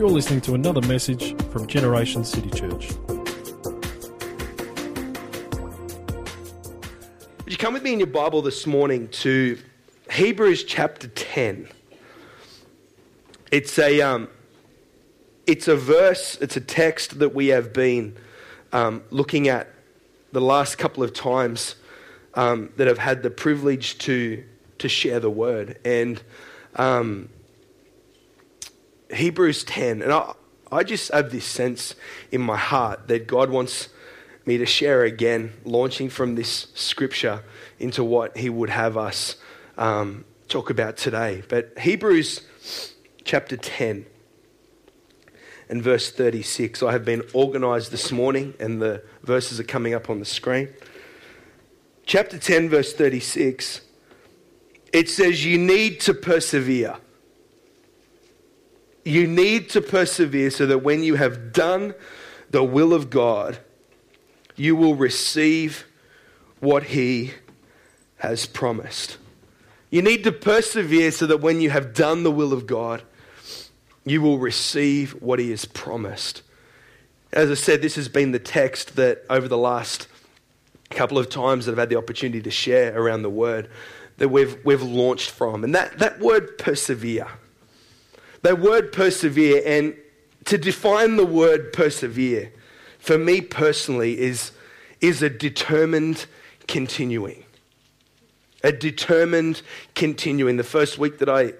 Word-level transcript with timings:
You're 0.00 0.08
listening 0.08 0.40
to 0.42 0.54
another 0.54 0.80
message 0.88 1.36
from 1.50 1.66
Generation 1.66 2.24
City 2.24 2.48
Church. 2.48 2.90
Would 7.44 7.52
you 7.52 7.58
come 7.58 7.74
with 7.74 7.82
me 7.82 7.92
in 7.92 7.98
your 7.98 8.06
Bible 8.06 8.40
this 8.40 8.66
morning 8.66 9.08
to 9.08 9.58
Hebrews 10.10 10.64
chapter 10.64 11.06
10? 11.06 11.68
It's 13.52 13.78
a, 13.78 14.00
um, 14.00 14.30
it's 15.46 15.68
a 15.68 15.76
verse, 15.76 16.38
it's 16.40 16.56
a 16.56 16.62
text 16.62 17.18
that 17.18 17.34
we 17.34 17.48
have 17.48 17.74
been 17.74 18.16
um, 18.72 19.02
looking 19.10 19.48
at 19.48 19.68
the 20.32 20.40
last 20.40 20.78
couple 20.78 21.02
of 21.02 21.12
times 21.12 21.74
um, 22.32 22.70
that 22.78 22.86
have 22.86 22.96
had 22.96 23.22
the 23.22 23.28
privilege 23.28 23.98
to, 23.98 24.42
to 24.78 24.88
share 24.88 25.20
the 25.20 25.28
word. 25.28 25.78
And 25.84 26.22
um, 26.76 27.28
Hebrews 29.12 29.64
10, 29.64 30.02
and 30.02 30.12
I, 30.12 30.32
I 30.70 30.84
just 30.84 31.12
have 31.12 31.30
this 31.30 31.44
sense 31.44 31.94
in 32.30 32.40
my 32.40 32.56
heart 32.56 33.08
that 33.08 33.26
God 33.26 33.50
wants 33.50 33.88
me 34.46 34.58
to 34.58 34.66
share 34.66 35.04
again, 35.04 35.52
launching 35.64 36.08
from 36.08 36.34
this 36.34 36.68
scripture 36.74 37.42
into 37.78 38.02
what 38.04 38.36
He 38.36 38.48
would 38.48 38.70
have 38.70 38.96
us 38.96 39.36
um, 39.76 40.24
talk 40.48 40.70
about 40.70 40.96
today. 40.96 41.42
But 41.48 41.78
Hebrews 41.78 42.42
chapter 43.24 43.56
10 43.56 44.06
and 45.68 45.82
verse 45.82 46.10
36, 46.10 46.82
I 46.82 46.92
have 46.92 47.04
been 47.04 47.22
organized 47.32 47.92
this 47.92 48.10
morning, 48.10 48.54
and 48.58 48.82
the 48.82 49.02
verses 49.22 49.60
are 49.60 49.64
coming 49.64 49.94
up 49.94 50.10
on 50.10 50.18
the 50.18 50.24
screen. 50.24 50.68
Chapter 52.06 52.38
10, 52.38 52.68
verse 52.68 52.92
36, 52.92 53.82
it 54.92 55.08
says, 55.08 55.44
You 55.44 55.58
need 55.58 56.00
to 56.00 56.14
persevere 56.14 56.96
you 59.04 59.26
need 59.26 59.70
to 59.70 59.80
persevere 59.80 60.50
so 60.50 60.66
that 60.66 60.78
when 60.78 61.02
you 61.02 61.14
have 61.14 61.52
done 61.52 61.94
the 62.50 62.64
will 62.64 62.92
of 62.92 63.10
God, 63.10 63.58
you 64.56 64.76
will 64.76 64.94
receive 64.94 65.86
what 66.60 66.84
He 66.84 67.32
has 68.16 68.46
promised. 68.46 69.16
You 69.90 70.02
need 70.02 70.24
to 70.24 70.32
persevere 70.32 71.10
so 71.10 71.26
that 71.26 71.40
when 71.40 71.60
you 71.60 71.70
have 71.70 71.94
done 71.94 72.22
the 72.22 72.30
will 72.30 72.52
of 72.52 72.66
God, 72.66 73.02
you 74.04 74.20
will 74.22 74.38
receive 74.38 75.12
what 75.22 75.38
He 75.38 75.50
has 75.50 75.64
promised. 75.64 76.42
As 77.32 77.50
I 77.50 77.54
said, 77.54 77.80
this 77.80 77.96
has 77.96 78.08
been 78.08 78.32
the 78.32 78.38
text 78.38 78.96
that 78.96 79.24
over 79.30 79.48
the 79.48 79.58
last 79.58 80.08
couple 80.90 81.18
of 81.18 81.28
times 81.28 81.66
that 81.66 81.72
I've 81.72 81.78
had 81.78 81.88
the 81.88 81.96
opportunity 81.96 82.42
to 82.42 82.50
share 82.50 82.96
around 82.98 83.22
the 83.22 83.30
Word 83.30 83.70
that 84.20 84.28
we've, 84.28 84.58
we've 84.64 84.82
launched 84.82 85.30
from. 85.30 85.64
And 85.64 85.74
that, 85.74 85.98
that 85.98 86.20
word 86.20 86.58
persevere 86.58 87.26
the 88.42 88.56
word 88.56 88.92
persevere, 88.92 89.62
and 89.64 89.94
to 90.46 90.58
define 90.58 91.16
the 91.16 91.26
word 91.26 91.72
persevere, 91.72 92.52
for 92.98 93.18
me 93.18 93.40
personally, 93.40 94.18
is, 94.18 94.52
is 95.00 95.22
a 95.22 95.30
determined 95.30 96.26
continuing. 96.66 97.44
A 98.62 98.72
determined 98.72 99.62
continuing. 99.94 100.56
The 100.56 100.64
first 100.64 100.98
week 100.98 101.18
that 101.18 101.28
I 101.28 101.52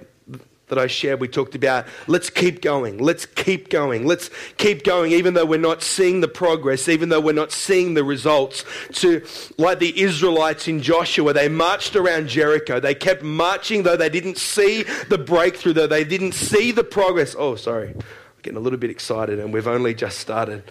that 0.70 0.78
I 0.78 0.86
shared, 0.86 1.20
we 1.20 1.28
talked 1.28 1.54
about 1.54 1.86
let's 2.06 2.30
keep 2.30 2.62
going, 2.62 2.98
let's 2.98 3.26
keep 3.26 3.68
going, 3.68 4.06
let's 4.06 4.30
keep 4.56 4.84
going, 4.84 5.12
even 5.12 5.34
though 5.34 5.44
we're 5.44 5.58
not 5.58 5.82
seeing 5.82 6.20
the 6.20 6.28
progress, 6.28 6.88
even 6.88 7.10
though 7.10 7.20
we're 7.20 7.32
not 7.32 7.52
seeing 7.52 7.94
the 7.94 8.02
results. 8.02 8.64
To 8.94 9.22
like 9.58 9.80
the 9.80 10.00
Israelites 10.00 10.66
in 10.68 10.80
Joshua, 10.80 11.32
they 11.32 11.48
marched 11.48 11.94
around 11.96 12.28
Jericho. 12.28 12.80
They 12.80 12.94
kept 12.94 13.22
marching, 13.22 13.82
though 13.82 13.96
they 13.96 14.08
didn't 14.08 14.38
see 14.38 14.84
the 15.08 15.18
breakthrough, 15.18 15.74
though 15.74 15.86
they 15.86 16.04
didn't 16.04 16.32
see 16.32 16.72
the 16.72 16.84
progress. 16.84 17.36
Oh, 17.38 17.56
sorry, 17.56 17.88
I'm 17.88 18.02
getting 18.42 18.56
a 18.56 18.60
little 18.60 18.78
bit 18.78 18.90
excited, 18.90 19.38
and 19.38 19.52
we've 19.52 19.68
only 19.68 19.92
just 19.92 20.18
started. 20.18 20.62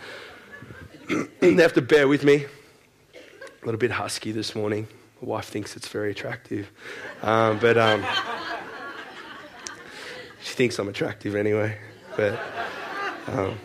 you 1.09 1.58
have 1.58 1.73
to 1.73 1.81
bear 1.81 2.08
with 2.08 2.23
me. 2.23 2.46
A 3.62 3.66
little 3.66 3.79
bit 3.79 3.91
husky 3.91 4.31
this 4.31 4.56
morning. 4.56 4.88
My 5.22 5.28
wife 5.28 5.46
thinks 5.46 5.75
it's 5.75 5.90
very 5.90 6.12
attractive, 6.12 6.72
um, 7.22 7.59
but. 7.59 7.78
Um, 7.78 8.06
she 10.49 10.55
thinks 10.55 10.79
I'm 10.79 10.89
attractive 10.89 11.35
anyway, 11.35 11.77
but 12.17 12.39
um, 13.27 13.59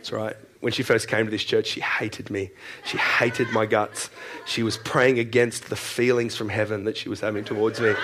it's 0.00 0.10
right. 0.10 0.34
When 0.58 0.72
she 0.72 0.82
first 0.82 1.06
came 1.06 1.24
to 1.24 1.30
this 1.30 1.44
church, 1.44 1.68
she 1.68 1.80
hated 1.80 2.30
me. 2.30 2.50
She 2.84 2.98
hated 2.98 3.48
my 3.52 3.64
guts. 3.64 4.10
She 4.44 4.64
was 4.64 4.76
praying 4.76 5.20
against 5.20 5.70
the 5.70 5.76
feelings 5.76 6.34
from 6.34 6.48
heaven 6.48 6.82
that 6.84 6.96
she 6.96 7.08
was 7.08 7.20
having 7.20 7.44
towards 7.44 7.80
me. 7.80 7.94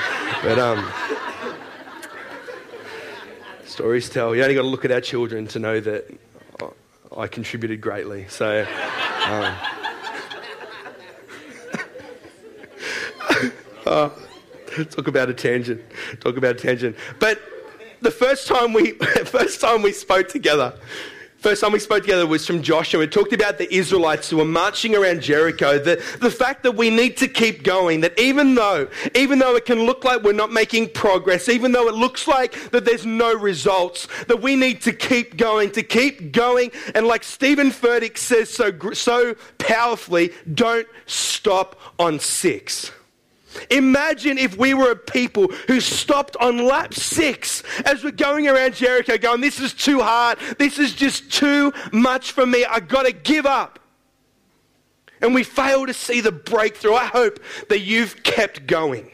But 0.44 0.56
um, 0.60 0.88
stories 3.64 4.08
tell. 4.08 4.36
You 4.36 4.42
only 4.44 4.54
got 4.54 4.62
to 4.62 4.68
look 4.68 4.84
at 4.84 4.92
our 4.92 5.00
children 5.00 5.48
to 5.48 5.58
know 5.58 5.80
that 5.80 6.08
I 7.16 7.26
contributed 7.26 7.80
greatly. 7.80 8.26
So. 8.28 8.64
Um, 9.26 9.56
oh, 13.84 14.12
talk 14.90 15.08
about 15.08 15.28
a 15.28 15.34
tangent. 15.34 15.82
Talk 16.20 16.36
about 16.36 16.52
a 16.52 16.58
tangent. 16.58 16.96
But 17.18 17.40
the 18.00 18.10
first 18.10 18.46
time 18.46 18.72
we 18.72 18.92
first 19.24 19.60
time 19.60 19.82
we 19.82 19.92
spoke 19.92 20.28
together, 20.28 20.74
first 21.38 21.62
time 21.62 21.72
we 21.72 21.78
spoke 21.78 22.02
together 22.02 22.26
was 22.26 22.46
from 22.46 22.62
Joshua. 22.62 23.00
We 23.00 23.06
talked 23.06 23.32
about 23.32 23.58
the 23.58 23.72
Israelites 23.72 24.30
who 24.30 24.38
were 24.38 24.44
marching 24.44 24.96
around 24.96 25.20
Jericho. 25.20 25.78
The, 25.78 25.96
the 26.20 26.30
fact 26.30 26.62
that 26.64 26.72
we 26.72 26.90
need 26.90 27.16
to 27.18 27.28
keep 27.28 27.62
going, 27.62 28.00
that 28.00 28.18
even 28.18 28.54
though, 28.56 28.88
even 29.14 29.38
though 29.38 29.54
it 29.54 29.64
can 29.64 29.84
look 29.86 30.04
like 30.04 30.22
we're 30.22 30.32
not 30.32 30.52
making 30.52 30.90
progress, 30.90 31.48
even 31.48 31.72
though 31.72 31.88
it 31.88 31.94
looks 31.94 32.26
like 32.26 32.70
that 32.70 32.84
there's 32.84 33.06
no 33.06 33.32
results, 33.32 34.08
that 34.26 34.42
we 34.42 34.56
need 34.56 34.80
to 34.82 34.92
keep 34.92 35.36
going, 35.36 35.70
to 35.70 35.82
keep 35.82 36.32
going. 36.32 36.72
And 36.94 37.06
like 37.06 37.22
Stephen 37.22 37.70
Furtick 37.70 38.18
says 38.18 38.50
so, 38.50 38.72
so 38.92 39.36
powerfully, 39.58 40.32
don't 40.52 40.88
stop 41.06 41.78
on 41.98 42.18
six. 42.18 42.90
Imagine 43.70 44.38
if 44.38 44.56
we 44.56 44.74
were 44.74 44.92
a 44.92 44.96
people 44.96 45.48
who 45.66 45.80
stopped 45.80 46.36
on 46.36 46.66
lap 46.66 46.94
six 46.94 47.62
as 47.84 48.04
we're 48.04 48.10
going 48.10 48.48
around 48.48 48.74
Jericho 48.74 49.18
going, 49.18 49.40
This 49.40 49.60
is 49.60 49.72
too 49.72 50.00
hard. 50.00 50.38
This 50.58 50.78
is 50.78 50.94
just 50.94 51.32
too 51.32 51.72
much 51.92 52.32
for 52.32 52.46
me. 52.46 52.64
I've 52.64 52.88
got 52.88 53.06
to 53.06 53.12
give 53.12 53.46
up. 53.46 53.78
And 55.20 55.34
we 55.34 55.44
fail 55.44 55.86
to 55.86 55.94
see 55.94 56.20
the 56.20 56.32
breakthrough. 56.32 56.94
I 56.94 57.06
hope 57.06 57.40
that 57.68 57.80
you've 57.80 58.22
kept 58.22 58.66
going. 58.66 59.10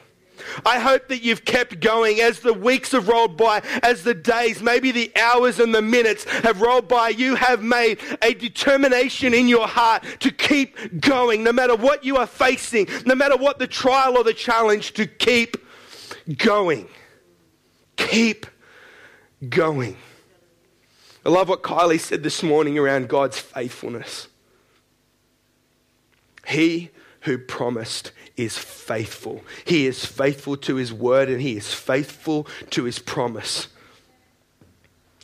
I 0.64 0.78
hope 0.78 1.08
that 1.08 1.22
you've 1.22 1.44
kept 1.44 1.80
going 1.80 2.20
as 2.20 2.40
the 2.40 2.54
weeks 2.54 2.92
have 2.92 3.08
rolled 3.08 3.36
by, 3.36 3.62
as 3.82 4.04
the 4.04 4.14
days, 4.14 4.62
maybe 4.62 4.90
the 4.90 5.12
hours 5.16 5.58
and 5.58 5.74
the 5.74 5.82
minutes 5.82 6.24
have 6.24 6.60
rolled 6.60 6.88
by. 6.88 7.10
You 7.10 7.34
have 7.34 7.62
made 7.62 7.98
a 8.22 8.34
determination 8.34 9.34
in 9.34 9.48
your 9.48 9.66
heart 9.66 10.04
to 10.20 10.30
keep 10.30 11.00
going, 11.00 11.42
no 11.42 11.52
matter 11.52 11.76
what 11.76 12.04
you 12.04 12.16
are 12.16 12.26
facing, 12.26 12.88
no 13.06 13.14
matter 13.14 13.36
what 13.36 13.58
the 13.58 13.66
trial 13.66 14.16
or 14.16 14.24
the 14.24 14.34
challenge, 14.34 14.92
to 14.94 15.06
keep 15.06 15.56
going. 16.38 16.88
Keep 17.96 18.46
going. 19.48 19.96
I 21.24 21.28
love 21.28 21.48
what 21.48 21.62
Kylie 21.62 22.00
said 22.00 22.22
this 22.22 22.42
morning 22.42 22.78
around 22.78 23.08
God's 23.08 23.38
faithfulness. 23.38 24.28
He 26.48 26.90
who 27.20 27.38
promised 27.38 28.10
is 28.44 28.58
faithful. 28.58 29.42
He 29.64 29.86
is 29.86 30.04
faithful 30.04 30.56
to 30.58 30.76
his 30.76 30.92
word 30.92 31.28
and 31.28 31.40
he 31.40 31.56
is 31.56 31.72
faithful 31.72 32.46
to 32.70 32.84
his 32.84 32.98
promise. 32.98 33.68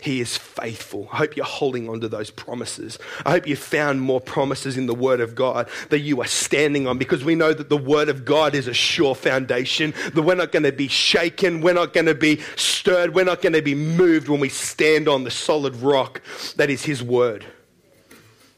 He 0.00 0.20
is 0.20 0.36
faithful. 0.36 1.08
I 1.12 1.16
hope 1.16 1.36
you're 1.36 1.44
holding 1.44 1.88
on 1.88 2.00
to 2.00 2.08
those 2.08 2.30
promises. 2.30 2.98
I 3.26 3.32
hope 3.32 3.48
you 3.48 3.56
found 3.56 4.00
more 4.00 4.20
promises 4.20 4.76
in 4.76 4.86
the 4.86 4.94
Word 4.94 5.20
of 5.20 5.34
God 5.34 5.68
that 5.90 6.00
you 6.00 6.20
are 6.20 6.26
standing 6.26 6.86
on 6.86 6.98
because 6.98 7.24
we 7.24 7.34
know 7.34 7.52
that 7.52 7.68
the 7.68 7.76
Word 7.76 8.08
of 8.08 8.24
God 8.24 8.54
is 8.54 8.68
a 8.68 8.74
sure 8.74 9.16
foundation, 9.16 9.92
that 10.14 10.22
we're 10.22 10.36
not 10.36 10.52
going 10.52 10.62
to 10.62 10.72
be 10.72 10.86
shaken, 10.86 11.62
we're 11.62 11.74
not 11.74 11.92
going 11.92 12.06
to 12.06 12.14
be 12.14 12.40
stirred, 12.54 13.14
we're 13.14 13.24
not 13.24 13.42
going 13.42 13.54
to 13.54 13.62
be 13.62 13.74
moved 13.74 14.28
when 14.28 14.38
we 14.38 14.48
stand 14.48 15.08
on 15.08 15.24
the 15.24 15.32
solid 15.32 15.74
rock 15.76 16.22
that 16.56 16.70
is 16.70 16.84
His 16.84 17.02
Word. 17.02 17.44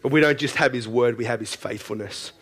But 0.02 0.12
we 0.12 0.20
don't 0.20 0.38
just 0.38 0.56
have 0.56 0.74
His 0.74 0.86
Word, 0.86 1.16
we 1.16 1.24
have 1.24 1.40
His 1.40 1.54
faithfulness. 1.54 2.32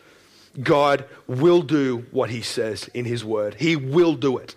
God 0.63 1.05
will 1.27 1.63
do 1.63 2.07
what 2.11 2.31
he 2.31 2.43
says 2.43 2.89
in 2.95 3.05
his 3.05 3.25
word. 3.25 3.55
He 3.55 3.77
will 3.77 4.15
do 4.15 4.39
it. 4.39 4.55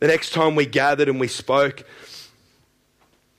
The 0.00 0.08
next 0.08 0.30
time 0.30 0.54
we 0.54 0.66
gathered 0.66 1.08
and 1.08 1.18
we 1.18 1.28
spoke, 1.28 1.84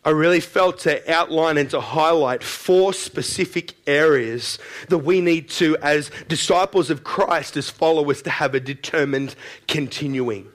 I 0.03 0.11
really 0.11 0.39
felt 0.39 0.79
to 0.79 1.13
outline 1.13 1.57
and 1.57 1.69
to 1.71 1.81
highlight 1.81 2.41
four 2.41 2.93
specific 2.93 3.73
areas 3.85 4.57
that 4.87 4.99
we 4.99 5.19
need 5.19 5.49
to, 5.49 5.77
as 5.81 6.11
disciples 6.29 6.89
of 6.89 7.03
Christ, 7.03 7.57
as 7.57 7.69
followers, 7.69 8.21
to 8.21 8.29
have 8.29 8.55
a 8.55 8.59
determined 8.61 9.35
continuing. 9.67 10.47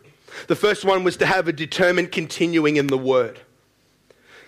The 0.49 0.57
first 0.57 0.85
one 0.85 1.05
was 1.05 1.19
to 1.19 1.27
have 1.27 1.49
a 1.49 1.53
determined 1.53 2.13
continuing 2.13 2.77
in 2.77 2.87
the 2.87 2.97
Word. 2.97 3.41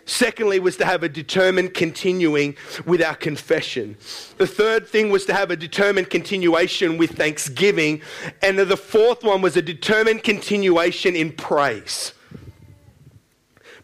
Secondly, 0.07 0.61
was 0.61 0.77
to 0.77 0.85
have 0.85 1.03
a 1.03 1.09
determined 1.09 1.73
continuing 1.75 2.57
with 2.85 3.01
our 3.01 3.15
confession. 3.15 3.97
The 4.37 4.47
third 4.47 4.87
thing 4.87 5.11
was 5.11 5.25
to 5.27 5.35
have 5.35 5.51
a 5.51 5.57
determined 5.57 6.11
continuation 6.11 6.99
with 6.99 7.13
thanksgiving. 7.13 8.03
And 8.43 8.59
the 8.59 8.77
fourth 8.77 9.25
one 9.25 9.41
was 9.41 9.57
a 9.57 9.63
determined 9.63 10.23
continuation 10.23 11.17
in 11.17 11.33
praise. 11.33 12.13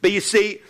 But 0.03 0.13
you 0.13 0.21
see, 0.21 0.61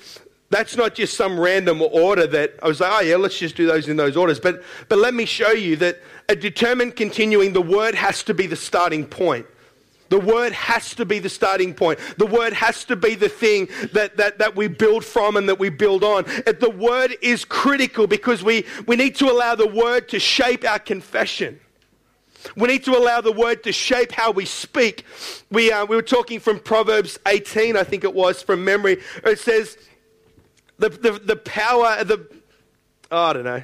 That's 0.50 0.76
not 0.76 0.96
just 0.96 1.16
some 1.16 1.38
random 1.38 1.80
order 1.80 2.26
that 2.26 2.54
I 2.60 2.66
was 2.66 2.80
like, 2.80 2.92
oh 2.92 3.00
yeah, 3.00 3.16
let's 3.16 3.38
just 3.38 3.54
do 3.54 3.66
those 3.66 3.88
in 3.88 3.96
those 3.96 4.16
orders. 4.16 4.40
But, 4.40 4.62
but 4.88 4.98
let 4.98 5.14
me 5.14 5.24
show 5.24 5.52
you 5.52 5.76
that 5.76 6.00
a 6.28 6.34
determined 6.34 6.96
continuing, 6.96 7.52
the 7.52 7.62
word 7.62 7.94
has 7.94 8.24
to 8.24 8.34
be 8.34 8.48
the 8.48 8.56
starting 8.56 9.06
point. 9.06 9.46
The 10.10 10.18
word 10.18 10.52
has 10.52 10.94
to 10.96 11.06
be 11.06 11.20
the 11.20 11.28
starting 11.28 11.72
point. 11.72 11.98
The 12.18 12.26
word 12.26 12.52
has 12.52 12.84
to 12.86 12.96
be 12.96 13.14
the 13.14 13.28
thing 13.28 13.68
that, 13.92 14.16
that, 14.16 14.38
that 14.38 14.56
we 14.56 14.66
build 14.66 15.04
from 15.04 15.36
and 15.36 15.48
that 15.48 15.58
we 15.58 15.70
build 15.70 16.04
on. 16.04 16.24
The 16.24 16.74
word 16.76 17.16
is 17.22 17.44
critical 17.44 18.06
because 18.06 18.42
we, 18.42 18.66
we 18.86 18.96
need 18.96 19.14
to 19.16 19.30
allow 19.30 19.54
the 19.54 19.68
word 19.68 20.08
to 20.08 20.18
shape 20.18 20.64
our 20.64 20.80
confession. 20.80 21.60
We 22.56 22.68
need 22.68 22.84
to 22.84 22.96
allow 22.96 23.20
the 23.20 23.32
word 23.32 23.62
to 23.64 23.72
shape 23.72 24.12
how 24.12 24.32
we 24.32 24.46
speak. 24.46 25.04
We, 25.50 25.70
uh, 25.70 25.84
we 25.86 25.94
were 25.94 26.02
talking 26.02 26.40
from 26.40 26.58
Proverbs 26.58 27.18
18, 27.26 27.76
I 27.76 27.84
think 27.84 28.02
it 28.02 28.14
was, 28.14 28.42
from 28.42 28.64
memory. 28.64 29.00
It 29.24 29.38
says, 29.38 29.78
the, 30.78 30.88
the, 30.88 31.12
the 31.12 31.36
power, 31.36 32.02
the, 32.02 32.26
oh, 33.12 33.22
I 33.22 33.32
don't 33.32 33.44
know. 33.44 33.62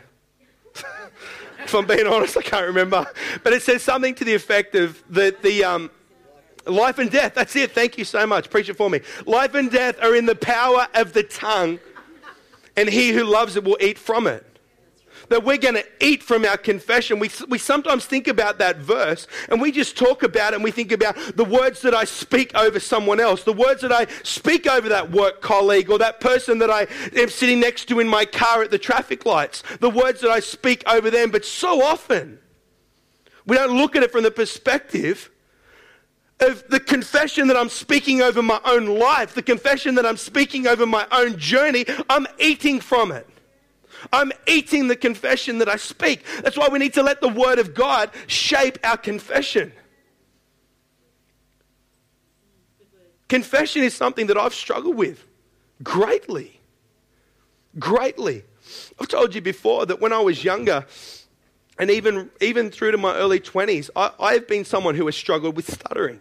if 1.64 1.75
I'm 1.75 1.87
being 1.87 2.06
honest, 2.06 2.37
I 2.37 2.42
can't 2.42 2.66
remember. 2.66 3.04
But 3.42 3.52
it 3.52 3.62
says 3.62 3.82
something 3.82 4.14
to 4.16 4.25
the 4.25 4.34
effect 4.34 4.75
of 4.75 5.02
that 5.10 5.42
the 5.42 5.64
um, 5.64 5.90
life 6.66 6.98
and 6.98 7.10
death. 7.10 7.34
That's 7.34 7.56
it. 7.56 7.72
Thank 7.72 7.98
you 7.98 8.04
so 8.04 8.26
much. 8.26 8.50
Preach 8.50 8.68
it 8.68 8.74
for 8.74 8.90
me. 8.90 9.00
Life 9.24 9.54
and 9.54 9.70
death 9.70 10.00
are 10.02 10.14
in 10.14 10.26
the 10.26 10.34
power 10.34 10.88
of 10.94 11.12
the 11.12 11.22
tongue, 11.22 11.78
and 12.76 12.88
he 12.88 13.10
who 13.10 13.24
loves 13.24 13.56
it 13.56 13.64
will 13.64 13.78
eat 13.80 13.98
from 13.98 14.26
it 14.26 14.46
that 15.28 15.44
we're 15.44 15.58
going 15.58 15.74
to 15.74 15.84
eat 16.00 16.22
from 16.22 16.44
our 16.44 16.56
confession. 16.56 17.18
We, 17.18 17.30
we 17.48 17.58
sometimes 17.58 18.06
think 18.06 18.28
about 18.28 18.58
that 18.58 18.78
verse 18.78 19.26
and 19.48 19.60
we 19.60 19.72
just 19.72 19.96
talk 19.96 20.22
about 20.22 20.52
it 20.52 20.56
and 20.56 20.64
we 20.64 20.70
think 20.70 20.92
about 20.92 21.16
the 21.36 21.44
words 21.44 21.82
that 21.82 21.94
I 21.94 22.04
speak 22.04 22.54
over 22.54 22.80
someone 22.80 23.20
else, 23.20 23.44
the 23.44 23.52
words 23.52 23.82
that 23.82 23.92
I 23.92 24.06
speak 24.22 24.66
over 24.66 24.88
that 24.88 25.10
work 25.10 25.40
colleague 25.40 25.90
or 25.90 25.98
that 25.98 26.20
person 26.20 26.58
that 26.58 26.70
I 26.70 26.86
am 27.18 27.28
sitting 27.28 27.60
next 27.60 27.86
to 27.86 28.00
in 28.00 28.08
my 28.08 28.24
car 28.24 28.62
at 28.62 28.70
the 28.70 28.78
traffic 28.78 29.26
lights, 29.26 29.62
the 29.80 29.90
words 29.90 30.20
that 30.20 30.30
I 30.30 30.40
speak 30.40 30.84
over 30.88 31.10
them. 31.10 31.30
But 31.30 31.44
so 31.44 31.82
often, 31.82 32.38
we 33.46 33.56
don't 33.56 33.76
look 33.76 33.96
at 33.96 34.02
it 34.02 34.12
from 34.12 34.22
the 34.22 34.30
perspective 34.30 35.30
of 36.41 36.69
the 36.69 36.81
confession 36.81 37.49
that 37.49 37.56
I'm 37.56 37.69
speaking 37.69 38.21
over 38.21 38.43
my 38.43 38.61
own 38.65 38.87
life, 38.87 39.35
the 39.35 39.43
confession 39.43 39.94
that 39.94 40.05
I'm 40.05 40.17
speaking 40.17 40.67
over 40.67 40.85
my 40.85 41.06
own 41.11 41.38
journey, 41.38 41.87
I'm 42.11 42.27
eating 42.38 42.81
from 42.81 43.12
it. 43.12 43.27
I'm 44.12 44.33
eating 44.47 44.88
the 44.88 44.97
confession 44.97 45.59
that 45.59 45.69
I 45.69 45.77
speak. 45.77 46.25
That's 46.43 46.56
why 46.56 46.69
we 46.69 46.79
need 46.79 46.94
to 46.94 47.03
let 47.03 47.21
the 47.21 47.29
Word 47.29 47.59
of 47.59 47.75
God 47.75 48.11
shape 48.27 48.79
our 48.85 48.97
confession. 48.97 49.73
Confession 53.29 53.83
is 53.83 53.94
something 53.94 54.27
that 54.29 54.37
I've 54.37 54.55
struggled 54.55 54.97
with 54.97 55.25
greatly. 55.83 56.61
Greatly. 57.79 58.44
I've 59.00 59.09
told 59.09 59.35
you 59.35 59.41
before 59.41 59.87
that 59.87 60.00
when 60.00 60.12
I 60.12 60.21
was 60.21 60.44
younger, 60.44 60.87
and 61.79 61.91
even, 61.91 62.31
even 62.41 62.71
through 62.71 62.93
to 62.93 62.99
my 62.99 63.15
early 63.17 63.41
20s, 63.41 63.91
I, 63.97 64.12
I've 64.19 64.49
been 64.49 64.65
someone 64.65 64.94
who 64.94 65.06
has 65.06 65.17
struggled 65.17 65.56
with 65.56 65.71
stuttering. 65.71 66.21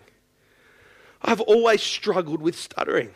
I've 1.26 1.42
always 1.42 1.82
struggled 1.82 2.42
with 2.42 2.56
stuttering. 2.56 3.10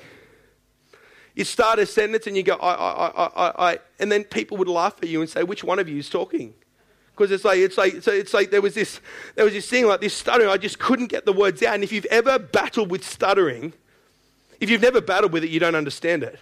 You 1.35 1.45
start 1.45 1.79
a 1.79 1.85
sentence 1.85 2.27
and 2.27 2.35
you 2.35 2.43
go, 2.43 2.55
I, 2.55 2.73
I, 2.73 3.07
I, 3.07 3.25
I, 3.25 3.71
I, 3.71 3.79
and 3.99 4.11
then 4.11 4.23
people 4.23 4.57
would 4.57 4.67
laugh 4.67 4.95
at 5.01 5.07
you 5.07 5.21
and 5.21 5.29
say, 5.29 5.43
which 5.43 5.63
one 5.63 5.79
of 5.79 5.87
you 5.87 5.97
is 5.97 6.09
talking? 6.09 6.53
Because 7.11 7.31
it's 7.31 7.45
like, 7.45 7.59
it's 7.59 7.77
like, 7.77 8.01
so 8.01 8.11
it's 8.11 8.33
like 8.33 8.49
there 8.49 8.61
was 8.61 8.73
this, 8.73 8.99
there 9.35 9.45
was 9.45 9.53
this 9.53 9.69
thing 9.69 9.85
like 9.85 10.01
this 10.01 10.13
stuttering. 10.13 10.49
I 10.49 10.57
just 10.57 10.79
couldn't 10.79 11.07
get 11.07 11.25
the 11.25 11.33
words 11.33 11.61
out. 11.61 11.75
And 11.75 11.83
if 11.83 11.91
you've 11.91 12.05
ever 12.05 12.39
battled 12.39 12.89
with 12.89 13.05
stuttering, 13.05 13.73
if 14.59 14.69
you've 14.69 14.81
never 14.81 15.01
battled 15.01 15.31
with 15.31 15.43
it, 15.43 15.49
you 15.49 15.59
don't 15.59 15.75
understand 15.75 16.23
it. 16.23 16.39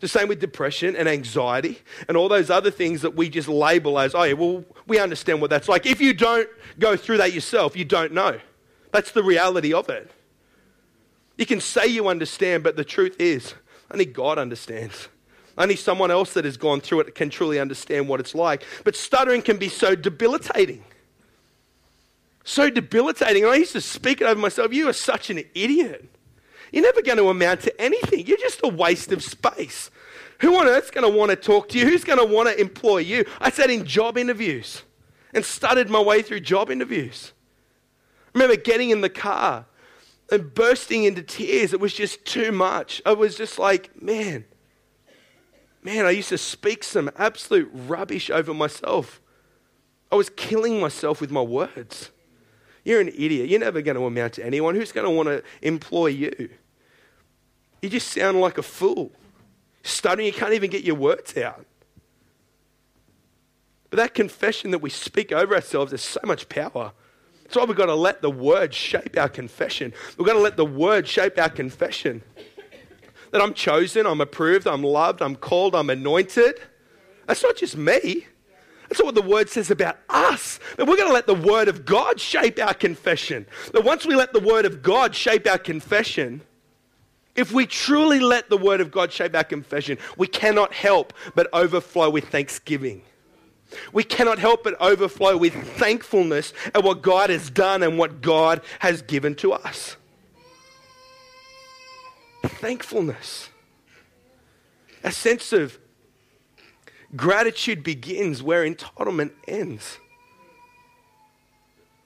The 0.00 0.08
same 0.08 0.28
with 0.28 0.40
depression 0.40 0.96
and 0.96 1.08
anxiety 1.08 1.78
and 2.08 2.16
all 2.16 2.28
those 2.28 2.50
other 2.50 2.70
things 2.70 3.02
that 3.02 3.14
we 3.14 3.30
just 3.30 3.48
label 3.48 3.98
as, 3.98 4.14
oh, 4.14 4.24
yeah, 4.24 4.34
well, 4.34 4.64
we 4.86 4.98
understand 4.98 5.40
what 5.40 5.50
that's 5.50 5.68
like. 5.68 5.86
If 5.86 6.00
you 6.00 6.12
don't 6.12 6.48
go 6.78 6.96
through 6.96 7.18
that 7.18 7.32
yourself, 7.32 7.76
you 7.76 7.84
don't 7.84 8.12
know. 8.12 8.38
That's 8.90 9.12
the 9.12 9.22
reality 9.22 9.72
of 9.72 9.88
it. 9.88 10.10
You 11.36 11.46
can 11.46 11.60
say 11.60 11.86
you 11.86 12.08
understand, 12.08 12.62
but 12.62 12.76
the 12.76 12.84
truth 12.84 13.16
is, 13.18 13.54
only 13.90 14.04
God 14.04 14.38
understands. 14.38 15.08
Only 15.58 15.76
someone 15.76 16.10
else 16.10 16.34
that 16.34 16.44
has 16.44 16.56
gone 16.56 16.80
through 16.80 17.00
it 17.00 17.14
can 17.14 17.30
truly 17.30 17.58
understand 17.58 18.08
what 18.08 18.20
it's 18.20 18.34
like. 18.34 18.64
But 18.84 18.94
stuttering 18.94 19.42
can 19.42 19.56
be 19.56 19.68
so 19.68 19.94
debilitating. 19.94 20.84
So 22.44 22.68
debilitating. 22.68 23.44
And 23.44 23.52
I 23.52 23.56
used 23.56 23.72
to 23.72 23.80
speak 23.80 24.20
it 24.20 24.24
over 24.24 24.38
myself. 24.38 24.72
You 24.72 24.88
are 24.88 24.92
such 24.92 25.30
an 25.30 25.42
idiot. 25.54 26.08
You're 26.72 26.82
never 26.82 27.00
going 27.00 27.18
to 27.18 27.28
amount 27.28 27.62
to 27.62 27.80
anything. 27.80 28.26
You're 28.26 28.38
just 28.38 28.60
a 28.64 28.68
waste 28.68 29.12
of 29.12 29.22
space. 29.22 29.90
Who 30.40 30.56
on 30.56 30.66
earth's 30.66 30.90
going 30.90 31.10
to 31.10 31.16
want 31.16 31.30
to 31.30 31.36
talk 31.36 31.70
to 31.70 31.78
you? 31.78 31.86
Who's 31.86 32.04
going 32.04 32.18
to 32.18 32.24
want 32.24 32.48
to 32.48 32.60
employ 32.60 32.98
you? 32.98 33.24
I 33.40 33.50
sat 33.50 33.70
in 33.70 33.86
job 33.86 34.18
interviews 34.18 34.82
and 35.32 35.44
stuttered 35.44 35.88
my 35.88 36.00
way 36.00 36.22
through 36.22 36.40
job 36.40 36.70
interviews. 36.70 37.32
I 38.34 38.38
remember 38.38 38.60
getting 38.60 38.90
in 38.90 39.00
the 39.00 39.08
car 39.08 39.64
and 40.30 40.52
bursting 40.54 41.04
into 41.04 41.22
tears. 41.22 41.72
It 41.72 41.80
was 41.80 41.94
just 41.94 42.24
too 42.24 42.52
much. 42.52 43.00
I 43.06 43.12
was 43.12 43.36
just 43.36 43.58
like, 43.58 44.00
man, 44.02 44.44
man, 45.82 46.04
I 46.04 46.10
used 46.10 46.30
to 46.30 46.38
speak 46.38 46.82
some 46.82 47.10
absolute 47.16 47.70
rubbish 47.72 48.30
over 48.30 48.52
myself. 48.52 49.20
I 50.10 50.16
was 50.16 50.30
killing 50.30 50.80
myself 50.80 51.20
with 51.20 51.30
my 51.30 51.42
words. 51.42 52.10
You're 52.84 53.00
an 53.00 53.08
idiot. 53.08 53.48
You're 53.48 53.60
never 53.60 53.82
going 53.82 53.96
to 53.96 54.04
amount 54.04 54.34
to 54.34 54.46
anyone. 54.46 54.74
Who's 54.74 54.92
going 54.92 55.06
to 55.06 55.10
want 55.10 55.28
to 55.28 55.42
employ 55.62 56.08
you? 56.08 56.50
You 57.82 57.88
just 57.88 58.12
sound 58.12 58.40
like 58.40 58.58
a 58.58 58.62
fool. 58.62 59.12
Stuttering, 59.82 60.26
you 60.26 60.32
can't 60.32 60.52
even 60.52 60.70
get 60.70 60.84
your 60.84 60.94
words 60.96 61.36
out. 61.36 61.64
But 63.90 63.98
that 63.98 64.14
confession 64.14 64.72
that 64.72 64.78
we 64.78 64.90
speak 64.90 65.32
over 65.32 65.54
ourselves 65.54 65.92
has 65.92 66.02
so 66.02 66.20
much 66.24 66.48
power. 66.48 66.92
That's 67.46 67.56
why 67.56 67.64
we've 67.64 67.76
got 67.76 67.86
to 67.86 67.94
let 67.94 68.22
the 68.22 68.30
word 68.30 68.74
shape 68.74 69.16
our 69.16 69.28
confession. 69.28 69.92
We've 70.18 70.26
got 70.26 70.32
to 70.32 70.40
let 70.40 70.56
the 70.56 70.64
word 70.64 71.06
shape 71.06 71.38
our 71.38 71.48
confession. 71.48 72.22
That 73.30 73.40
I'm 73.40 73.54
chosen, 73.54 74.04
I'm 74.04 74.20
approved, 74.20 74.66
I'm 74.66 74.82
loved, 74.82 75.22
I'm 75.22 75.36
called, 75.36 75.76
I'm 75.76 75.88
anointed. 75.88 76.60
That's 77.26 77.44
not 77.44 77.56
just 77.56 77.76
me. 77.76 78.26
That's 78.88 79.02
what 79.02 79.14
the 79.14 79.22
word 79.22 79.48
says 79.48 79.70
about 79.70 79.98
us. 80.08 80.58
That 80.76 80.86
we're 80.86 80.96
going 80.96 81.08
to 81.08 81.14
let 81.14 81.26
the 81.26 81.34
word 81.34 81.68
of 81.68 81.84
God 81.84 82.20
shape 82.20 82.58
our 82.60 82.74
confession. 82.74 83.46
That 83.72 83.84
once 83.84 84.04
we 84.04 84.16
let 84.16 84.32
the 84.32 84.40
word 84.40 84.64
of 84.64 84.82
God 84.82 85.14
shape 85.14 85.46
our 85.48 85.58
confession, 85.58 86.40
if 87.36 87.52
we 87.52 87.66
truly 87.66 88.18
let 88.18 88.50
the 88.50 88.56
word 88.56 88.80
of 88.80 88.90
God 88.90 89.12
shape 89.12 89.36
our 89.36 89.44
confession, 89.44 89.98
we 90.16 90.26
cannot 90.26 90.72
help 90.72 91.12
but 91.36 91.48
overflow 91.52 92.10
with 92.10 92.28
thanksgiving. 92.28 93.02
We 93.92 94.04
cannot 94.04 94.38
help 94.38 94.64
but 94.64 94.80
overflow 94.80 95.36
with 95.36 95.54
thankfulness 95.54 96.52
at 96.74 96.84
what 96.84 97.02
God 97.02 97.30
has 97.30 97.50
done 97.50 97.82
and 97.82 97.98
what 97.98 98.20
God 98.20 98.60
has 98.80 99.02
given 99.02 99.34
to 99.36 99.52
us. 99.52 99.96
Thankfulness. 102.44 103.50
A 105.02 105.10
sense 105.10 105.52
of 105.52 105.78
gratitude 107.14 107.82
begins 107.82 108.42
where 108.42 108.68
entitlement 108.68 109.32
ends. 109.46 109.98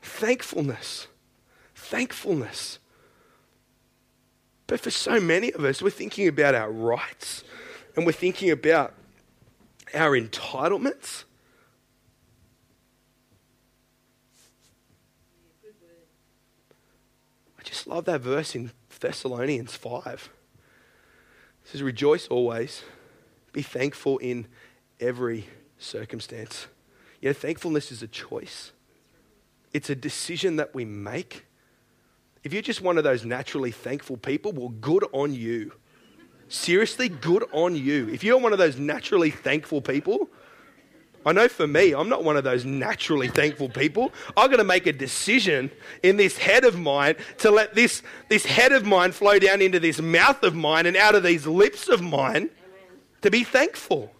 Thankfulness. 0.02 1.06
Thankfulness. 1.74 2.78
But 4.66 4.80
for 4.80 4.90
so 4.90 5.20
many 5.20 5.52
of 5.52 5.64
us, 5.64 5.82
we're 5.82 5.90
thinking 5.90 6.28
about 6.28 6.54
our 6.54 6.70
rights 6.70 7.42
and 7.96 8.06
we're 8.06 8.12
thinking 8.12 8.50
about 8.50 8.94
our 9.94 10.12
entitlements. 10.12 11.24
Just 17.70 17.86
love 17.86 18.04
that 18.06 18.20
verse 18.20 18.56
in 18.56 18.72
Thessalonians 18.98 19.76
5. 19.76 20.28
It 21.62 21.68
says, 21.68 21.82
Rejoice 21.82 22.26
always, 22.26 22.82
be 23.52 23.62
thankful 23.62 24.18
in 24.18 24.48
every 24.98 25.46
circumstance. 25.78 26.66
You 27.20 27.28
know, 27.28 27.32
thankfulness 27.32 27.92
is 27.92 28.02
a 28.02 28.08
choice, 28.08 28.72
it's 29.72 29.88
a 29.88 29.94
decision 29.94 30.56
that 30.56 30.74
we 30.74 30.84
make. 30.84 31.46
If 32.42 32.52
you're 32.52 32.62
just 32.62 32.80
one 32.80 32.98
of 32.98 33.04
those 33.04 33.24
naturally 33.24 33.70
thankful 33.70 34.16
people, 34.16 34.50
well, 34.52 34.70
good 34.70 35.04
on 35.12 35.34
you. 35.34 35.72
Seriously, 36.48 37.08
good 37.08 37.44
on 37.52 37.76
you. 37.76 38.08
If 38.08 38.24
you're 38.24 38.38
one 38.38 38.52
of 38.52 38.58
those 38.58 38.78
naturally 38.78 39.30
thankful 39.30 39.80
people, 39.82 40.28
I 41.24 41.32
know 41.32 41.48
for 41.48 41.66
me, 41.66 41.92
I'm 41.92 42.08
not 42.08 42.24
one 42.24 42.36
of 42.36 42.44
those 42.44 42.64
naturally 42.64 43.28
thankful 43.28 43.68
people. 43.68 44.12
I've 44.36 44.50
got 44.50 44.56
to 44.56 44.64
make 44.64 44.86
a 44.86 44.92
decision 44.92 45.70
in 46.02 46.16
this 46.16 46.38
head 46.38 46.64
of 46.64 46.78
mine 46.78 47.16
to 47.38 47.50
let 47.50 47.74
this, 47.74 48.02
this 48.28 48.46
head 48.46 48.72
of 48.72 48.86
mine 48.86 49.12
flow 49.12 49.38
down 49.38 49.60
into 49.60 49.78
this 49.78 50.00
mouth 50.00 50.42
of 50.42 50.54
mine 50.54 50.86
and 50.86 50.96
out 50.96 51.14
of 51.14 51.22
these 51.22 51.46
lips 51.46 51.88
of 51.88 52.00
mine 52.00 52.48
to 53.20 53.30
be 53.30 53.44
thankful. 53.44 54.10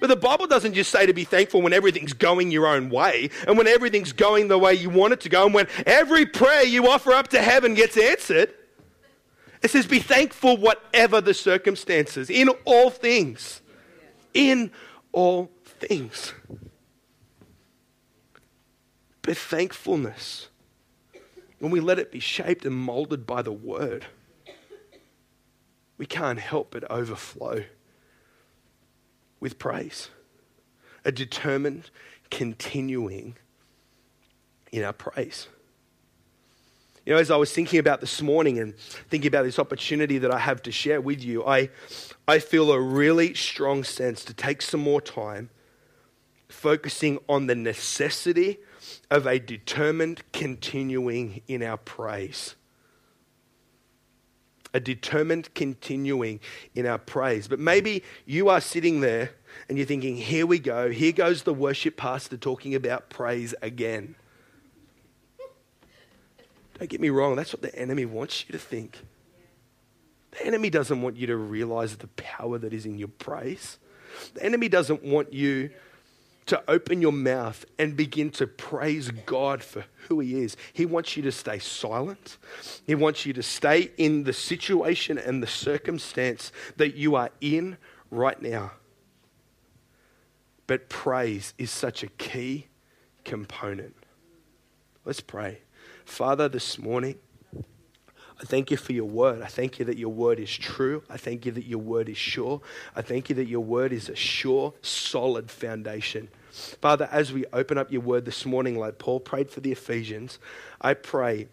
But 0.00 0.08
the 0.08 0.16
Bible 0.16 0.48
doesn't 0.48 0.74
just 0.74 0.90
say 0.90 1.06
to 1.06 1.14
be 1.14 1.24
thankful 1.24 1.62
when 1.62 1.72
everything's 1.72 2.12
going 2.12 2.50
your 2.50 2.66
own 2.66 2.90
way 2.90 3.30
and 3.46 3.56
when 3.56 3.68
everything's 3.68 4.12
going 4.12 4.48
the 4.48 4.58
way 4.58 4.74
you 4.74 4.90
want 4.90 5.12
it 5.12 5.20
to 5.20 5.28
go 5.28 5.44
and 5.44 5.54
when 5.54 5.68
every 5.86 6.26
prayer 6.26 6.64
you 6.64 6.90
offer 6.90 7.12
up 7.12 7.28
to 7.28 7.40
heaven 7.40 7.74
gets 7.74 7.96
answered. 7.96 8.52
It 9.62 9.70
says, 9.70 9.86
Be 9.86 10.00
thankful 10.00 10.56
whatever 10.56 11.20
the 11.20 11.32
circumstances, 11.32 12.28
in 12.28 12.48
all 12.64 12.90
things. 12.90 13.62
In 14.34 14.72
all 15.12 15.48
things. 15.88 16.32
But 19.22 19.36
thankfulness, 19.36 20.48
when 21.58 21.70
we 21.70 21.80
let 21.80 21.98
it 21.98 22.12
be 22.12 22.20
shaped 22.20 22.64
and 22.64 22.74
molded 22.74 23.26
by 23.26 23.42
the 23.42 23.52
word, 23.52 24.04
we 25.96 26.06
can't 26.06 26.38
help 26.38 26.70
but 26.72 26.84
overflow 26.90 27.64
with 29.40 29.58
praise. 29.58 30.10
A 31.04 31.12
determined 31.12 31.90
continuing 32.30 33.36
in 34.72 34.82
our 34.82 34.92
praise. 34.92 35.48
You 37.06 37.12
know, 37.12 37.20
as 37.20 37.30
I 37.30 37.36
was 37.36 37.52
thinking 37.52 37.78
about 37.78 38.00
this 38.00 38.22
morning 38.22 38.58
and 38.58 38.76
thinking 38.76 39.28
about 39.28 39.44
this 39.44 39.58
opportunity 39.58 40.16
that 40.18 40.30
I 40.30 40.38
have 40.38 40.62
to 40.62 40.72
share 40.72 41.00
with 41.00 41.22
you, 41.22 41.44
I, 41.44 41.68
I 42.26 42.38
feel 42.38 42.72
a 42.72 42.80
really 42.80 43.34
strong 43.34 43.84
sense 43.84 44.24
to 44.24 44.34
take 44.34 44.62
some 44.62 44.80
more 44.80 45.02
time 45.02 45.50
focusing 46.48 47.18
on 47.28 47.46
the 47.46 47.54
necessity 47.54 48.58
of 49.10 49.26
a 49.26 49.38
determined 49.38 50.22
continuing 50.32 51.42
in 51.48 51.62
our 51.62 51.76
praise. 51.76 52.54
A 54.72 54.80
determined 54.80 55.54
continuing 55.54 56.40
in 56.74 56.86
our 56.86 56.98
praise. 56.98 57.46
But 57.46 57.60
maybe 57.60 58.02
you 58.26 58.48
are 58.48 58.60
sitting 58.60 59.00
there 59.00 59.30
and 59.68 59.78
you're 59.78 59.86
thinking, 59.86 60.16
here 60.16 60.46
we 60.46 60.58
go, 60.58 60.90
here 60.90 61.12
goes 61.12 61.44
the 61.44 61.54
worship 61.54 61.96
pastor 61.96 62.36
talking 62.36 62.74
about 62.74 63.08
praise 63.08 63.54
again. 63.62 64.16
Don't 66.78 66.90
get 66.90 67.00
me 67.00 67.10
wrong, 67.10 67.36
that's 67.36 67.52
what 67.52 67.62
the 67.62 67.74
enemy 67.78 68.04
wants 68.04 68.44
you 68.46 68.52
to 68.52 68.58
think. 68.58 68.98
The 70.32 70.44
enemy 70.44 70.70
doesn't 70.70 71.00
want 71.00 71.16
you 71.16 71.28
to 71.28 71.36
realize 71.36 71.96
the 71.96 72.08
power 72.08 72.58
that 72.58 72.72
is 72.72 72.84
in 72.84 72.98
your 72.98 73.08
praise. 73.08 73.78
The 74.34 74.42
enemy 74.42 74.68
doesn't 74.68 75.04
want 75.04 75.32
you 75.32 75.70
to 76.46 76.62
open 76.68 77.00
your 77.00 77.12
mouth 77.12 77.64
and 77.78 77.96
begin 77.96 78.30
to 78.30 78.46
praise 78.46 79.10
God 79.10 79.62
for 79.62 79.84
who 80.08 80.20
He 80.20 80.42
is. 80.42 80.56
He 80.72 80.84
wants 80.86 81.16
you 81.16 81.22
to 81.22 81.32
stay 81.32 81.58
silent. 81.58 82.36
He 82.86 82.94
wants 82.94 83.24
you 83.24 83.32
to 83.32 83.42
stay 83.42 83.90
in 83.96 84.24
the 84.24 84.32
situation 84.32 85.18
and 85.18 85.42
the 85.42 85.46
circumstance 85.46 86.52
that 86.76 86.94
you 86.94 87.14
are 87.14 87.30
in 87.40 87.78
right 88.10 88.40
now. 88.40 88.72
But 90.66 90.88
praise 90.88 91.54
is 91.58 91.70
such 91.70 92.02
a 92.02 92.08
key 92.08 92.68
component. 93.24 93.94
Let's 95.04 95.20
pray. 95.20 95.60
Father, 96.04 96.48
this 96.48 96.78
morning, 96.78 97.16
I 98.44 98.46
thank 98.46 98.70
you 98.70 98.76
for 98.76 98.92
your 98.92 99.06
word. 99.06 99.40
I 99.40 99.46
thank 99.46 99.78
you 99.78 99.86
that 99.86 99.96
your 99.96 100.10
word 100.10 100.38
is 100.38 100.54
true. 100.54 101.02
I 101.08 101.16
thank 101.16 101.46
you 101.46 101.52
that 101.52 101.64
your 101.64 101.78
word 101.78 102.10
is 102.10 102.18
sure. 102.18 102.60
I 102.94 103.00
thank 103.00 103.30
you 103.30 103.34
that 103.36 103.46
your 103.46 103.62
word 103.62 103.90
is 103.90 104.10
a 104.10 104.14
sure, 104.14 104.74
solid 104.82 105.50
foundation. 105.50 106.28
Father, 106.52 107.08
as 107.10 107.32
we 107.32 107.46
open 107.54 107.78
up 107.78 107.90
your 107.90 108.02
word 108.02 108.26
this 108.26 108.44
morning, 108.44 108.78
like 108.78 108.98
Paul 108.98 109.18
prayed 109.18 109.48
for 109.48 109.60
the 109.60 109.72
Ephesians, 109.72 110.38
I 110.78 110.92
pray 110.92 111.48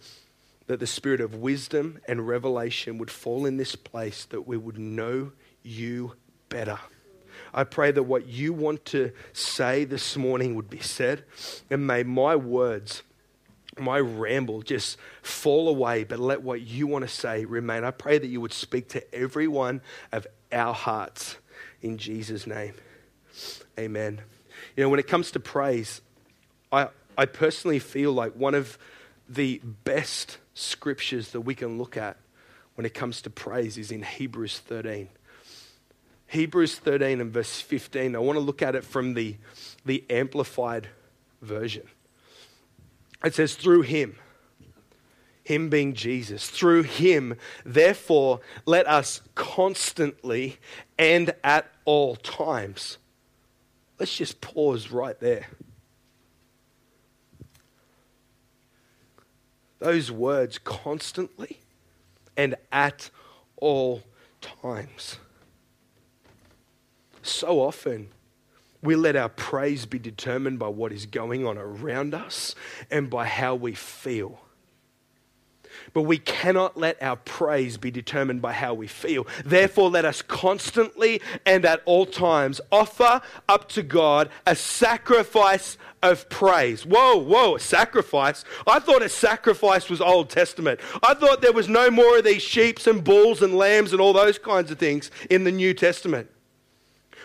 that 0.67 0.81
the 0.81 0.85
spirit 0.85 1.21
of 1.21 1.35
wisdom 1.35 2.01
and 2.09 2.27
revelation 2.27 2.97
would 2.97 3.09
fall 3.09 3.45
in 3.45 3.55
this 3.55 3.77
place, 3.77 4.25
that 4.25 4.45
we 4.45 4.57
would 4.57 4.77
know 4.77 5.31
you 5.63 6.15
better. 6.49 6.79
I 7.53 7.63
pray 7.63 7.91
that 7.91 8.03
what 8.03 8.27
you 8.27 8.51
want 8.51 8.83
to 8.87 9.13
say 9.31 9.85
this 9.85 10.17
morning 10.17 10.55
would 10.55 10.69
be 10.69 10.81
said, 10.81 11.23
and 11.69 11.87
may 11.87 12.03
my 12.03 12.35
words 12.35 13.03
my 13.79 13.99
ramble 13.99 14.61
just 14.61 14.97
fall 15.21 15.69
away, 15.69 16.03
but 16.03 16.19
let 16.19 16.41
what 16.41 16.61
you 16.61 16.87
want 16.87 17.03
to 17.03 17.07
say 17.07 17.45
remain. 17.45 17.83
I 17.83 17.91
pray 17.91 18.17
that 18.17 18.27
you 18.27 18.41
would 18.41 18.53
speak 18.53 18.89
to 18.89 19.15
every 19.15 19.47
one 19.47 19.81
of 20.11 20.27
our 20.51 20.73
hearts 20.73 21.37
in 21.81 21.97
Jesus' 21.97 22.45
name. 22.45 22.73
Amen. 23.79 24.21
You 24.75 24.83
know, 24.83 24.89
when 24.89 24.99
it 24.99 25.07
comes 25.07 25.31
to 25.31 25.39
praise, 25.39 26.01
I, 26.71 26.89
I 27.17 27.25
personally 27.25 27.79
feel 27.79 28.13
like 28.13 28.33
one 28.35 28.55
of 28.55 28.77
the 29.27 29.61
best 29.83 30.37
scriptures 30.53 31.31
that 31.31 31.41
we 31.41 31.55
can 31.55 31.77
look 31.77 31.95
at 31.97 32.17
when 32.75 32.85
it 32.85 32.93
comes 32.93 33.21
to 33.23 33.29
praise 33.29 33.77
is 33.77 33.91
in 33.91 34.03
Hebrews 34.03 34.59
13. 34.59 35.07
Hebrews 36.27 36.75
13 36.75 37.19
and 37.19 37.31
verse 37.31 37.59
15. 37.59 38.15
I 38.15 38.19
want 38.19 38.37
to 38.37 38.41
look 38.41 38.61
at 38.61 38.75
it 38.75 38.83
from 38.83 39.13
the, 39.13 39.37
the 39.85 40.03
amplified 40.09 40.87
version. 41.41 41.87
It 43.23 43.35
says, 43.35 43.55
through 43.55 43.83
him, 43.83 44.15
him 45.43 45.69
being 45.69 45.93
Jesus, 45.93 46.49
through 46.49 46.83
him, 46.83 47.35
therefore, 47.65 48.41
let 48.65 48.87
us 48.87 49.21
constantly 49.35 50.57
and 50.97 51.33
at 51.43 51.71
all 51.85 52.15
times. 52.15 52.97
Let's 53.99 54.15
just 54.15 54.41
pause 54.41 54.91
right 54.91 55.19
there. 55.19 55.47
Those 59.79 60.11
words 60.11 60.57
constantly 60.57 61.59
and 62.37 62.55
at 62.71 63.09
all 63.57 64.03
times. 64.41 65.17
So 67.23 67.59
often, 67.59 68.09
we 68.81 68.95
let 68.95 69.15
our 69.15 69.29
praise 69.29 69.85
be 69.85 69.99
determined 69.99 70.59
by 70.59 70.67
what 70.67 70.91
is 70.91 71.05
going 71.05 71.45
on 71.45 71.57
around 71.57 72.13
us 72.13 72.55
and 72.89 73.09
by 73.09 73.25
how 73.25 73.55
we 73.55 73.73
feel. 73.73 74.39
But 75.93 76.03
we 76.03 76.17
cannot 76.17 76.77
let 76.77 77.01
our 77.01 77.15
praise 77.15 77.77
be 77.77 77.91
determined 77.91 78.41
by 78.41 78.53
how 78.53 78.73
we 78.73 78.87
feel. 78.87 79.25
Therefore, 79.45 79.89
let 79.89 80.05
us 80.05 80.21
constantly 80.21 81.21
and 81.45 81.65
at 81.65 81.81
all 81.85 82.05
times 82.05 82.61
offer 82.71 83.21
up 83.47 83.69
to 83.69 83.83
God 83.83 84.29
a 84.45 84.55
sacrifice 84.55 85.77
of 86.03 86.29
praise. 86.29 86.85
Whoa, 86.85 87.17
whoa, 87.17 87.55
a 87.55 87.59
sacrifice. 87.59 88.43
I 88.67 88.79
thought 88.79 89.01
a 89.01 89.09
sacrifice 89.09 89.89
was 89.89 90.01
Old 90.01 90.29
Testament. 90.29 90.79
I 91.03 91.13
thought 91.13 91.41
there 91.41 91.53
was 91.53 91.69
no 91.69 91.91
more 91.91 92.17
of 92.17 92.23
these 92.23 92.41
sheep 92.41 92.85
and 92.87 93.03
bulls 93.03 93.41
and 93.41 93.55
lambs 93.55 93.91
and 93.91 94.01
all 94.01 94.13
those 94.13 94.39
kinds 94.39 94.71
of 94.71 94.79
things 94.79 95.11
in 95.29 95.43
the 95.43 95.51
New 95.51 95.73
Testament. 95.73 96.29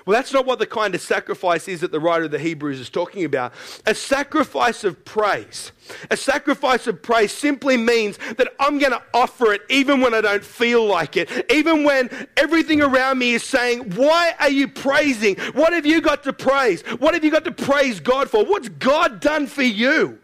Well, 0.06 0.14
that's 0.14 0.32
not 0.32 0.46
what 0.46 0.60
the 0.60 0.68
kind 0.68 0.94
of 0.94 1.00
sacrifice 1.00 1.66
is 1.66 1.80
that 1.80 1.90
the 1.90 1.98
writer 1.98 2.26
of 2.26 2.30
the 2.30 2.38
Hebrews 2.38 2.78
is 2.78 2.88
talking 2.88 3.25
about. 3.25 3.52
A 3.86 3.94
sacrifice 3.94 4.84
of 4.84 5.04
praise. 5.04 5.72
A 6.12 6.16
sacrifice 6.16 6.86
of 6.86 7.02
praise 7.02 7.32
simply 7.32 7.76
means 7.76 8.16
that 8.36 8.54
I'm 8.60 8.78
going 8.78 8.92
to 8.92 9.02
offer 9.12 9.52
it 9.52 9.62
even 9.68 10.00
when 10.00 10.14
I 10.14 10.20
don't 10.20 10.44
feel 10.44 10.86
like 10.86 11.16
it. 11.16 11.50
Even 11.50 11.82
when 11.82 12.08
everything 12.36 12.82
around 12.82 13.18
me 13.18 13.34
is 13.34 13.42
saying, 13.42 13.94
Why 13.96 14.36
are 14.38 14.48
you 14.48 14.68
praising? 14.68 15.36
What 15.54 15.72
have 15.72 15.84
you 15.84 16.00
got 16.00 16.22
to 16.22 16.32
praise? 16.32 16.82
What 16.82 17.14
have 17.14 17.25
you 17.25 17.32
got 17.32 17.44
to 17.44 17.52
praise 17.52 17.98
God 17.98 18.30
for? 18.30 18.44
What's 18.44 18.68
God 18.68 19.18
done 19.18 19.48
for 19.48 19.64
you? 19.64 20.20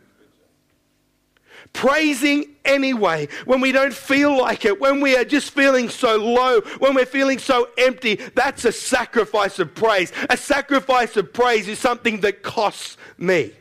Praising 1.72 2.46
anyway, 2.64 3.28
when 3.44 3.60
we 3.60 3.72
don't 3.72 3.94
feel 3.94 4.36
like 4.36 4.64
it, 4.64 4.80
when 4.80 5.00
we 5.00 5.16
are 5.16 5.24
just 5.24 5.50
feeling 5.50 5.88
so 5.88 6.16
low, 6.16 6.60
when 6.78 6.94
we're 6.94 7.06
feeling 7.06 7.38
so 7.38 7.68
empty, 7.78 8.16
that's 8.34 8.64
a 8.64 8.72
sacrifice 8.72 9.58
of 9.58 9.74
praise. 9.74 10.12
A 10.30 10.36
sacrifice 10.36 11.16
of 11.16 11.32
praise 11.32 11.68
is 11.68 11.78
something 11.78 12.20
that 12.20 12.42
costs 12.42 12.96
me. 13.18 13.52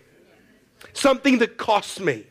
Something 0.94 1.40
that 1.40 1.58
costs 1.58 2.00
me. 2.00 2.26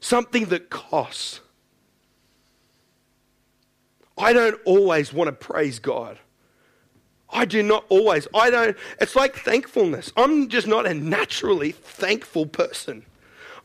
Something 0.00 0.46
that 0.46 0.70
costs. 0.70 1.40
I 4.18 4.32
don't 4.32 4.58
always 4.64 5.12
want 5.12 5.28
to 5.28 5.32
praise 5.32 5.78
God. 5.78 6.18
I 7.28 7.44
do 7.44 7.62
not 7.62 7.84
always. 7.88 8.28
I 8.34 8.50
don't. 8.50 8.76
It's 9.00 9.16
like 9.16 9.34
thankfulness. 9.36 10.12
I'm 10.16 10.48
just 10.48 10.66
not 10.66 10.86
a 10.86 10.94
naturally 10.94 11.72
thankful 11.72 12.46
person. 12.46 13.04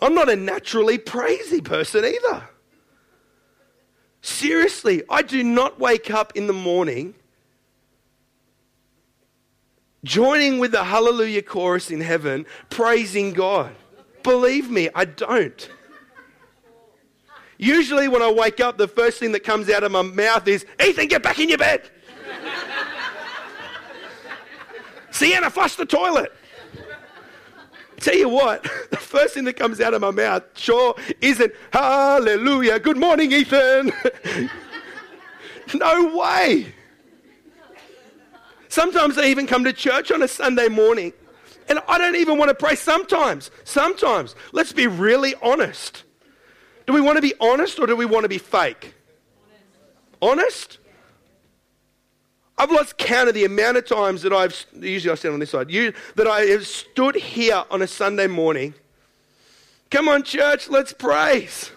I'm 0.02 0.16
not 0.16 0.30
a 0.30 0.36
naturally 0.36 0.98
praisy 0.98 1.62
person 1.62 2.04
either. 2.04 2.50
Seriously, 4.22 5.04
I 5.10 5.22
do 5.22 5.44
not 5.44 5.80
wake 5.80 6.12
up 6.12 6.34
in 6.36 6.48
the 6.48 6.54
morning 6.54 7.14
joining 10.04 10.60
with 10.60 10.72
the 10.72 10.84
hallelujah 10.84 11.44
chorus 11.44 11.92
in 11.92 12.02
heaven, 12.02 12.46
praising 12.70 13.34
God. 13.34 13.76
Believe 14.24 14.70
me, 14.70 14.90
I 14.94 15.06
don't. 15.06 15.70
Usually, 17.58 18.08
when 18.08 18.24
I 18.24 18.32
wake 18.32 18.60
up, 18.60 18.78
the 18.78 18.88
first 18.88 19.20
thing 19.20 19.32
that 19.34 19.44
comes 19.44 19.70
out 19.70 19.84
of 19.84 19.92
my 19.92 20.02
mouth 20.02 20.48
is, 20.48 20.66
Ethan, 20.84 21.08
get 21.08 21.22
back 21.22 21.40
in 21.40 21.50
your 21.50 21.60
bed. 21.60 21.90
Sienna, 25.12 25.52
flush 25.52 25.76
the 25.76 25.86
toilet. 25.86 26.32
Tell 28.02 28.16
you 28.16 28.30
what, 28.30 28.64
the 28.90 28.98
first 28.98 29.36
thing 29.36 29.44
that 29.46 29.54
comes 29.54 29.80
out 29.80 29.94
of 29.94 30.02
my 30.02 30.12
mouth 30.12 30.44
sure 30.56 30.96
isn't 31.22 31.54
hallelujah. 31.72 32.80
Good 32.80 32.98
morning, 32.98 33.32
Ethan. 33.32 33.94
no 35.76 36.18
way. 36.18 36.74
Sometimes 38.70 39.18
I 39.18 39.26
even 39.26 39.46
come 39.46 39.64
to 39.66 39.74
church 39.74 40.12
on 40.12 40.24
a 40.24 40.28
Sunday 40.28 40.68
morning 40.68 41.14
and 41.70 41.80
I 41.88 41.98
don't 41.98 42.16
even 42.16 42.38
want 42.38 42.50
to 42.50 42.56
pray. 42.56 42.76
Sometimes, 42.76 43.52
sometimes. 43.66 44.36
Let's 44.52 44.74
be 44.74 44.88
really 44.88 45.36
honest. 45.42 46.04
Do 46.88 46.94
we 46.94 47.02
want 47.02 47.18
to 47.18 47.22
be 47.22 47.34
honest 47.40 47.80
or 47.80 47.86
do 47.86 47.96
we 47.96 48.06
want 48.06 48.24
to 48.24 48.30
be 48.30 48.40
fake? 48.40 48.96
Honest? 50.22 50.80
I've 52.62 52.70
lost 52.70 53.00
count 53.00 53.28
of 53.28 53.34
the 53.34 53.44
amount 53.44 53.78
of 53.78 53.88
times 53.88 54.22
that 54.22 54.32
I've, 54.32 54.68
usually 54.80 55.12
I 55.12 55.16
stand 55.16 55.34
on 55.34 55.40
this 55.40 55.50
side, 55.50 55.72
you, 55.72 55.94
that 56.14 56.28
I 56.28 56.42
have 56.42 56.68
stood 56.68 57.16
here 57.16 57.64
on 57.72 57.82
a 57.82 57.88
Sunday 57.88 58.28
morning. 58.28 58.76
Come 59.90 60.08
on, 60.08 60.22
church, 60.22 60.70
let's 60.70 60.94
praise. 60.94 61.72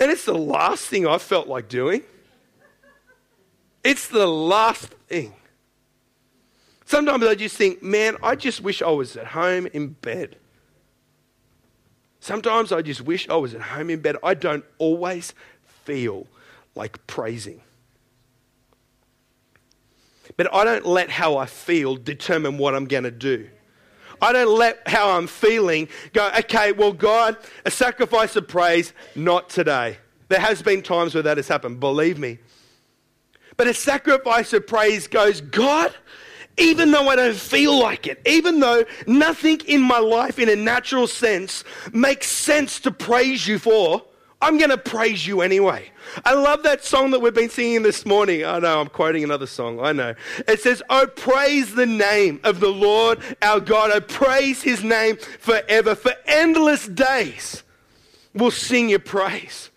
And 0.00 0.10
it's 0.10 0.24
the 0.24 0.34
last 0.34 0.86
thing 0.86 1.06
I 1.06 1.18
felt 1.18 1.46
like 1.46 1.68
doing. 1.68 2.02
It's 3.84 4.08
the 4.08 4.26
last 4.26 4.86
thing. 5.06 5.34
Sometimes 6.84 7.24
I 7.24 7.36
just 7.36 7.56
think, 7.56 7.80
man, 7.80 8.16
I 8.24 8.34
just 8.34 8.60
wish 8.60 8.82
I 8.82 8.90
was 8.90 9.16
at 9.16 9.28
home 9.28 9.68
in 9.68 9.90
bed. 9.90 10.34
Sometimes 12.18 12.72
I 12.72 12.82
just 12.82 13.02
wish 13.02 13.28
I 13.28 13.36
was 13.36 13.54
at 13.54 13.60
home 13.60 13.88
in 13.88 14.00
bed. 14.00 14.16
I 14.20 14.34
don't 14.34 14.64
always 14.78 15.32
feel 15.84 16.26
like 16.74 17.06
praising. 17.06 17.60
But 20.36 20.52
I 20.52 20.64
don't 20.64 20.86
let 20.86 21.10
how 21.10 21.36
I 21.36 21.46
feel 21.46 21.96
determine 21.96 22.58
what 22.58 22.74
I'm 22.74 22.86
going 22.86 23.04
to 23.04 23.10
do. 23.10 23.48
I 24.20 24.32
don't 24.32 24.56
let 24.56 24.86
how 24.88 25.10
I'm 25.10 25.26
feeling 25.26 25.88
go, 26.12 26.30
okay, 26.38 26.72
well, 26.72 26.92
God, 26.92 27.36
a 27.64 27.70
sacrifice 27.70 28.36
of 28.36 28.48
praise, 28.48 28.92
not 29.14 29.50
today. 29.50 29.98
There 30.28 30.40
has 30.40 30.62
been 30.62 30.82
times 30.82 31.14
where 31.14 31.22
that 31.22 31.36
has 31.36 31.48
happened, 31.48 31.80
believe 31.80 32.18
me. 32.18 32.38
But 33.56 33.66
a 33.66 33.74
sacrifice 33.74 34.52
of 34.52 34.66
praise 34.66 35.06
goes, 35.06 35.40
God, 35.40 35.94
even 36.56 36.90
though 36.90 37.08
I 37.08 37.16
don't 37.16 37.36
feel 37.36 37.78
like 37.78 38.06
it, 38.06 38.20
even 38.26 38.60
though 38.60 38.84
nothing 39.06 39.60
in 39.66 39.80
my 39.80 39.98
life 39.98 40.38
in 40.38 40.48
a 40.48 40.56
natural 40.56 41.06
sense 41.06 41.64
makes 41.92 42.28
sense 42.28 42.80
to 42.80 42.90
praise 42.90 43.46
you 43.46 43.58
for, 43.58 44.02
I'm 44.44 44.58
going 44.58 44.68
to 44.68 44.76
praise 44.76 45.26
you 45.26 45.40
anyway. 45.40 45.90
I 46.22 46.34
love 46.34 46.64
that 46.64 46.84
song 46.84 47.12
that 47.12 47.20
we've 47.20 47.32
been 47.32 47.48
singing 47.48 47.82
this 47.82 48.04
morning. 48.04 48.44
I 48.44 48.58
know, 48.58 48.78
I'm 48.78 48.88
quoting 48.88 49.24
another 49.24 49.46
song. 49.46 49.80
I 49.80 49.92
know. 49.92 50.14
It 50.46 50.60
says, 50.60 50.82
Oh, 50.90 51.06
praise 51.06 51.74
the 51.74 51.86
name 51.86 52.40
of 52.44 52.60
the 52.60 52.68
Lord 52.68 53.20
our 53.40 53.58
God. 53.58 53.90
Oh, 53.94 54.02
praise 54.02 54.62
his 54.62 54.84
name 54.84 55.16
forever. 55.16 55.94
For 55.94 56.12
endless 56.26 56.86
days, 56.86 57.62
we'll 58.34 58.50
sing 58.50 58.90
your 58.90 58.98
praise. 58.98 59.70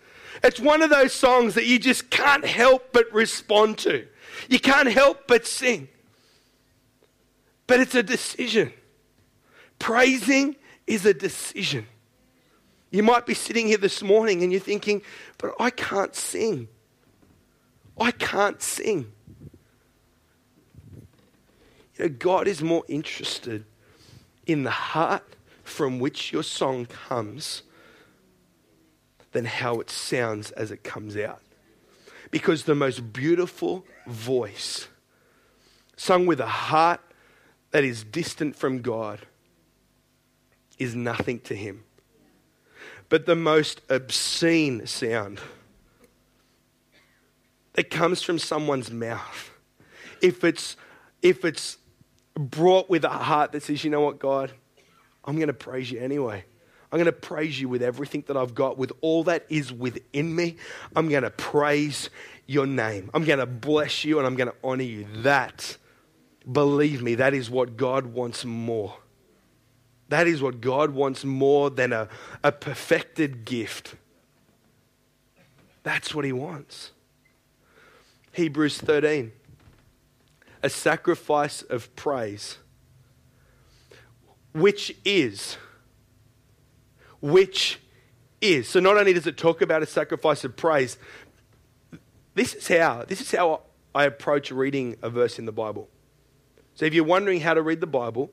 It's 0.44 0.60
one 0.60 0.82
of 0.82 0.90
those 0.90 1.14
songs 1.14 1.54
that 1.54 1.64
you 1.64 1.78
just 1.78 2.10
can't 2.10 2.44
help 2.44 2.92
but 2.92 3.10
respond 3.10 3.78
to. 3.78 4.06
You 4.50 4.60
can't 4.60 4.92
help 4.92 5.26
but 5.26 5.46
sing. 5.46 5.88
But 7.66 7.80
it's 7.80 7.94
a 7.94 8.02
decision. 8.02 8.74
Praising 9.78 10.56
is 10.86 11.06
a 11.06 11.14
decision. 11.14 11.86
You 12.90 13.02
might 13.02 13.26
be 13.26 13.34
sitting 13.34 13.66
here 13.66 13.78
this 13.78 14.02
morning 14.02 14.42
and 14.42 14.50
you're 14.50 14.60
thinking, 14.60 15.02
but 15.36 15.54
I 15.60 15.70
can't 15.70 16.14
sing. 16.14 16.68
I 18.00 18.12
can't 18.12 18.62
sing. 18.62 19.12
You 21.96 22.04
know, 22.04 22.08
God 22.08 22.48
is 22.48 22.62
more 22.62 22.84
interested 22.88 23.64
in 24.46 24.62
the 24.62 24.70
heart 24.70 25.24
from 25.64 25.98
which 25.98 26.32
your 26.32 26.42
song 26.42 26.86
comes 26.86 27.62
than 29.32 29.44
how 29.44 29.80
it 29.80 29.90
sounds 29.90 30.50
as 30.52 30.70
it 30.70 30.82
comes 30.82 31.16
out. 31.16 31.42
Because 32.30 32.64
the 32.64 32.74
most 32.74 33.12
beautiful 33.12 33.84
voice, 34.06 34.88
sung 35.96 36.24
with 36.24 36.40
a 36.40 36.46
heart 36.46 37.00
that 37.72 37.84
is 37.84 38.04
distant 38.04 38.56
from 38.56 38.80
God, 38.80 39.20
is 40.78 40.94
nothing 40.94 41.40
to 41.40 41.54
Him 41.54 41.84
but 43.08 43.26
the 43.26 43.36
most 43.36 43.80
obscene 43.88 44.86
sound 44.86 45.40
that 47.74 47.90
comes 47.90 48.22
from 48.22 48.38
someone's 48.38 48.90
mouth, 48.90 49.50
if 50.20 50.44
it's, 50.44 50.76
if 51.22 51.44
it's 51.44 51.78
brought 52.34 52.90
with 52.90 53.04
a 53.04 53.08
heart 53.08 53.52
that 53.52 53.62
says, 53.62 53.84
you 53.84 53.90
know 53.90 54.00
what, 54.00 54.18
God, 54.18 54.52
I'm 55.24 55.36
going 55.36 55.48
to 55.48 55.54
praise 55.54 55.90
you 55.90 56.00
anyway. 56.00 56.44
I'm 56.90 56.96
going 56.96 57.06
to 57.06 57.12
praise 57.12 57.60
you 57.60 57.68
with 57.68 57.82
everything 57.82 58.24
that 58.28 58.36
I've 58.36 58.54
got, 58.54 58.78
with 58.78 58.92
all 59.02 59.24
that 59.24 59.44
is 59.50 59.72
within 59.72 60.34
me. 60.34 60.56
I'm 60.96 61.08
going 61.08 61.22
to 61.22 61.30
praise 61.30 62.08
your 62.46 62.66
name. 62.66 63.10
I'm 63.12 63.24
going 63.24 63.40
to 63.40 63.46
bless 63.46 64.04
you 64.04 64.18
and 64.18 64.26
I'm 64.26 64.36
going 64.36 64.48
to 64.48 64.56
honor 64.64 64.84
you. 64.84 65.06
That, 65.18 65.76
believe 66.50 67.02
me, 67.02 67.16
that 67.16 67.34
is 67.34 67.50
what 67.50 67.76
God 67.76 68.06
wants 68.06 68.44
more. 68.44 68.96
That 70.08 70.26
is 70.26 70.40
what 70.40 70.60
God 70.60 70.90
wants 70.90 71.24
more 71.24 71.70
than 71.70 71.92
a, 71.92 72.08
a 72.42 72.52
perfected 72.52 73.44
gift. 73.44 73.94
That's 75.82 76.14
what 76.14 76.24
He 76.24 76.32
wants. 76.32 76.92
Hebrews 78.32 78.78
13 78.78 79.32
a 80.62 80.68
sacrifice 80.68 81.62
of 81.62 81.94
praise, 81.94 82.58
which 84.52 84.96
is, 85.04 85.56
which 87.20 87.78
is. 88.40 88.68
So 88.68 88.80
not 88.80 88.96
only 88.96 89.12
does 89.12 89.26
it 89.26 89.36
talk 89.36 89.62
about 89.62 89.82
a 89.82 89.86
sacrifice 89.86 90.44
of 90.44 90.56
praise, 90.56 90.98
this 92.34 92.54
is 92.54 92.68
how, 92.68 93.04
this 93.06 93.20
is 93.20 93.30
how 93.30 93.62
I 93.94 94.04
approach 94.04 94.50
reading 94.50 94.96
a 95.02 95.10
verse 95.10 95.38
in 95.38 95.44
the 95.44 95.52
Bible. 95.52 95.88
So 96.74 96.84
if 96.86 96.94
you're 96.94 97.04
wondering 97.04 97.40
how 97.40 97.54
to 97.54 97.62
read 97.62 97.80
the 97.80 97.86
Bible, 97.86 98.30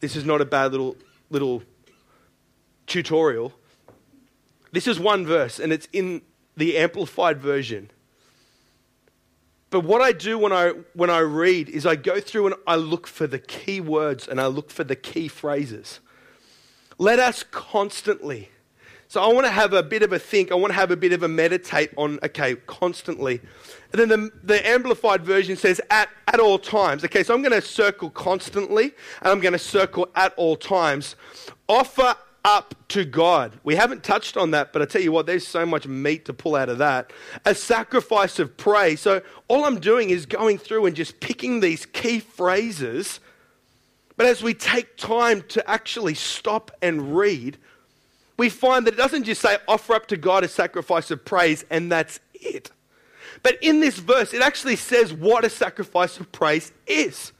this 0.00 0.16
is 0.16 0.24
not 0.24 0.40
a 0.40 0.44
bad 0.44 0.72
little, 0.72 0.96
little 1.30 1.62
tutorial. 2.86 3.52
This 4.72 4.86
is 4.86 4.98
one 4.98 5.26
verse, 5.26 5.58
and 5.58 5.72
it's 5.72 5.88
in 5.92 6.22
the 6.56 6.76
amplified 6.76 7.40
version. 7.40 7.90
But 9.70 9.80
what 9.80 10.02
I 10.02 10.12
do 10.12 10.36
when 10.36 10.52
I, 10.52 10.72
when 10.94 11.10
I 11.10 11.20
read 11.20 11.68
is 11.68 11.86
I 11.86 11.94
go 11.94 12.20
through 12.20 12.46
and 12.48 12.56
I 12.66 12.74
look 12.74 13.06
for 13.06 13.26
the 13.26 13.38
key 13.38 13.80
words 13.80 14.26
and 14.26 14.40
I 14.40 14.46
look 14.46 14.70
for 14.70 14.82
the 14.82 14.96
key 14.96 15.28
phrases. 15.28 16.00
Let 16.98 17.20
us 17.20 17.44
constantly. 17.50 18.50
So 19.10 19.20
I 19.20 19.26
want 19.32 19.44
to 19.44 19.50
have 19.50 19.72
a 19.72 19.82
bit 19.82 20.04
of 20.04 20.12
a 20.12 20.20
think. 20.20 20.52
I 20.52 20.54
want 20.54 20.70
to 20.70 20.78
have 20.78 20.92
a 20.92 20.96
bit 20.96 21.12
of 21.12 21.24
a 21.24 21.28
meditate 21.28 21.90
on, 21.96 22.20
okay, 22.22 22.54
constantly. 22.68 23.40
And 23.90 24.00
then 24.00 24.08
the, 24.08 24.30
the 24.44 24.64
amplified 24.64 25.24
version 25.24 25.56
says 25.56 25.80
at, 25.90 26.10
at 26.28 26.38
all 26.38 26.60
times. 26.60 27.04
Okay, 27.04 27.24
so 27.24 27.34
I'm 27.34 27.42
going 27.42 27.60
to 27.60 27.60
circle 27.60 28.08
constantly 28.10 28.92
and 29.20 29.32
I'm 29.32 29.40
going 29.40 29.52
to 29.52 29.58
circle 29.58 30.08
at 30.14 30.32
all 30.36 30.54
times. 30.54 31.16
Offer 31.68 32.14
up 32.44 32.76
to 32.90 33.04
God. 33.04 33.58
We 33.64 33.74
haven't 33.74 34.04
touched 34.04 34.36
on 34.36 34.52
that, 34.52 34.72
but 34.72 34.80
I 34.80 34.84
tell 34.84 35.02
you 35.02 35.10
what, 35.10 35.26
there's 35.26 35.44
so 35.44 35.66
much 35.66 35.88
meat 35.88 36.26
to 36.26 36.32
pull 36.32 36.54
out 36.54 36.68
of 36.68 36.78
that. 36.78 37.12
A 37.44 37.52
sacrifice 37.52 38.38
of 38.38 38.56
praise. 38.56 39.00
So 39.00 39.22
all 39.48 39.64
I'm 39.64 39.80
doing 39.80 40.10
is 40.10 40.24
going 40.24 40.56
through 40.56 40.86
and 40.86 40.94
just 40.94 41.18
picking 41.18 41.58
these 41.58 41.84
key 41.84 42.20
phrases. 42.20 43.18
But 44.16 44.26
as 44.26 44.40
we 44.40 44.54
take 44.54 44.96
time 44.96 45.42
to 45.48 45.68
actually 45.68 46.14
stop 46.14 46.70
and 46.80 47.16
read, 47.16 47.58
we 48.40 48.48
find 48.48 48.86
that 48.86 48.94
it 48.94 48.96
doesn't 48.96 49.24
just 49.24 49.42
say 49.42 49.58
offer 49.68 49.92
up 49.92 50.06
to 50.06 50.16
God 50.16 50.44
a 50.44 50.48
sacrifice 50.48 51.10
of 51.10 51.26
praise 51.26 51.62
and 51.68 51.92
that's 51.92 52.20
it. 52.32 52.70
But 53.42 53.58
in 53.62 53.80
this 53.80 53.98
verse, 53.98 54.32
it 54.32 54.40
actually 54.40 54.76
says 54.76 55.12
what 55.12 55.44
a 55.44 55.50
sacrifice 55.50 56.18
of 56.18 56.32
praise 56.32 56.72
is. 56.86 57.32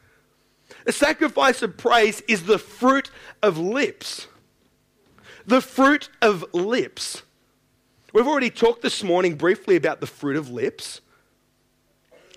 A 0.85 0.93
sacrifice 0.93 1.63
of 1.63 1.79
praise 1.79 2.21
is 2.29 2.43
the 2.43 2.59
fruit 2.59 3.11
of 3.43 3.57
lips. 3.57 4.29
The 5.47 5.63
fruit 5.63 6.11
of 6.21 6.45
lips. 6.53 7.23
We've 8.13 8.29
already 8.29 8.51
talked 8.51 8.83
this 8.83 9.03
morning 9.03 9.37
briefly 9.37 9.77
about 9.77 10.03
the 10.03 10.07
fruit 10.07 10.37
of 10.37 10.51
lips, 10.51 11.01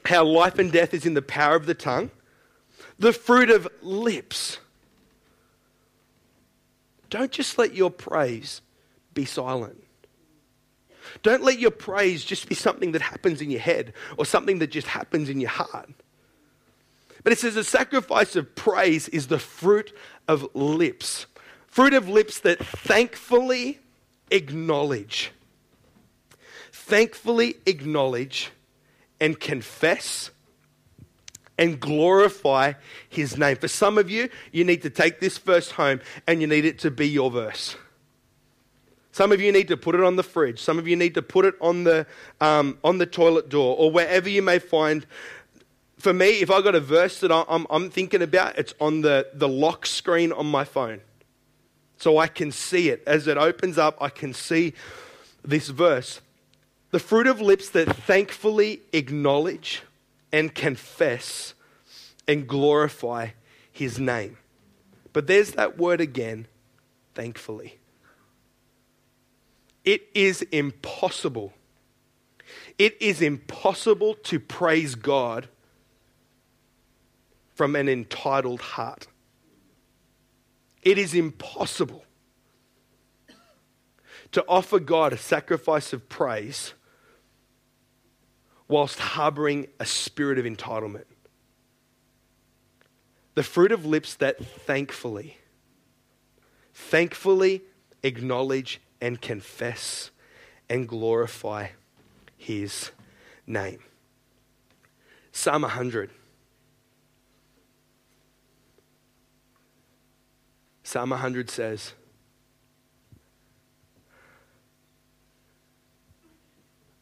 how 0.05 0.23
life 0.23 0.57
and 0.57 0.71
death 0.71 0.93
is 0.93 1.05
in 1.05 1.15
the 1.15 1.21
power 1.21 1.57
of 1.57 1.65
the 1.65 1.75
tongue. 1.75 2.11
The 2.97 3.11
fruit 3.11 3.49
of 3.49 3.67
lips. 3.81 4.59
Don't 7.13 7.31
just 7.31 7.59
let 7.59 7.75
your 7.75 7.91
praise 7.91 8.61
be 9.13 9.23
silent. 9.23 9.83
Don't 11.21 11.43
let 11.43 11.59
your 11.59 11.69
praise 11.69 12.25
just 12.25 12.49
be 12.49 12.55
something 12.55 12.93
that 12.93 13.03
happens 13.03 13.39
in 13.39 13.51
your 13.51 13.59
head 13.59 13.93
or 14.17 14.25
something 14.25 14.57
that 14.57 14.71
just 14.71 14.87
happens 14.87 15.29
in 15.29 15.39
your 15.39 15.51
heart. 15.51 15.91
But 17.23 17.31
it 17.31 17.37
says 17.37 17.53
the 17.53 17.63
sacrifice 17.63 18.35
of 18.35 18.55
praise 18.55 19.09
is 19.09 19.27
the 19.27 19.37
fruit 19.37 19.95
of 20.27 20.47
lips. 20.55 21.27
Fruit 21.67 21.93
of 21.93 22.09
lips 22.09 22.39
that 22.39 22.57
thankfully 22.57 23.77
acknowledge. 24.31 25.29
Thankfully 26.71 27.57
acknowledge 27.67 28.49
and 29.19 29.39
confess 29.39 30.31
and 31.57 31.79
glorify 31.79 32.73
his 33.09 33.37
name. 33.37 33.57
For 33.57 33.67
some 33.67 33.97
of 33.97 34.09
you, 34.09 34.29
you 34.51 34.63
need 34.63 34.81
to 34.81 34.89
take 34.89 35.19
this 35.19 35.37
verse 35.37 35.71
home 35.71 36.01
and 36.27 36.41
you 36.41 36.47
need 36.47 36.65
it 36.65 36.79
to 36.79 36.91
be 36.91 37.07
your 37.07 37.29
verse. 37.29 37.75
Some 39.11 39.31
of 39.31 39.39
you 39.39 39.51
need 39.51 39.67
to 39.67 39.77
put 39.77 39.93
it 39.93 40.01
on 40.01 40.15
the 40.15 40.23
fridge. 40.23 40.59
Some 40.59 40.79
of 40.79 40.87
you 40.87 40.95
need 40.95 41.13
to 41.13 41.21
put 41.21 41.45
it 41.45 41.53
on 41.61 41.83
the, 41.83 42.07
um, 42.41 42.79
on 42.83 42.97
the 42.97 43.05
toilet 43.05 43.47
door 43.47 43.75
or 43.77 43.91
wherever 43.91 44.27
you 44.27 44.41
may 44.41 44.57
find. 44.57 45.05
For 45.99 46.11
me, 46.11 46.41
if 46.41 46.49
I 46.49 46.61
got 46.61 46.73
a 46.73 46.79
verse 46.79 47.19
that 47.19 47.31
I'm, 47.31 47.67
I'm 47.69 47.91
thinking 47.91 48.23
about, 48.23 48.57
it's 48.57 48.73
on 48.81 49.01
the, 49.01 49.27
the 49.35 49.47
lock 49.47 49.85
screen 49.85 50.31
on 50.31 50.47
my 50.47 50.63
phone. 50.63 51.01
So 51.97 52.17
I 52.17 52.27
can 52.27 52.51
see 52.51 52.89
it. 52.89 53.03
As 53.05 53.27
it 53.27 53.37
opens 53.37 53.77
up, 53.77 53.97
I 54.01 54.09
can 54.09 54.33
see 54.33 54.73
this 55.43 55.69
verse. 55.69 56.19
The 56.89 56.99
fruit 56.99 57.27
of 57.27 57.39
lips 57.39 57.69
that 57.69 57.95
thankfully 57.95 58.81
acknowledge 58.93 59.83
and 60.33 60.53
confess 60.53 61.53
and 62.27 62.47
glorify 62.47 63.29
his 63.71 63.99
name. 63.99 64.37
But 65.13 65.27
there's 65.27 65.51
that 65.51 65.77
word 65.77 66.01
again, 66.01 66.47
thankfully. 67.13 67.79
It 69.85 70.09
is 70.15 70.41
impossible. 70.51 71.53
It 72.79 72.97
is 72.99 73.21
impossible 73.21 74.15
to 74.15 74.39
praise 74.39 74.95
God 74.95 75.49
from 77.53 77.75
an 77.75 77.87
entitled 77.87 78.61
heart. 78.61 79.07
It 80.81 80.97
is 80.97 81.13
impossible 81.13 82.03
to 84.31 84.43
offer 84.47 84.79
God 84.79 85.13
a 85.13 85.17
sacrifice 85.17 85.93
of 85.93 86.09
praise 86.09 86.73
whilst 88.73 88.97
harboring 88.97 89.67
a 89.79 89.85
spirit 89.85 90.39
of 90.39 90.45
entitlement. 90.45 91.03
The 93.35 93.43
fruit 93.43 93.71
of 93.71 93.85
lips 93.85 94.15
that 94.15 94.43
thankfully, 94.43 95.37
thankfully 96.73 97.61
acknowledge 98.01 98.81
and 98.99 99.21
confess 99.21 100.09
and 100.67 100.87
glorify 100.87 101.67
his 102.35 102.89
name. 103.45 103.77
Psalm 105.31 105.61
100. 105.61 106.09
Psalm 110.81 111.11
100 111.11 111.51
says, 111.51 111.93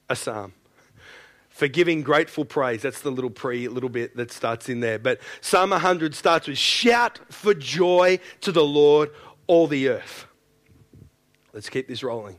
a 0.10 0.18
psalm 0.18 0.52
for 1.62 1.68
giving 1.68 2.02
grateful 2.02 2.44
praise. 2.44 2.82
That's 2.82 3.02
the 3.02 3.12
little 3.12 3.30
pre 3.30 3.68
little 3.68 3.88
bit 3.88 4.16
that 4.16 4.32
starts 4.32 4.68
in 4.68 4.80
there. 4.80 4.98
But 4.98 5.20
Psalm 5.42 5.70
100 5.70 6.16
starts 6.16 6.48
with 6.48 6.58
shout 6.58 7.20
for 7.30 7.54
joy 7.54 8.20
to 8.40 8.52
the 8.52 8.64
Lord, 8.64 9.12
all 9.46 9.68
the 9.68 9.90
earth. 9.90 10.26
Let's 11.54 11.70
keep 11.70 11.88
this 11.88 12.02
rolling. 12.02 12.38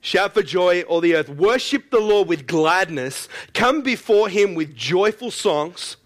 Shout 0.00 0.32
for 0.32 0.42
joy, 0.42 0.84
all 0.84 1.02
the 1.02 1.16
earth. 1.16 1.28
Worship 1.28 1.90
the 1.90 2.00
Lord 2.00 2.26
with 2.26 2.46
gladness. 2.46 3.28
Come 3.52 3.82
before 3.82 4.30
him 4.30 4.54
with 4.54 4.74
joyful 4.74 5.30
songs. 5.30 5.98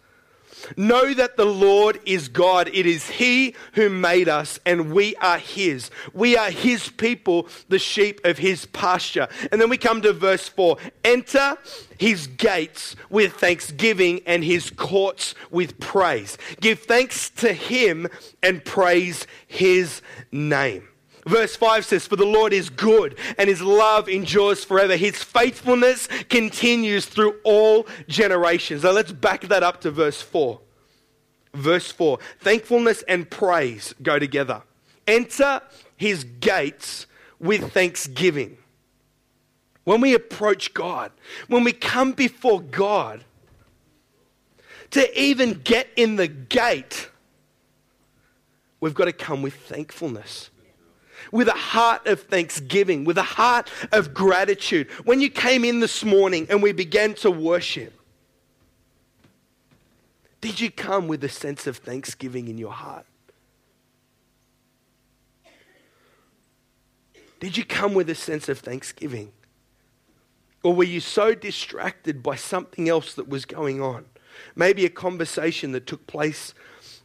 Know 0.77 1.15
that 1.15 1.37
the 1.37 1.45
Lord 1.45 2.01
is 2.05 2.29
God. 2.29 2.69
It 2.73 2.87
is 2.87 3.09
He 3.09 3.55
who 3.75 3.89
made 3.89 4.29
us, 4.29 4.59
and 4.67 4.93
we 4.93 5.17
are 5.17 5.39
His. 5.39 5.91
We 6.13 6.37
are 6.37 6.51
His 6.51 6.89
people, 6.91 7.49
the 7.69 7.79
sheep 7.79 8.21
of 8.25 8.39
His 8.39 8.67
pasture. 8.67 9.29
And 9.51 9.61
then 9.61 9.69
we 9.69 9.79
come 9.79 10.03
to 10.03 10.13
verse 10.13 10.49
4 10.49 10.77
Enter 11.05 11.57
His 11.99 12.27
gates 12.27 12.97
with 13.11 13.35
thanksgiving 13.35 14.21
and 14.27 14.45
His 14.45 14.71
courts 14.71 15.35
with 15.51 15.79
praise. 15.81 16.39
Give 16.61 16.79
thanks 16.79 17.31
to 17.31 17.53
Him 17.53 18.09
and 18.43 18.65
praise 18.65 19.27
His 19.47 20.03
name. 20.33 20.89
Verse 21.29 21.57
5 21.57 21.85
says, 21.85 22.07
For 22.07 22.17
the 22.17 22.25
Lord 22.25 22.55
is 22.55 22.71
good, 22.71 23.19
and 23.37 23.51
his 23.51 23.61
love 23.61 24.09
endures 24.09 24.65
forever. 24.65 24.97
His 24.97 25.23
faithfulness 25.23 26.09
continues 26.31 27.05
through 27.05 27.37
all 27.45 27.87
generations. 28.09 28.83
Now 28.83 28.93
let's 28.93 29.13
back 29.13 29.43
that 29.43 29.63
up 29.63 29.83
to 29.83 29.91
verse 29.91 30.23
4. 30.23 30.59
Verse 31.53 31.93
4 31.93 32.19
Thankfulness 32.41 33.03
and 33.03 33.29
praise 33.29 33.95
go 34.03 34.19
together. 34.19 34.63
Enter 35.07 35.61
his 35.97 36.25
gates 36.25 37.07
with 37.39 37.73
thanksgiving. 37.73 38.57
When 39.85 40.01
we 40.01 40.15
approach 40.15 40.73
God, 40.73 41.13
when 41.47 41.63
we 41.63 41.73
come 41.73 42.13
before 42.13 42.63
God, 42.63 43.23
to 44.93 45.21
even 45.21 45.61
get 45.63 45.89
in 45.95 46.17
the 46.17 46.29
gate, 46.29 47.11
we've 48.81 48.95
got 48.95 49.05
to 49.05 49.13
come 49.13 49.43
with 49.43 49.55
thankfulness 49.55 50.49
with 51.33 51.49
a 51.49 51.53
heart 51.53 52.07
of 52.07 52.23
thanksgiving, 52.23 53.05
with 53.05 53.19
a 53.19 53.23
heart 53.23 53.71
of 53.93 54.15
gratitude. 54.15 54.89
When 55.05 55.21
you 55.21 55.31
came 55.31 55.65
in 55.65 55.81
this 55.81 56.05
morning 56.05 56.47
and 56.51 56.63
we 56.63 56.73
began 56.73 57.15
to 57.15 57.31
worship, 57.31 57.93
did 60.41 60.61
you 60.61 60.71
come 60.71 61.09
with 61.09 61.25
a 61.25 61.29
sense 61.29 61.67
of 61.67 61.79
thanksgiving 61.79 62.49
in 62.49 62.59
your 62.59 62.73
heart? 62.73 63.07
Did 67.41 67.57
you 67.57 67.65
come 67.65 67.95
with 67.95 68.11
a 68.11 68.15
sense 68.15 68.49
of 68.49 68.59
thanksgiving? 68.59 69.33
Or 70.63 70.75
were 70.75 70.85
you 70.85 71.01
so 71.01 71.35
distracted 71.35 72.23
by 72.23 72.37
something 72.37 72.89
else 72.89 73.15
that 73.15 73.29
was 73.29 73.45
going 73.45 73.81
on? 73.81 74.07
Maybe 74.57 74.85
a 74.85 74.91
conversation 74.91 75.73
that 75.73 75.87
took 75.87 76.07
place 76.07 76.53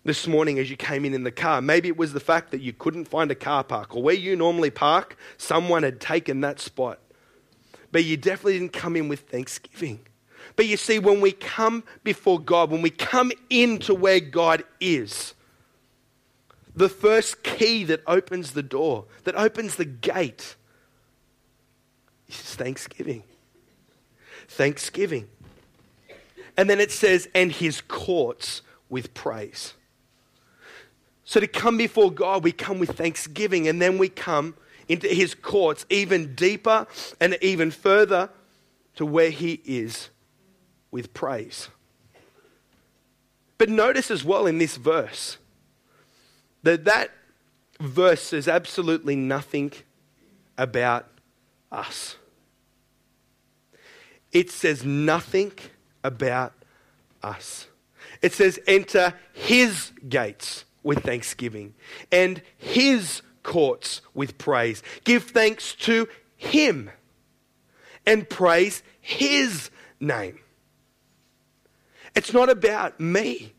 this 0.05 0.27
morning 0.27 0.59
as 0.59 0.69
you 0.69 0.75
came 0.75 1.05
in 1.05 1.13
in 1.13 1.23
the 1.23 1.31
car. 1.31 1.61
Maybe 1.61 1.87
it 1.87 1.97
was 1.97 2.13
the 2.13 2.19
fact 2.19 2.51
that 2.51 2.61
you 2.61 2.73
couldn't 2.73 3.05
find 3.05 3.31
a 3.31 3.35
car 3.35 3.63
park, 3.63 3.95
or 3.95 4.03
where 4.03 4.15
you 4.15 4.35
normally 4.35 4.69
park, 4.69 5.17
someone 5.37 5.83
had 5.83 6.01
taken 6.01 6.41
that 6.41 6.59
spot. 6.59 6.99
But 7.91 8.03
you 8.03 8.17
definitely 8.17 8.59
didn't 8.59 8.73
come 8.73 8.95
in 8.95 9.07
with 9.07 9.21
thanksgiving. 9.21 9.99
But 10.55 10.65
you 10.65 10.77
see, 10.77 10.99
when 10.99 11.21
we 11.21 11.31
come 11.31 11.83
before 12.03 12.39
God, 12.39 12.69
when 12.69 12.81
we 12.81 12.89
come 12.89 13.31
into 13.49 13.95
where 13.95 14.19
God 14.19 14.63
is, 14.79 15.33
the 16.75 16.89
first 16.89 17.43
key 17.43 17.83
that 17.85 18.01
opens 18.07 18.51
the 18.51 18.63
door, 18.63 19.05
that 19.23 19.35
opens 19.35 19.75
the 19.75 19.85
gate, 19.85 20.55
is 22.27 22.35
thanksgiving. 22.35 23.23
Thanksgiving. 24.47 25.29
And 26.57 26.69
then 26.69 26.79
it 26.79 26.91
says, 26.91 27.29
and 27.33 27.51
his 27.51 27.81
courts 27.81 28.63
with 28.89 29.13
praise. 29.13 29.73
So 31.25 31.39
to 31.39 31.47
come 31.47 31.77
before 31.77 32.11
God, 32.11 32.43
we 32.43 32.51
come 32.51 32.79
with 32.79 32.91
thanksgiving 32.91 33.67
and 33.67 33.81
then 33.81 33.97
we 33.97 34.09
come 34.09 34.55
into 34.87 35.07
his 35.07 35.33
courts 35.35 35.85
even 35.89 36.35
deeper 36.35 36.85
and 37.19 37.37
even 37.41 37.71
further 37.71 38.29
to 38.95 39.05
where 39.05 39.29
he 39.29 39.61
is 39.65 40.09
with 40.91 41.13
praise. 41.13 41.69
But 43.57 43.69
notice 43.69 44.11
as 44.11 44.23
well 44.23 44.45
in 44.45 44.57
this 44.57 44.75
verse 44.75 45.37
that 46.63 46.85
that 46.85 47.11
verse 47.79 48.21
says 48.21 48.47
absolutely 48.47 49.15
nothing 49.15 49.71
about 50.57 51.07
us. 51.71 52.17
It 54.31 54.49
says 54.49 54.83
nothing 54.83 55.53
about 56.03 56.53
us. 57.21 57.67
It 58.21 58.33
says, 58.33 58.59
enter 58.67 59.13
his 59.33 59.91
gates 60.07 60.65
with 60.83 61.03
thanksgiving 61.03 61.73
and 62.11 62.41
his 62.57 63.21
courts 63.41 64.01
with 64.13 64.37
praise. 64.37 64.83
Give 65.03 65.23
thanks 65.23 65.73
to 65.75 66.07
him 66.35 66.91
and 68.05 68.29
praise 68.29 68.83
his 68.99 69.69
name. 69.99 70.39
It's 72.15 72.33
not 72.33 72.49
about 72.49 72.99
me. 72.99 73.53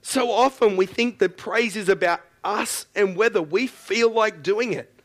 So 0.00 0.30
often 0.30 0.76
we 0.76 0.86
think 0.86 1.18
that 1.18 1.36
praise 1.36 1.76
is 1.76 1.88
about 1.88 2.20
us 2.42 2.86
and 2.94 3.16
whether 3.16 3.42
we 3.42 3.66
feel 3.66 4.10
like 4.10 4.42
doing 4.42 4.72
it. 4.72 4.98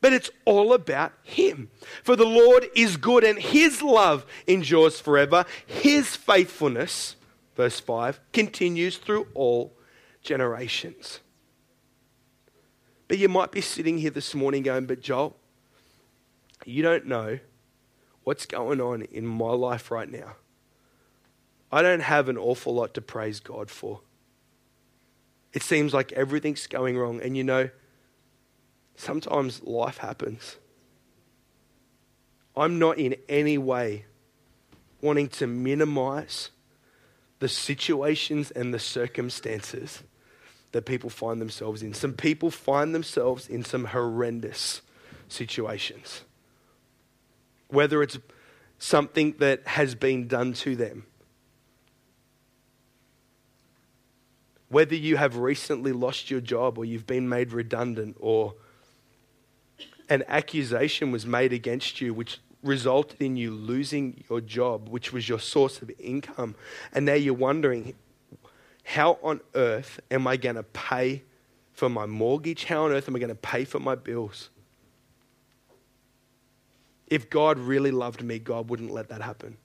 But 0.00 0.12
it's 0.12 0.30
all 0.44 0.72
about 0.72 1.12
Him. 1.22 1.70
For 2.02 2.16
the 2.16 2.26
Lord 2.26 2.68
is 2.76 2.96
good 2.96 3.24
and 3.24 3.38
His 3.38 3.82
love 3.82 4.26
endures 4.46 5.00
forever. 5.00 5.46
His 5.66 6.14
faithfulness, 6.14 7.16
verse 7.56 7.80
5, 7.80 8.20
continues 8.32 8.98
through 8.98 9.26
all 9.34 9.75
generations. 10.26 11.20
But 13.08 13.18
you 13.18 13.28
might 13.28 13.52
be 13.52 13.60
sitting 13.60 13.98
here 13.98 14.10
this 14.10 14.34
morning 14.34 14.62
going, 14.62 14.86
But 14.86 15.00
Joel, 15.00 15.36
you 16.64 16.82
don't 16.82 17.06
know 17.06 17.38
what's 18.24 18.44
going 18.44 18.80
on 18.80 19.02
in 19.02 19.26
my 19.26 19.52
life 19.52 19.90
right 19.90 20.10
now. 20.10 20.34
I 21.70 21.82
don't 21.82 22.00
have 22.00 22.28
an 22.28 22.36
awful 22.36 22.74
lot 22.74 22.94
to 22.94 23.00
praise 23.00 23.40
God 23.40 23.70
for. 23.70 24.00
It 25.52 25.62
seems 25.62 25.94
like 25.94 26.12
everything's 26.12 26.66
going 26.66 26.98
wrong. 26.98 27.20
And 27.22 27.36
you 27.36 27.44
know, 27.44 27.70
sometimes 28.96 29.62
life 29.62 29.98
happens. 29.98 30.56
I'm 32.56 32.78
not 32.78 32.98
in 32.98 33.16
any 33.28 33.58
way 33.58 34.06
wanting 35.00 35.28
to 35.28 35.46
minimize 35.46 36.50
the 37.38 37.48
situations 37.48 38.50
and 38.50 38.72
the 38.72 38.78
circumstances 38.78 40.02
that 40.76 40.84
people 40.84 41.08
find 41.08 41.40
themselves 41.40 41.82
in. 41.82 41.94
Some 41.94 42.12
people 42.12 42.50
find 42.50 42.94
themselves 42.94 43.48
in 43.48 43.64
some 43.64 43.86
horrendous 43.86 44.82
situations. 45.26 46.20
Whether 47.68 48.02
it's 48.02 48.18
something 48.78 49.36
that 49.38 49.66
has 49.66 49.94
been 49.94 50.28
done 50.28 50.52
to 50.52 50.76
them, 50.76 51.06
whether 54.68 54.94
you 54.94 55.16
have 55.16 55.38
recently 55.38 55.92
lost 55.92 56.30
your 56.30 56.42
job 56.42 56.76
or 56.76 56.84
you've 56.84 57.06
been 57.06 57.26
made 57.26 57.52
redundant 57.52 58.18
or 58.20 58.52
an 60.10 60.24
accusation 60.28 61.10
was 61.10 61.24
made 61.24 61.54
against 61.54 62.02
you 62.02 62.12
which 62.12 62.38
resulted 62.62 63.22
in 63.22 63.38
you 63.38 63.50
losing 63.50 64.24
your 64.28 64.42
job, 64.42 64.90
which 64.90 65.10
was 65.10 65.26
your 65.26 65.40
source 65.40 65.80
of 65.80 65.90
income. 65.98 66.54
And 66.92 67.06
now 67.06 67.14
you're 67.14 67.32
wondering, 67.32 67.94
how 68.86 69.18
on 69.20 69.40
earth 69.56 69.98
am 70.12 70.28
I 70.28 70.36
going 70.36 70.54
to 70.54 70.62
pay 70.62 71.24
for 71.72 71.88
my 71.88 72.06
mortgage? 72.06 72.64
How 72.64 72.84
on 72.84 72.92
earth 72.92 73.08
am 73.08 73.16
I 73.16 73.18
going 73.18 73.30
to 73.30 73.34
pay 73.34 73.64
for 73.64 73.80
my 73.80 73.96
bills? 73.96 74.48
If 77.08 77.28
God 77.28 77.58
really 77.58 77.90
loved 77.90 78.22
me, 78.22 78.38
God 78.38 78.70
wouldn't 78.70 78.92
let 78.92 79.08
that 79.08 79.22
happen. 79.22 79.56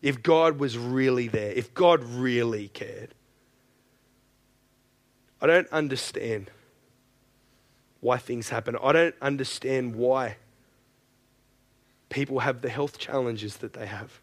If 0.00 0.22
God 0.22 0.58
was 0.58 0.78
really 0.78 1.28
there, 1.28 1.52
if 1.52 1.74
God 1.74 2.02
really 2.02 2.68
cared. 2.68 3.14
I 5.42 5.46
don't 5.46 5.68
understand 5.68 6.50
why 8.00 8.16
things 8.16 8.48
happen. 8.48 8.74
I 8.82 8.92
don't 8.92 9.14
understand 9.20 9.94
why 9.94 10.36
people 12.08 12.38
have 12.38 12.62
the 12.62 12.70
health 12.70 12.96
challenges 12.96 13.58
that 13.58 13.74
they 13.74 13.84
have. 13.84 14.18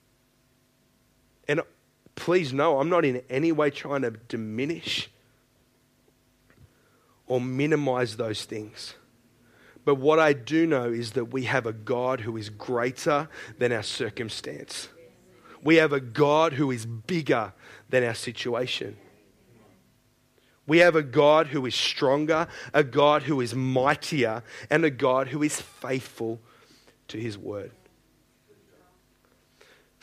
Please 2.18 2.52
know, 2.52 2.80
I'm 2.80 2.90
not 2.90 3.06
in 3.06 3.22
any 3.30 3.52
way 3.52 3.70
trying 3.70 4.02
to 4.02 4.12
diminish 4.12 5.10
or 7.28 7.40
minimize 7.40 8.18
those 8.18 8.44
things. 8.44 8.96
But 9.86 9.96
what 9.96 10.20
I 10.20 10.34
do 10.34 10.66
know 10.66 10.90
is 10.90 11.12
that 11.12 11.26
we 11.26 11.44
have 11.44 11.66
a 11.66 11.72
God 11.72 12.22
who 12.22 12.36
is 12.36 12.50
greater 12.50 13.30
than 13.60 13.72
our 13.72 13.84
circumstance. 13.84 14.90
We 15.64 15.76
have 15.76 15.94
a 15.94 16.00
God 16.00 16.54
who 16.54 16.72
is 16.72 16.86
bigger 16.86 17.54
than 17.90 18.04
our 18.04 18.16
situation. 18.16 18.98
We 20.66 20.80
have 20.80 20.96
a 20.96 21.04
God 21.04 21.48
who 21.48 21.66
is 21.68 21.76
stronger, 21.76 22.48
a 22.74 22.84
God 22.84 23.24
who 23.24 23.40
is 23.42 23.56
mightier, 23.56 24.44
and 24.70 24.84
a 24.84 24.90
God 24.90 25.30
who 25.30 25.44
is 25.44 25.62
faithful 25.62 26.42
to 27.10 27.18
his 27.18 27.38
word. 27.38 27.72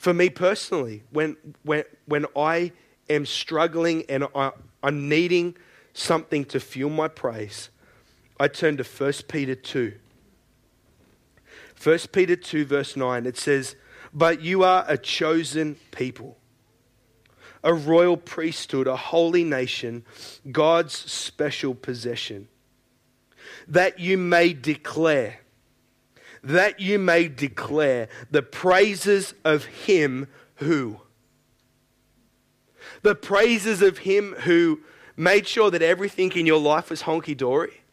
For 0.05 0.13
me 0.13 0.29
personally, 0.29 1.03
when, 1.13 1.39
when, 1.63 1.85
when 2.05 2.27
I 2.37 2.73
am 3.09 3.25
struggling 3.25 4.05
and 4.11 4.27
I, 4.35 4.51
I'm 4.83 5.09
needing 5.09 5.57
something 5.95 6.45
to 6.45 6.61
fuel 6.61 6.91
my 6.91 7.09
praise, 7.09 7.71
I 8.39 8.49
turn 8.49 8.77
to 8.77 8.85
1 8.85 9.13
Peter 9.29 9.55
2. 9.55 9.95
1 11.83 11.99
Peter 12.13 12.37
2, 12.37 12.67
verse 12.67 12.97
9, 12.97 13.25
it 13.25 13.39
says, 13.39 13.77
But 14.13 14.43
you 14.43 14.63
are 14.63 14.85
a 14.87 14.99
chosen 14.99 15.77
people 15.91 16.37
a 17.63 17.73
royal 17.73 18.19
priesthood, 18.19 18.87
a 18.87 18.97
holy 18.97 19.43
nation, 19.43 20.05
God's 20.53 20.93
special 20.93 21.75
possession, 21.75 22.49
that 23.67 23.99
you 23.99 24.19
may 24.19 24.53
declare, 24.53 25.39
that 26.45 26.81
you 26.81 26.99
may 26.99 27.29
declare 27.29 28.09
the 28.31 28.43
praises 28.43 29.35
of 29.45 29.65
Him 29.65 30.29
who. 30.57 31.01
The 33.03 33.15
praises 33.15 33.83
of 33.83 33.99
Him 33.99 34.35
who 34.41 34.81
made 35.17 35.47
sure 35.47 35.71
that 35.71 35.83
everything 35.83 36.33
in 36.33 36.47
your 36.47 36.61
life 36.61 36.91
was 36.91 37.03
honky 37.03 37.37
dory 37.37 37.85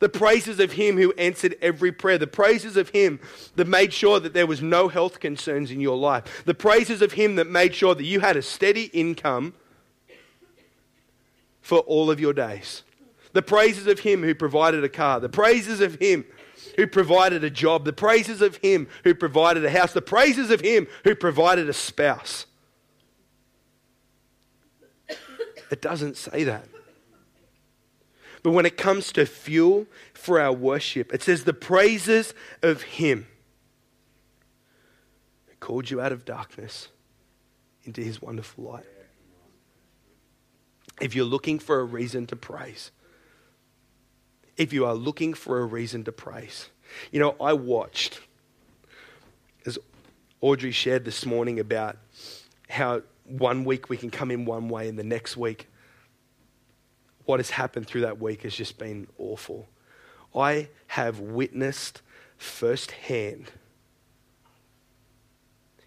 the 0.00 0.08
praises 0.08 0.58
of 0.58 0.72
Him 0.72 0.96
who 0.96 1.12
answered 1.12 1.56
every 1.62 1.92
prayer, 1.92 2.18
the 2.18 2.26
praises 2.26 2.76
of 2.76 2.88
Him 2.88 3.20
that 3.54 3.68
made 3.68 3.92
sure 3.92 4.18
that 4.18 4.32
there 4.32 4.46
was 4.46 4.60
no 4.60 4.88
health 4.88 5.20
concerns 5.20 5.70
in 5.70 5.80
your 5.80 5.96
life, 5.96 6.42
the 6.44 6.54
praises 6.54 7.00
of 7.02 7.12
Him 7.12 7.36
that 7.36 7.46
made 7.46 7.74
sure 7.74 7.94
that 7.94 8.04
you 8.04 8.20
had 8.20 8.36
a 8.36 8.42
steady 8.42 8.84
income 8.86 9.54
for 11.60 11.80
all 11.80 12.10
of 12.10 12.18
your 12.18 12.32
days, 12.32 12.82
the 13.32 13.42
praises 13.42 13.86
of 13.86 14.00
Him 14.00 14.22
who 14.22 14.34
provided 14.34 14.82
a 14.82 14.88
car, 14.88 15.20
the 15.20 15.28
praises 15.28 15.80
of 15.80 15.96
Him 15.96 16.24
who 16.76 16.86
provided 16.86 17.44
a 17.44 17.50
job, 17.50 17.84
the 17.84 17.92
praises 17.92 18.42
of 18.42 18.56
Him 18.56 18.88
who 19.04 19.14
provided 19.14 19.64
a 19.64 19.70
house, 19.70 19.92
the 19.92 20.02
praises 20.02 20.50
of 20.50 20.60
Him 20.60 20.86
who 21.04 21.14
provided 21.14 21.68
a 21.68 21.72
spouse. 21.72 22.46
It 25.70 25.80
doesn't 25.80 26.16
say 26.16 26.44
that. 26.44 26.66
But 28.42 28.52
when 28.52 28.66
it 28.66 28.76
comes 28.76 29.12
to 29.12 29.26
fuel 29.26 29.86
for 30.14 30.40
our 30.40 30.52
worship, 30.52 31.12
it 31.12 31.22
says 31.22 31.44
the 31.44 31.52
praises 31.52 32.34
of 32.62 32.82
Him 32.82 33.26
who 35.46 35.54
called 35.60 35.90
you 35.90 36.00
out 36.00 36.12
of 36.12 36.24
darkness 36.24 36.88
into 37.84 38.00
His 38.00 38.20
wonderful 38.20 38.64
light. 38.64 38.86
If 41.00 41.14
you're 41.14 41.24
looking 41.24 41.58
for 41.58 41.80
a 41.80 41.84
reason 41.84 42.26
to 42.28 42.36
praise, 42.36 42.90
if 44.60 44.74
you 44.74 44.84
are 44.84 44.94
looking 44.94 45.32
for 45.32 45.58
a 45.60 45.64
reason 45.64 46.04
to 46.04 46.12
praise, 46.12 46.68
you 47.10 47.18
know, 47.18 47.34
I 47.40 47.54
watched, 47.54 48.20
as 49.64 49.78
Audrey 50.42 50.70
shared 50.70 51.06
this 51.06 51.24
morning 51.24 51.58
about 51.58 51.96
how 52.68 53.00
one 53.24 53.64
week 53.64 53.88
we 53.88 53.96
can 53.96 54.10
come 54.10 54.30
in 54.30 54.44
one 54.44 54.68
way 54.68 54.86
and 54.86 54.98
the 54.98 55.04
next 55.04 55.34
week 55.34 55.66
what 57.24 57.40
has 57.40 57.48
happened 57.48 57.86
through 57.86 58.02
that 58.02 58.20
week 58.20 58.42
has 58.42 58.54
just 58.54 58.76
been 58.76 59.06
awful. 59.16 59.66
I 60.34 60.68
have 60.88 61.20
witnessed 61.20 62.02
firsthand 62.36 63.52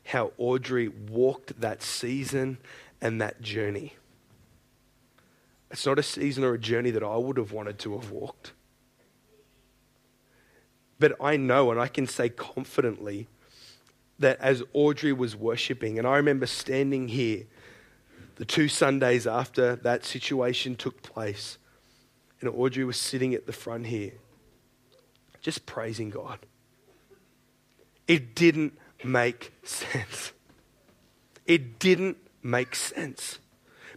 how 0.05 0.31
Audrey 0.39 0.87
walked 0.87 1.61
that 1.61 1.83
season 1.83 2.57
and 2.99 3.21
that 3.21 3.39
journey. 3.39 3.93
It's 5.69 5.85
not 5.85 5.99
a 5.99 6.03
season 6.03 6.43
or 6.43 6.55
a 6.55 6.59
journey 6.59 6.89
that 6.89 7.03
I 7.03 7.17
would 7.17 7.37
have 7.37 7.51
wanted 7.51 7.77
to 7.79 7.99
have 7.99 8.09
walked. 8.09 8.53
But 11.03 11.17
I 11.19 11.35
know 11.35 11.69
and 11.69 11.81
I 11.81 11.89
can 11.89 12.07
say 12.07 12.29
confidently 12.29 13.27
that 14.19 14.39
as 14.39 14.63
Audrey 14.71 15.11
was 15.11 15.35
worshiping, 15.35 15.99
and 15.99 16.07
I 16.07 16.15
remember 16.15 16.45
standing 16.45 17.09
here 17.09 17.43
the 18.37 18.45
two 18.45 18.69
Sundays 18.69 19.27
after 19.27 19.75
that 19.75 20.05
situation 20.05 20.77
took 20.77 21.01
place, 21.01 21.57
and 22.39 22.49
Audrey 22.49 22.85
was 22.85 22.95
sitting 22.95 23.33
at 23.33 23.47
the 23.47 23.51
front 23.51 23.87
here, 23.87 24.13
just 25.41 25.65
praising 25.65 26.09
God. 26.09 26.39
It 28.07 28.33
didn't 28.33 28.71
make 29.03 29.51
sense. 29.61 30.31
It 31.45 31.79
didn't 31.79 32.15
make 32.41 32.75
sense. 32.75 33.39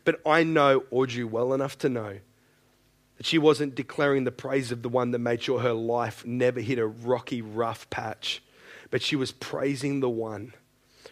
But 0.04 0.20
I 0.26 0.42
know 0.42 0.82
Audrey 0.90 1.22
well 1.22 1.54
enough 1.54 1.78
to 1.78 1.88
know 1.88 2.18
that 3.16 3.26
she 3.26 3.38
wasn't 3.38 3.74
declaring 3.74 4.24
the 4.24 4.32
praise 4.32 4.70
of 4.72 4.82
the 4.82 4.88
one 4.88 5.10
that 5.10 5.18
made 5.18 5.42
sure 5.42 5.60
her 5.60 5.72
life 5.72 6.24
never 6.26 6.60
hit 6.60 6.78
a 6.78 6.86
rocky, 6.86 7.40
rough 7.42 7.88
patch, 7.90 8.42
but 8.90 9.02
she 9.02 9.16
was 9.16 9.32
praising 9.32 10.00
the 10.00 10.08
one 10.08 10.52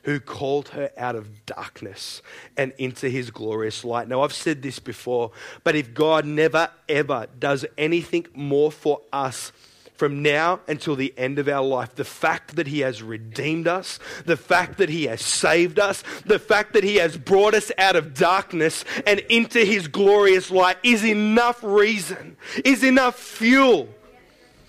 who 0.04 0.20
called 0.20 0.68
her 0.68 0.90
out 0.98 1.16
of 1.16 1.46
darkness 1.46 2.20
and 2.56 2.72
into 2.78 3.08
his 3.08 3.30
glorious 3.30 3.84
light. 3.84 4.06
Now, 4.06 4.22
I've 4.22 4.34
said 4.34 4.62
this 4.62 4.78
before, 4.78 5.30
but 5.62 5.74
if 5.74 5.94
God 5.94 6.26
never 6.26 6.68
ever 6.88 7.26
does 7.38 7.64
anything 7.78 8.26
more 8.34 8.70
for 8.70 9.00
us, 9.12 9.50
from 9.94 10.22
now 10.22 10.60
until 10.66 10.96
the 10.96 11.14
end 11.16 11.38
of 11.38 11.48
our 11.48 11.64
life. 11.64 11.94
The 11.94 12.04
fact 12.04 12.56
that 12.56 12.66
He 12.66 12.80
has 12.80 13.02
redeemed 13.02 13.68
us, 13.68 13.98
the 14.24 14.36
fact 14.36 14.78
that 14.78 14.88
He 14.88 15.04
has 15.04 15.22
saved 15.22 15.78
us, 15.78 16.02
the 16.26 16.38
fact 16.38 16.72
that 16.72 16.84
He 16.84 16.96
has 16.96 17.16
brought 17.16 17.54
us 17.54 17.70
out 17.78 17.96
of 17.96 18.14
darkness 18.14 18.84
and 19.06 19.20
into 19.20 19.64
His 19.64 19.88
glorious 19.88 20.50
light 20.50 20.78
is 20.82 21.04
enough 21.04 21.62
reason, 21.62 22.36
is 22.64 22.82
enough 22.82 23.18
fuel 23.18 23.88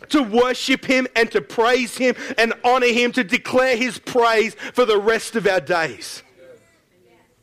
to 0.10 0.22
worship 0.22 0.86
Him 0.86 1.08
and 1.16 1.32
to 1.32 1.42
praise 1.42 1.98
Him 1.98 2.16
and 2.38 2.54
honor 2.64 2.88
Him, 2.88 3.12
to 3.14 3.24
declare 3.24 3.76
His 3.76 3.98
praise 3.98 4.56
for 4.74 4.86
the 4.86 5.00
rest 5.00 5.36
of 5.36 5.48
our 5.48 5.62
days. 5.62 6.22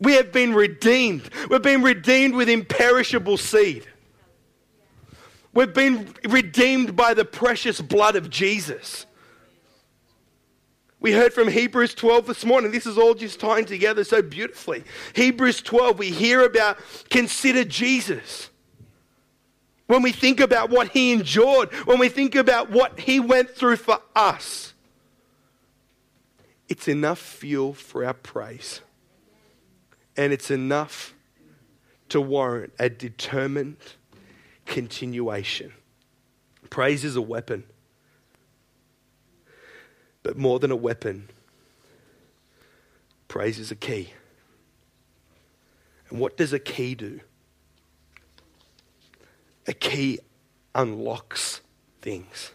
We 0.01 0.14
have 0.14 0.33
been 0.33 0.53
redeemed. 0.53 1.31
We've 1.49 1.62
been 1.62 1.83
redeemed 1.83 2.35
with 2.35 2.49
imperishable 2.49 3.37
seed. 3.37 3.87
We've 5.55 5.73
been 5.73 6.15
redeemed 6.29 6.97
by 6.97 7.15
the 7.15 7.25
precious 7.25 7.81
blood 7.81 8.17
of 8.17 8.31
Jesus. 8.31 9.07
We 10.99 11.12
heard 11.12 11.35
from 11.35 11.49
Hebrews 11.49 11.95
12 11.95 12.27
this 12.27 12.45
morning. 12.45 12.71
This 12.71 12.87
is 12.87 12.97
all 12.97 13.15
just 13.15 13.41
tying 13.41 13.65
together 13.65 14.05
so 14.05 14.23
beautifully. 14.23 14.85
Hebrews 15.15 15.61
12, 15.61 15.99
we 15.99 16.11
hear 16.11 16.45
about 16.45 16.79
consider 17.11 17.65
Jesus. 17.65 18.51
When 19.88 20.03
we 20.03 20.12
think 20.12 20.41
about 20.41 20.71
what 20.71 20.88
he 20.88 21.12
endured, 21.12 21.73
when 21.87 21.99
we 21.99 22.09
think 22.09 22.35
about 22.35 22.71
what 22.71 23.01
he 23.01 23.21
went 23.21 23.51
through 23.51 23.77
for 23.77 24.01
us, 24.15 24.73
it's 26.69 26.88
enough 26.88 27.19
fuel 27.19 27.75
for 27.75 28.05
our 28.05 28.15
praise. 28.15 28.81
And 30.17 30.33
it's 30.33 30.51
enough 30.51 31.15
to 32.11 32.21
warrant 32.21 32.73
a 32.79 32.88
determined 32.88 33.77
continuation. 34.66 35.72
Praise 36.70 37.05
is 37.05 37.16
a 37.16 37.22
weapon. 37.22 37.64
But 40.22 40.38
more 40.38 40.59
than 40.59 40.70
a 40.70 40.77
weapon, 40.77 41.29
praise 43.27 43.59
is 43.59 43.70
a 43.70 43.77
key. 43.77 44.12
And 46.09 46.20
what 46.20 46.37
does 46.37 46.53
a 46.53 46.59
key 46.59 46.94
do? 46.94 47.20
a 49.66 49.72
key 49.72 50.18
unlocks 50.75 51.61
things. 52.01 52.53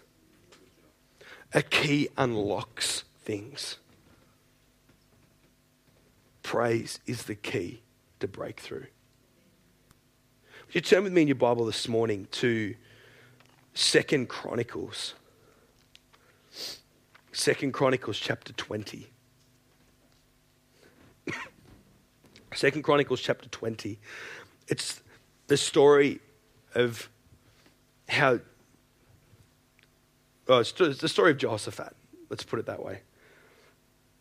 A 1.53 1.61
key 1.61 2.09
unlocks 2.17 3.03
things. 3.23 3.77
Praise 6.43 6.99
is 7.05 7.23
the 7.23 7.35
key 7.35 7.81
to 8.19 8.27
breakthrough. 8.27 8.85
Would 10.67 10.75
you 10.75 10.82
turn 10.82 11.06
with 11.06 11.13
me 11.13 11.21
in 11.21 11.30
your 11.30 11.36
Bible 11.36 11.65
this 11.65 11.88
morning 11.88 12.27
to 12.32 12.75
Second 13.73 14.27
Chronicles? 14.27 15.13
Second 17.32 17.71
Chronicles 17.71 18.19
chapter 18.19 18.51
20. 18.51 19.08
Second 22.53 22.82
Chronicles 22.82 23.21
chapter 23.21 23.47
20. 23.47 23.97
It's 24.67 25.01
the 25.47 25.56
story 25.56 26.19
of 26.75 27.08
how. 28.10 28.41
Oh, 30.49 30.60
it's 30.60 30.73
the 30.73 31.08
story 31.08 31.32
of 31.32 31.38
Jehoshaphat. 31.38 31.95
Let's 32.30 32.43
put 32.43 32.60
it 32.60 32.65
that 32.65 32.84
way. 32.84 33.03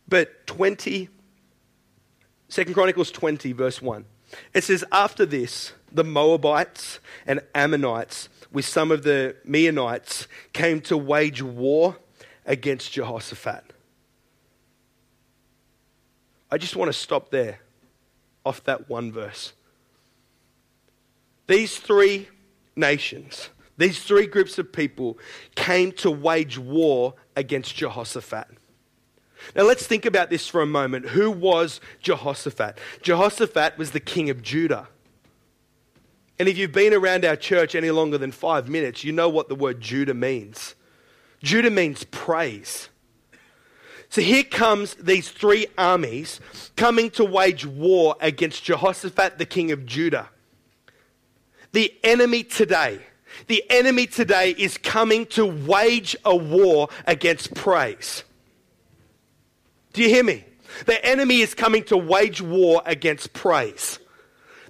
But 0.06 0.46
20, 0.46 1.08
2 2.50 2.64
Chronicles 2.66 3.10
20, 3.10 3.50
verse 3.50 3.82
1. 3.82 4.04
It 4.52 4.64
says, 4.64 4.84
After 4.92 5.26
this, 5.26 5.72
the 5.92 6.04
Moabites 6.04 7.00
and 7.26 7.40
Ammonites, 7.54 8.28
with 8.52 8.64
some 8.64 8.90
of 8.90 9.02
the 9.02 9.36
Meunites, 9.46 10.26
came 10.52 10.80
to 10.82 10.96
wage 10.96 11.42
war 11.42 11.96
against 12.44 12.92
Jehoshaphat. 12.92 13.72
I 16.50 16.58
just 16.58 16.76
want 16.76 16.88
to 16.88 16.92
stop 16.92 17.30
there 17.30 17.60
off 18.44 18.62
that 18.64 18.88
one 18.88 19.10
verse. 19.10 19.52
These 21.48 21.78
three 21.78 22.28
nations, 22.76 23.50
these 23.76 24.02
three 24.02 24.26
groups 24.26 24.58
of 24.58 24.72
people 24.72 25.18
came 25.54 25.92
to 25.92 26.10
wage 26.10 26.58
war 26.58 27.14
against 27.34 27.74
Jehoshaphat. 27.74 28.48
Now 29.54 29.62
let's 29.62 29.86
think 29.86 30.06
about 30.06 30.30
this 30.30 30.48
for 30.48 30.60
a 30.60 30.66
moment. 30.66 31.08
Who 31.10 31.30
was 31.30 31.80
Jehoshaphat? 32.00 32.78
Jehoshaphat 33.02 33.78
was 33.78 33.92
the 33.92 34.00
king 34.00 34.30
of 34.30 34.42
Judah. 34.42 34.88
And 36.38 36.48
if 36.48 36.58
you've 36.58 36.72
been 36.72 36.92
around 36.92 37.24
our 37.24 37.36
church 37.36 37.74
any 37.74 37.90
longer 37.90 38.18
than 38.18 38.32
five 38.32 38.68
minutes, 38.68 39.04
you 39.04 39.12
know 39.12 39.28
what 39.28 39.48
the 39.48 39.54
word 39.54 39.80
Judah 39.80 40.14
means. 40.14 40.74
Judah 41.42 41.70
means 41.70 42.04
praise. 42.04 42.88
So 44.08 44.20
here 44.20 44.44
comes 44.44 44.94
these 44.94 45.28
three 45.28 45.66
armies 45.76 46.40
coming 46.76 47.10
to 47.10 47.24
wage 47.24 47.66
war 47.66 48.16
against 48.20 48.64
Jehoshaphat, 48.64 49.38
the 49.38 49.46
king 49.46 49.72
of 49.72 49.86
Judah. 49.86 50.28
The 51.72 51.92
enemy 52.04 52.42
today, 52.44 53.00
the 53.48 53.64
enemy 53.68 54.06
today 54.06 54.50
is 54.50 54.78
coming 54.78 55.26
to 55.26 55.44
wage 55.44 56.16
a 56.24 56.34
war 56.36 56.88
against 57.06 57.54
praise. 57.54 58.24
Do 59.96 60.02
you 60.02 60.10
hear 60.10 60.24
me? 60.24 60.44
The 60.84 61.02
enemy 61.02 61.40
is 61.40 61.54
coming 61.54 61.82
to 61.84 61.96
wage 61.96 62.42
war 62.42 62.82
against 62.84 63.32
praise. 63.32 63.98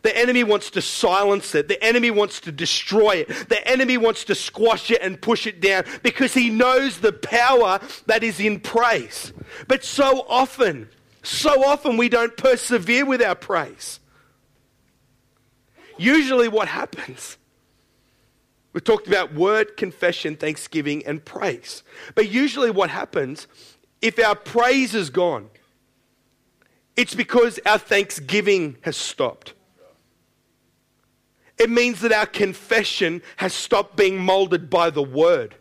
The 0.02 0.16
enemy 0.16 0.44
wants 0.44 0.70
to 0.70 0.80
silence 0.80 1.52
it. 1.56 1.66
The 1.66 1.82
enemy 1.82 2.12
wants 2.12 2.38
to 2.42 2.52
destroy 2.52 3.16
it. 3.16 3.48
The 3.48 3.66
enemy 3.66 3.98
wants 3.98 4.22
to 4.26 4.36
squash 4.36 4.88
it 4.92 5.02
and 5.02 5.20
push 5.20 5.48
it 5.48 5.60
down 5.60 5.82
because 6.04 6.32
he 6.32 6.48
knows 6.48 7.00
the 7.00 7.12
power 7.12 7.80
that 8.06 8.22
is 8.22 8.38
in 8.38 8.60
praise. 8.60 9.32
But 9.66 9.82
so 9.82 10.24
often, 10.28 10.88
so 11.24 11.64
often 11.64 11.96
we 11.96 12.08
don't 12.08 12.36
persevere 12.36 13.04
with 13.04 13.20
our 13.20 13.34
praise. 13.34 13.98
Usually, 15.98 16.46
what 16.46 16.68
happens? 16.68 17.36
We 18.74 18.80
talked 18.80 19.08
about 19.08 19.34
word, 19.34 19.76
confession, 19.76 20.36
thanksgiving, 20.36 21.04
and 21.04 21.24
praise. 21.24 21.82
But 22.14 22.30
usually, 22.30 22.70
what 22.70 22.90
happens 22.90 23.48
if 24.02 24.18
our 24.18 24.34
praise 24.34 24.94
is 24.94 25.10
gone, 25.10 25.48
it's 26.96 27.14
because 27.14 27.58
our 27.66 27.78
thanksgiving 27.78 28.78
has 28.82 28.96
stopped. 28.96 29.54
It 31.58 31.70
means 31.70 32.00
that 32.00 32.12
our 32.12 32.26
confession 32.26 33.22
has 33.36 33.54
stopped 33.54 33.96
being 33.96 34.18
molded 34.18 34.68
by 34.68 34.90
the 34.90 35.02
word. 35.02 35.54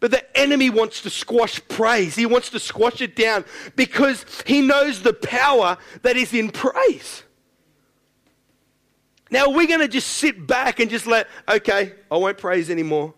But 0.00 0.10
the 0.10 0.38
enemy 0.38 0.70
wants 0.70 1.00
to 1.02 1.10
squash 1.10 1.60
praise. 1.68 2.14
He 2.14 2.26
wants 2.26 2.50
to 2.50 2.60
squash 2.60 3.00
it 3.00 3.16
down 3.16 3.44
because 3.76 4.26
he 4.46 4.60
knows 4.60 5.02
the 5.02 5.14
power 5.14 5.78
that 6.02 6.16
is 6.16 6.34
in 6.34 6.50
praise. 6.50 7.22
Now, 9.30 9.48
we're 9.48 9.66
going 9.66 9.80
to 9.80 9.88
just 9.88 10.08
sit 10.08 10.46
back 10.46 10.78
and 10.78 10.90
just 10.90 11.06
let, 11.06 11.26
okay, 11.48 11.94
I 12.10 12.16
won't 12.16 12.38
praise 12.38 12.70
anymore. 12.70 13.14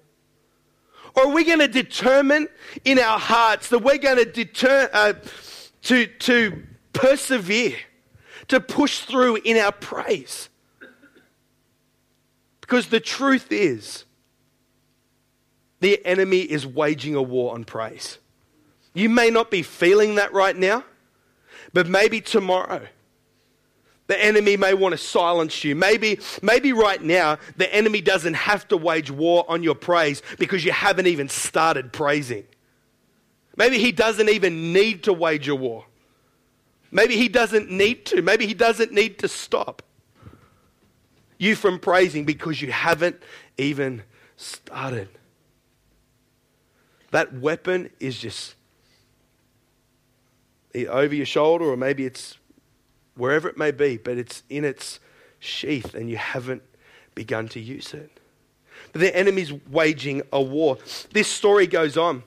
Or 1.17 1.25
are 1.25 1.29
we 1.29 1.45
going 1.45 1.59
to 1.61 1.69
determine 1.69 2.49
in 2.85 2.99
our 2.99 3.19
hearts 3.19 3.71
that 3.71 3.79
we're 3.81 3.99
going 3.99 4.19
to 4.19 4.25
deter, 4.25 4.89
uh, 4.93 5.15
to, 5.83 6.07
to 6.07 6.63
persevere? 6.93 7.77
to 8.49 8.61
push 8.61 9.01
through 9.01 9.37
in 9.37 9.57
our 9.57 9.73
praise. 9.73 10.49
Because 12.61 12.89
the 12.89 13.01
truth 13.01 13.49
is, 13.51 14.05
the 15.81 16.05
enemy 16.05 16.41
is 16.41 16.67
waging 16.67 17.15
a 17.15 17.23
war 17.23 17.55
on 17.55 17.65
praise. 17.65 18.19
You 18.95 19.09
may 19.09 19.31
not 19.31 19.51
be 19.51 19.63
feeling 19.63 20.17
that 20.17 20.33
right 20.33 20.57
now, 20.57 20.85
but 21.73 21.87
maybe 21.87 22.21
tomorrow 22.21 22.87
the 24.07 24.23
enemy 24.23 24.57
may 24.57 24.75
want 24.75 24.93
to 24.93 24.99
silence 24.99 25.65
you. 25.65 25.75
Maybe, 25.75 26.21
maybe 26.43 26.73
right 26.73 27.03
now 27.03 27.39
the 27.57 27.73
enemy 27.75 28.01
doesn't 28.01 28.35
have 28.35 28.69
to 28.69 28.77
wage 28.77 29.11
war 29.11 29.45
on 29.49 29.63
your 29.63 29.75
praise 29.75 30.23
because 30.39 30.65
you 30.65 30.73
haven't 30.73 31.07
even 31.07 31.29
started 31.29 31.93
praising. 31.93 32.45
Maybe 33.57 33.79
he 33.79 33.91
doesn't 33.91 34.29
even 34.29 34.73
need 34.73 35.05
to 35.05 35.13
wage 35.13 35.49
a 35.49 35.55
war. 35.55 35.87
Maybe 36.91 37.17
he 37.17 37.29
doesn't 37.29 37.71
need 37.71 38.07
to. 38.07 38.23
Maybe 38.23 38.47
he 38.47 38.55
doesn't 38.55 38.93
need 38.93 39.19
to 39.21 39.29
stop 39.29 39.83
you 41.39 41.57
from 41.57 41.79
praising 41.79 42.25
because 42.25 42.63
you 42.63 42.71
haven't 42.71 43.21
even 43.59 44.03
started. 44.37 45.09
That 47.11 47.35
weapon 47.35 47.91
is 47.99 48.19
just 48.19 48.55
over 50.75 51.15
your 51.15 51.27
shoulder, 51.27 51.65
or 51.65 51.77
maybe 51.77 52.05
it's 52.05 52.37
wherever 53.17 53.49
it 53.49 53.57
may 53.57 53.71
be, 53.71 53.97
but 53.97 54.19
it's 54.19 54.43
in 54.49 54.65
its 54.65 55.01
sheath 55.39 55.95
and 55.95 56.09
you 56.09 56.17
haven't 56.17 56.63
begun 57.15 57.49
to 57.49 57.61
use 57.61 57.95
it. 57.95 58.11
But 58.93 59.01
the 59.01 59.17
enemy's 59.17 59.53
waging 59.53 60.23
a 60.33 60.41
war. 60.41 60.79
This 61.13 61.29
story 61.29 61.67
goes 61.67 61.97
on. 61.97 62.23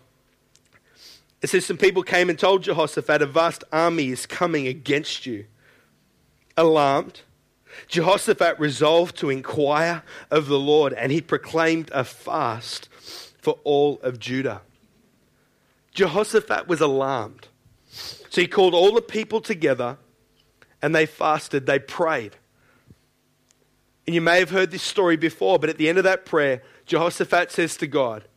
It 1.41 1.49
says 1.49 1.65
some 1.65 1.77
people 1.77 2.03
came 2.03 2.29
and 2.29 2.37
told 2.37 2.63
Jehoshaphat, 2.63 3.21
a 3.21 3.25
vast 3.25 3.63
army 3.71 4.09
is 4.09 4.25
coming 4.25 4.67
against 4.67 5.25
you. 5.25 5.45
Alarmed, 6.57 7.21
Jehoshaphat 7.87 8.59
resolved 8.59 9.15
to 9.17 9.29
inquire 9.29 10.03
of 10.29 10.47
the 10.47 10.59
Lord, 10.59 10.91
and 10.93 11.11
he 11.11 11.21
proclaimed 11.21 11.89
a 11.93 12.03
fast 12.03 12.89
for 13.39 13.57
all 13.63 13.99
of 14.01 14.19
Judah. 14.19 14.61
Jehoshaphat 15.93 16.67
was 16.67 16.81
alarmed. 16.81 17.47
So 17.87 18.41
he 18.41 18.47
called 18.47 18.73
all 18.73 18.93
the 18.93 19.01
people 19.01 19.39
together 19.39 19.97
and 20.81 20.95
they 20.95 21.05
fasted, 21.05 21.65
they 21.65 21.79
prayed. 21.79 22.35
And 24.07 24.15
you 24.15 24.21
may 24.21 24.39
have 24.39 24.49
heard 24.49 24.71
this 24.71 24.83
story 24.83 25.17
before, 25.17 25.59
but 25.59 25.69
at 25.69 25.77
the 25.77 25.87
end 25.87 25.97
of 25.97 26.03
that 26.05 26.25
prayer, 26.25 26.63
Jehoshaphat 26.85 27.51
says 27.51 27.77
to 27.77 27.87
God, 27.87 28.27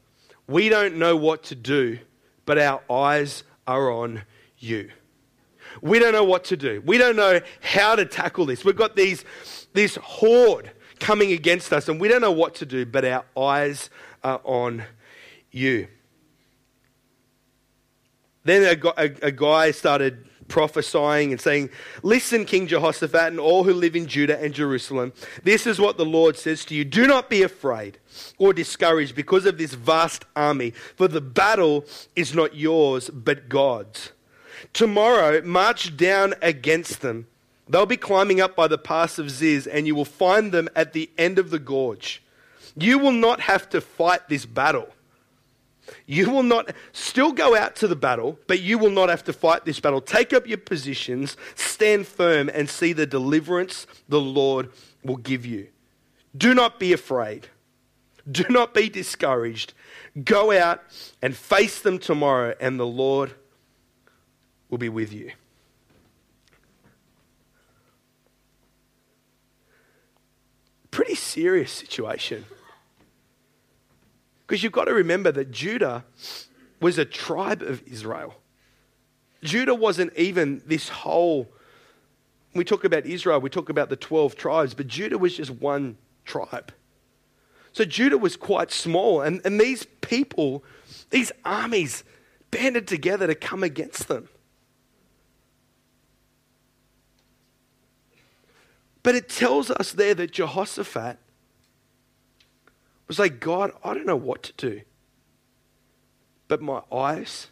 We 0.46 0.68
don't 0.68 0.96
know 0.96 1.16
what 1.16 1.44
to 1.44 1.54
do 1.54 1.98
but 2.44 2.58
our 2.58 2.82
eyes 2.90 3.44
are 3.66 3.90
on 3.90 4.22
you. 4.58 4.90
We 5.80 5.98
don't 5.98 6.12
know 6.12 6.24
what 6.24 6.44
to 6.44 6.56
do. 6.56 6.82
We 6.84 6.98
don't 6.98 7.16
know 7.16 7.40
how 7.60 7.96
to 7.96 8.04
tackle 8.04 8.46
this. 8.46 8.64
We've 8.64 8.76
got 8.76 8.96
these, 8.96 9.24
this 9.72 9.96
horde 9.96 10.70
coming 10.98 11.32
against 11.32 11.72
us, 11.72 11.88
and 11.88 12.00
we 12.00 12.08
don't 12.08 12.20
know 12.20 12.32
what 12.32 12.56
to 12.56 12.66
do, 12.66 12.84
but 12.84 13.04
our 13.04 13.24
eyes 13.36 13.90
are 14.22 14.40
on 14.44 14.84
you. 15.50 15.88
Then 18.44 18.62
a, 18.62 18.88
a, 18.96 19.28
a 19.28 19.32
guy 19.32 19.70
started 19.70 20.28
prophesying 20.52 21.32
and 21.32 21.40
saying, 21.40 21.70
Listen, 22.02 22.44
King 22.44 22.66
Jehoshaphat, 22.66 23.28
and 23.28 23.40
all 23.40 23.64
who 23.64 23.72
live 23.72 23.96
in 23.96 24.06
Judah 24.06 24.38
and 24.38 24.52
Jerusalem, 24.52 25.14
this 25.42 25.66
is 25.66 25.80
what 25.80 25.96
the 25.96 26.04
Lord 26.04 26.36
says 26.36 26.64
to 26.66 26.74
you 26.74 26.84
Do 26.84 27.06
not 27.06 27.30
be 27.30 27.42
afraid 27.42 27.98
or 28.38 28.52
discouraged 28.52 29.16
because 29.16 29.46
of 29.46 29.56
this 29.56 29.72
vast 29.72 30.26
army, 30.36 30.72
for 30.94 31.08
the 31.08 31.22
battle 31.22 31.86
is 32.14 32.34
not 32.34 32.54
yours, 32.54 33.08
but 33.10 33.48
God's. 33.48 34.12
Tomorrow, 34.74 35.40
march 35.42 35.96
down 35.96 36.34
against 36.42 37.00
them. 37.00 37.26
They'll 37.68 37.86
be 37.86 37.96
climbing 37.96 38.40
up 38.40 38.54
by 38.54 38.68
the 38.68 38.78
pass 38.78 39.18
of 39.18 39.30
Ziz, 39.30 39.66
and 39.66 39.86
you 39.86 39.94
will 39.94 40.04
find 40.04 40.52
them 40.52 40.68
at 40.76 40.92
the 40.92 41.08
end 41.16 41.38
of 41.38 41.48
the 41.48 41.58
gorge. 41.58 42.22
You 42.76 42.98
will 42.98 43.12
not 43.12 43.40
have 43.40 43.70
to 43.70 43.80
fight 43.80 44.28
this 44.28 44.44
battle. 44.44 44.88
You 46.06 46.30
will 46.30 46.42
not 46.42 46.72
still 46.92 47.32
go 47.32 47.56
out 47.56 47.76
to 47.76 47.88
the 47.88 47.96
battle, 47.96 48.38
but 48.46 48.60
you 48.60 48.78
will 48.78 48.90
not 48.90 49.08
have 49.08 49.24
to 49.24 49.32
fight 49.32 49.64
this 49.64 49.80
battle. 49.80 50.00
Take 50.00 50.32
up 50.32 50.46
your 50.46 50.58
positions, 50.58 51.36
stand 51.54 52.06
firm, 52.06 52.48
and 52.48 52.68
see 52.68 52.92
the 52.92 53.06
deliverance 53.06 53.86
the 54.08 54.20
Lord 54.20 54.70
will 55.04 55.16
give 55.16 55.44
you. 55.44 55.68
Do 56.36 56.54
not 56.54 56.78
be 56.78 56.92
afraid. 56.92 57.48
Do 58.30 58.44
not 58.48 58.72
be 58.72 58.88
discouraged. 58.88 59.74
Go 60.24 60.52
out 60.52 60.80
and 61.20 61.36
face 61.36 61.80
them 61.80 61.98
tomorrow, 61.98 62.54
and 62.60 62.78
the 62.78 62.86
Lord 62.86 63.34
will 64.70 64.78
be 64.78 64.88
with 64.88 65.12
you. 65.12 65.32
Pretty 70.90 71.14
serious 71.14 71.72
situation. 71.72 72.44
Because 74.46 74.62
you've 74.62 74.72
got 74.72 74.84
to 74.84 74.94
remember 74.94 75.32
that 75.32 75.50
Judah 75.50 76.04
was 76.80 76.98
a 76.98 77.04
tribe 77.04 77.62
of 77.62 77.82
Israel. 77.86 78.34
Judah 79.42 79.74
wasn't 79.74 80.16
even 80.16 80.62
this 80.66 80.88
whole. 80.88 81.48
we 82.54 82.64
talk 82.64 82.84
about 82.84 83.06
Israel, 83.06 83.40
we 83.40 83.50
talk 83.50 83.68
about 83.68 83.88
the 83.88 83.96
12 83.96 84.36
tribes, 84.36 84.74
but 84.74 84.86
Judah 84.86 85.18
was 85.18 85.36
just 85.36 85.50
one 85.50 85.96
tribe. 86.24 86.72
So 87.72 87.84
Judah 87.84 88.18
was 88.18 88.36
quite 88.36 88.70
small, 88.70 89.22
and, 89.22 89.40
and 89.44 89.58
these 89.58 89.86
people, 90.02 90.62
these 91.10 91.32
armies, 91.44 92.04
banded 92.50 92.86
together 92.86 93.26
to 93.26 93.34
come 93.34 93.62
against 93.62 94.08
them. 94.08 94.28
But 99.02 99.14
it 99.14 99.28
tells 99.28 99.70
us 99.70 99.92
there 99.92 100.14
that 100.14 100.32
Jehoshaphat 100.32 101.18
was 103.12 103.18
like, 103.18 103.40
God, 103.40 103.72
I 103.84 103.92
don't 103.92 104.06
know 104.06 104.16
what 104.16 104.42
to 104.44 104.52
do, 104.54 104.80
but 106.48 106.62
my 106.62 106.80
eyes 106.90 107.48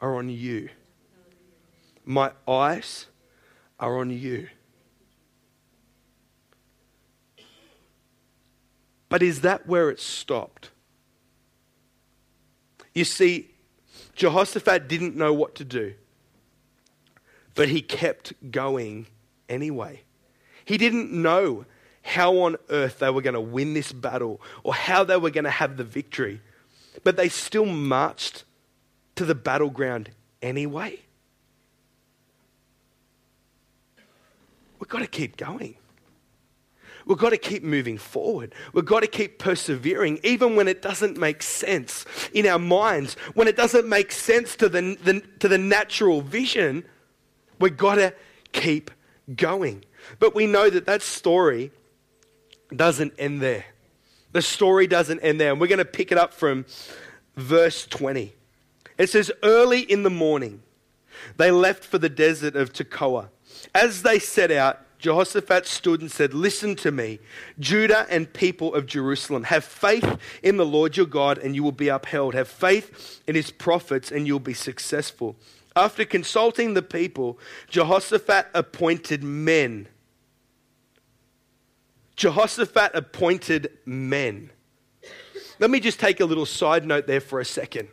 are 0.00 0.14
on 0.14 0.30
you. 0.30 0.70
My 2.06 2.32
eyes 2.48 3.08
are 3.78 3.98
on 3.98 4.08
you. 4.08 4.48
But 9.10 9.22
is 9.22 9.42
that 9.42 9.66
where 9.66 9.90
it 9.90 10.00
stopped? 10.00 10.70
You 12.94 13.04
see, 13.04 13.50
Jehoshaphat 14.14 14.88
didn't 14.88 15.14
know 15.14 15.34
what 15.34 15.54
to 15.56 15.64
do, 15.66 15.92
but 17.54 17.68
he 17.68 17.82
kept 17.82 18.32
going 18.50 19.08
anyway. 19.46 20.04
He 20.64 20.78
didn't 20.78 21.12
know 21.12 21.66
how 22.02 22.36
on 22.38 22.56
earth 22.68 22.98
they 22.98 23.10
were 23.10 23.22
going 23.22 23.34
to 23.34 23.40
win 23.40 23.74
this 23.74 23.92
battle 23.92 24.40
or 24.62 24.74
how 24.74 25.04
they 25.04 25.16
were 25.16 25.30
going 25.30 25.44
to 25.44 25.50
have 25.50 25.76
the 25.76 25.84
victory, 25.84 26.40
but 27.04 27.16
they 27.16 27.28
still 27.28 27.66
marched 27.66 28.44
to 29.16 29.24
the 29.24 29.34
battleground 29.34 30.10
anyway. 30.40 30.98
We've 34.78 34.88
got 34.88 34.98
to 35.00 35.06
keep 35.06 35.36
going. 35.36 35.76
We've 37.06 37.18
got 37.18 37.30
to 37.30 37.38
keep 37.38 37.62
moving 37.62 37.98
forward. 37.98 38.54
We've 38.72 38.84
got 38.84 39.00
to 39.00 39.06
keep 39.08 39.38
persevering, 39.38 40.20
even 40.22 40.56
when 40.56 40.68
it 40.68 40.82
doesn't 40.82 41.16
make 41.16 41.42
sense 41.42 42.04
in 42.32 42.46
our 42.46 42.58
minds, 42.58 43.14
when 43.34 43.48
it 43.48 43.56
doesn't 43.56 43.88
make 43.88 44.12
sense 44.12 44.54
to 44.56 44.68
the, 44.68 44.96
the 45.02 45.20
to 45.40 45.48
the 45.48 45.58
natural 45.58 46.20
vision. 46.20 46.84
We've 47.58 47.76
got 47.76 47.96
to 47.96 48.14
keep 48.52 48.90
going. 49.34 49.84
But 50.18 50.34
we 50.34 50.46
know 50.46 50.70
that 50.70 50.86
that 50.86 51.02
story 51.02 51.70
doesn't 52.76 53.14
end 53.18 53.40
there. 53.40 53.64
The 54.32 54.42
story 54.42 54.86
doesn't 54.86 55.20
end 55.20 55.40
there. 55.40 55.52
And 55.52 55.60
we're 55.60 55.66
going 55.66 55.78
to 55.78 55.84
pick 55.84 56.10
it 56.10 56.18
up 56.18 56.32
from 56.32 56.64
verse 57.36 57.86
20. 57.86 58.34
It 58.98 59.10
says, 59.10 59.30
Early 59.42 59.80
in 59.80 60.02
the 60.02 60.10
morning, 60.10 60.62
they 61.36 61.50
left 61.50 61.84
for 61.84 61.98
the 61.98 62.08
desert 62.08 62.56
of 62.56 62.72
Tekoa. 62.72 63.28
As 63.74 64.02
they 64.02 64.18
set 64.18 64.50
out, 64.50 64.80
Jehoshaphat 64.98 65.66
stood 65.66 66.00
and 66.00 66.10
said, 66.10 66.32
Listen 66.32 66.76
to 66.76 66.92
me, 66.92 67.18
Judah 67.58 68.06
and 68.08 68.32
people 68.32 68.74
of 68.74 68.86
Jerusalem. 68.86 69.44
Have 69.44 69.64
faith 69.64 70.18
in 70.42 70.56
the 70.56 70.66
Lord 70.66 70.96
your 70.96 71.06
God, 71.06 71.38
and 71.38 71.54
you 71.54 71.62
will 71.62 71.72
be 71.72 71.88
upheld. 71.88 72.34
Have 72.34 72.48
faith 72.48 73.20
in 73.26 73.34
his 73.34 73.50
prophets, 73.50 74.12
and 74.12 74.26
you'll 74.26 74.38
be 74.38 74.54
successful. 74.54 75.36
After 75.74 76.04
consulting 76.04 76.74
the 76.74 76.82
people, 76.82 77.38
Jehoshaphat 77.68 78.48
appointed 78.54 79.24
men. 79.24 79.88
Jehoshaphat 82.22 82.92
appointed 82.94 83.78
men. 83.84 84.50
Let 85.58 85.70
me 85.70 85.80
just 85.80 85.98
take 85.98 86.20
a 86.20 86.24
little 86.24 86.46
side 86.46 86.86
note 86.86 87.08
there 87.08 87.20
for 87.20 87.40
a 87.40 87.44
second. 87.44 87.88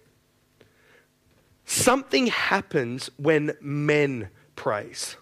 Something 1.65 2.27
happens 2.27 3.09
when 3.17 3.57
men 3.59 4.29
praise. 4.55 5.15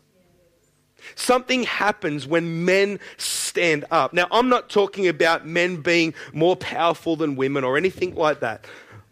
Something 1.15 1.63
happens 1.63 2.27
when 2.27 2.65
men 2.65 2.99
stand 3.15 3.85
up. 3.91 4.11
Now, 4.11 4.27
I'm 4.29 4.49
not 4.49 4.67
talking 4.67 5.07
about 5.07 5.47
men 5.47 5.77
being 5.77 6.13
more 6.33 6.57
powerful 6.57 7.15
than 7.15 7.37
women 7.37 7.63
or 7.63 7.77
anything 7.77 8.13
like 8.13 8.41
that. 8.41 8.65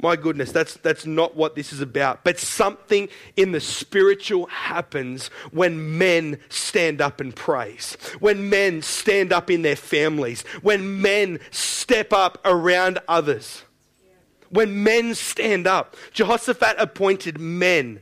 My 0.05 0.15
goodness, 0.15 0.51
that's, 0.51 0.75
that's 0.75 1.07
not 1.07 1.35
what 1.35 1.55
this 1.55 1.73
is 1.73 1.81
about. 1.81 2.23
But 2.23 2.37
something 2.37 3.09
in 3.35 3.53
the 3.53 3.59
spiritual 3.59 4.45
happens 4.45 5.29
when 5.49 5.97
men 5.97 6.37
stand 6.47 7.01
up 7.01 7.19
and 7.19 7.35
praise, 7.35 7.97
when 8.19 8.47
men 8.47 8.83
stand 8.83 9.33
up 9.33 9.49
in 9.49 9.63
their 9.63 9.75
families, 9.75 10.43
when 10.61 11.01
men 11.01 11.39
step 11.49 12.13
up 12.13 12.37
around 12.45 12.99
others. 13.07 13.63
When 14.51 14.83
men 14.83 15.15
stand 15.15 15.65
up, 15.65 15.95
Jehoshaphat 16.13 16.75
appointed 16.77 17.39
men 17.39 17.99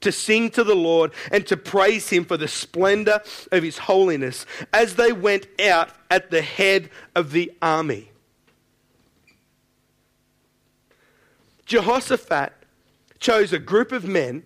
to 0.00 0.10
sing 0.10 0.50
to 0.50 0.64
the 0.64 0.74
Lord 0.74 1.12
and 1.30 1.46
to 1.46 1.56
praise 1.56 2.10
him 2.10 2.24
for 2.24 2.36
the 2.36 2.48
splendor 2.48 3.22
of 3.52 3.62
his 3.62 3.78
holiness 3.78 4.44
as 4.72 4.96
they 4.96 5.12
went 5.12 5.46
out 5.60 5.90
at 6.10 6.32
the 6.32 6.42
head 6.42 6.90
of 7.14 7.30
the 7.30 7.52
army. 7.62 8.10
Jehoshaphat 11.66 12.52
chose 13.20 13.52
a 13.52 13.58
group 13.58 13.92
of 13.92 14.04
men. 14.04 14.44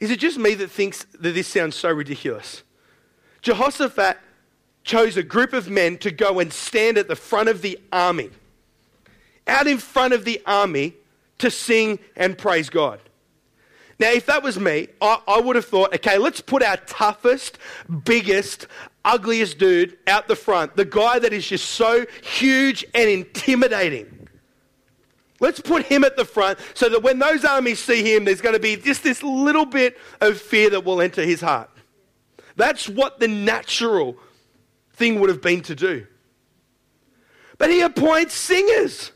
Is 0.00 0.10
it 0.10 0.18
just 0.18 0.38
me 0.38 0.54
that 0.54 0.70
thinks 0.70 1.04
that 1.20 1.32
this 1.32 1.48
sounds 1.48 1.76
so 1.76 1.90
ridiculous? 1.90 2.62
Jehoshaphat 3.42 4.18
chose 4.84 5.16
a 5.16 5.22
group 5.22 5.52
of 5.52 5.68
men 5.68 5.98
to 5.98 6.10
go 6.10 6.38
and 6.38 6.52
stand 6.52 6.96
at 6.96 7.08
the 7.08 7.16
front 7.16 7.48
of 7.48 7.62
the 7.62 7.78
army, 7.92 8.30
out 9.46 9.66
in 9.66 9.78
front 9.78 10.14
of 10.14 10.24
the 10.24 10.40
army 10.46 10.94
to 11.38 11.50
sing 11.50 11.98
and 12.16 12.38
praise 12.38 12.70
God. 12.70 13.00
Now, 14.00 14.12
if 14.12 14.26
that 14.26 14.42
was 14.42 14.58
me, 14.58 14.88
I, 15.00 15.20
I, 15.26 15.40
would 15.40 15.56
have 15.56 15.64
thought, 15.64 15.92
okay, 15.92 16.18
let's 16.18 16.40
put 16.40 16.62
our 16.62 16.76
toughest, 16.76 17.58
biggest, 18.04 18.68
ugliest 19.04 19.58
dude 19.58 19.98
out 20.06 20.28
the 20.28 20.36
front, 20.36 20.76
the 20.76 20.84
guy 20.84 21.18
that 21.18 21.32
is 21.32 21.46
just 21.46 21.70
so 21.70 22.06
huge 22.22 22.84
and 22.94 23.10
intimidating. 23.10 24.17
Let's 25.40 25.60
put 25.60 25.84
him 25.84 26.04
at 26.04 26.16
the 26.16 26.24
front 26.24 26.58
so 26.74 26.88
that 26.88 27.02
when 27.02 27.18
those 27.18 27.44
armies 27.44 27.78
see 27.78 28.02
him, 28.02 28.24
there's 28.24 28.40
going 28.40 28.54
to 28.54 28.60
be 28.60 28.76
just 28.76 29.02
this 29.02 29.22
little 29.22 29.66
bit 29.66 29.96
of 30.20 30.40
fear 30.40 30.70
that 30.70 30.84
will 30.84 31.00
enter 31.00 31.22
his 31.22 31.40
heart. 31.40 31.70
That's 32.56 32.88
what 32.88 33.20
the 33.20 33.28
natural 33.28 34.16
thing 34.94 35.20
would 35.20 35.30
have 35.30 35.40
been 35.40 35.62
to 35.62 35.76
do. 35.76 36.06
But 37.56 37.70
he 37.70 37.80
appoints 37.80 38.34
singers. 38.34 39.12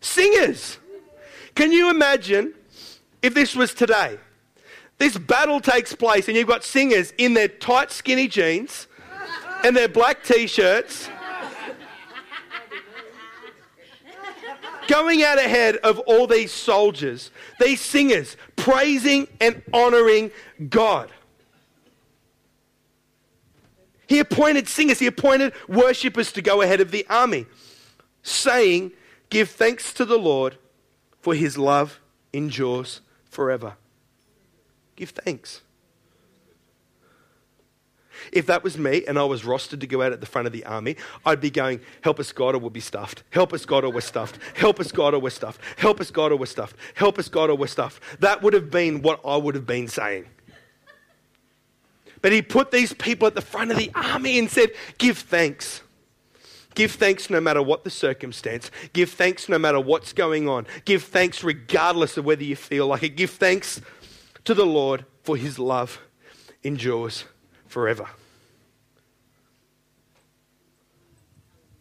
Singers. 0.00 0.78
Can 1.54 1.72
you 1.72 1.90
imagine 1.90 2.54
if 3.22 3.34
this 3.34 3.54
was 3.54 3.74
today, 3.74 4.18
this 4.98 5.16
battle 5.16 5.60
takes 5.60 5.94
place 5.94 6.26
and 6.28 6.36
you've 6.36 6.48
got 6.48 6.64
singers 6.64 7.12
in 7.18 7.34
their 7.34 7.48
tight, 7.48 7.92
skinny 7.92 8.26
jeans 8.26 8.88
and 9.64 9.76
their 9.76 9.88
black 9.88 10.24
t 10.24 10.46
shirts 10.46 11.08
going 14.88 15.22
out 15.22 15.38
ahead 15.38 15.76
of 15.76 16.00
all 16.00 16.26
these 16.26 16.50
soldiers, 16.50 17.30
these 17.60 17.80
singers, 17.80 18.36
praising 18.56 19.28
and 19.40 19.62
honoring 19.72 20.32
God. 20.68 21.10
He 24.08 24.18
appointed 24.18 24.66
singers, 24.68 24.98
he 24.98 25.06
appointed 25.06 25.52
worshippers 25.68 26.32
to 26.32 26.42
go 26.42 26.62
ahead 26.62 26.80
of 26.80 26.90
the 26.90 27.06
army, 27.08 27.46
saying, 28.22 28.92
Give 29.30 29.48
thanks 29.48 29.92
to 29.92 30.04
the 30.06 30.18
Lord, 30.18 30.56
for 31.20 31.34
his 31.34 31.58
love 31.58 32.00
endures 32.32 33.02
forever. 33.28 33.74
Give 34.96 35.10
thanks. 35.10 35.60
If 38.32 38.46
that 38.46 38.62
was 38.64 38.78
me 38.78 39.04
and 39.06 39.18
I 39.18 39.24
was 39.24 39.42
rostered 39.42 39.80
to 39.80 39.86
go 39.86 40.02
out 40.02 40.12
at 40.12 40.20
the 40.20 40.26
front 40.26 40.46
of 40.46 40.52
the 40.52 40.64
army, 40.64 40.96
I'd 41.24 41.40
be 41.40 41.50
going, 41.50 41.80
Help 42.02 42.20
us, 42.20 42.32
God, 42.32 42.54
or 42.54 42.58
we'll 42.58 42.70
be 42.70 42.80
stuffed. 42.80 43.22
Help 43.30 43.52
us, 43.52 43.64
God, 43.64 43.84
or 43.84 43.90
we're 43.90 44.00
stuffed. 44.00 44.38
Help 44.54 44.80
us, 44.80 44.92
God, 44.92 45.14
or 45.14 45.18
we're 45.18 45.30
stuffed. 45.30 45.60
Help 45.76 46.00
us, 46.00 46.10
God, 46.10 46.32
or 46.32 46.36
we're 46.36 46.46
stuffed. 46.46 46.76
Help 46.94 47.18
us, 47.18 47.28
God, 47.28 47.50
or 47.50 47.56
we're 47.56 47.66
stuffed. 47.66 48.02
That 48.20 48.42
would 48.42 48.52
have 48.52 48.70
been 48.70 49.02
what 49.02 49.20
I 49.24 49.36
would 49.36 49.54
have 49.54 49.66
been 49.66 49.88
saying. 49.88 50.26
But 52.20 52.32
he 52.32 52.42
put 52.42 52.70
these 52.70 52.92
people 52.92 53.26
at 53.26 53.34
the 53.34 53.40
front 53.40 53.70
of 53.70 53.76
the 53.76 53.90
army 53.94 54.38
and 54.38 54.50
said, 54.50 54.70
Give 54.98 55.16
thanks. 55.16 55.82
Give 56.74 56.92
thanks 56.92 57.28
no 57.28 57.40
matter 57.40 57.62
what 57.62 57.84
the 57.84 57.90
circumstance. 57.90 58.70
Give 58.92 59.10
thanks 59.10 59.48
no 59.48 59.58
matter 59.58 59.80
what's 59.80 60.12
going 60.12 60.48
on. 60.48 60.66
Give 60.84 61.02
thanks 61.02 61.42
regardless 61.42 62.16
of 62.16 62.24
whether 62.24 62.44
you 62.44 62.54
feel 62.56 62.86
like 62.86 63.02
it. 63.02 63.16
Give 63.16 63.30
thanks 63.30 63.80
to 64.44 64.54
the 64.54 64.66
Lord 64.66 65.04
for 65.22 65.36
his 65.36 65.58
love 65.58 66.00
endures 66.62 67.24
forever. 67.68 68.06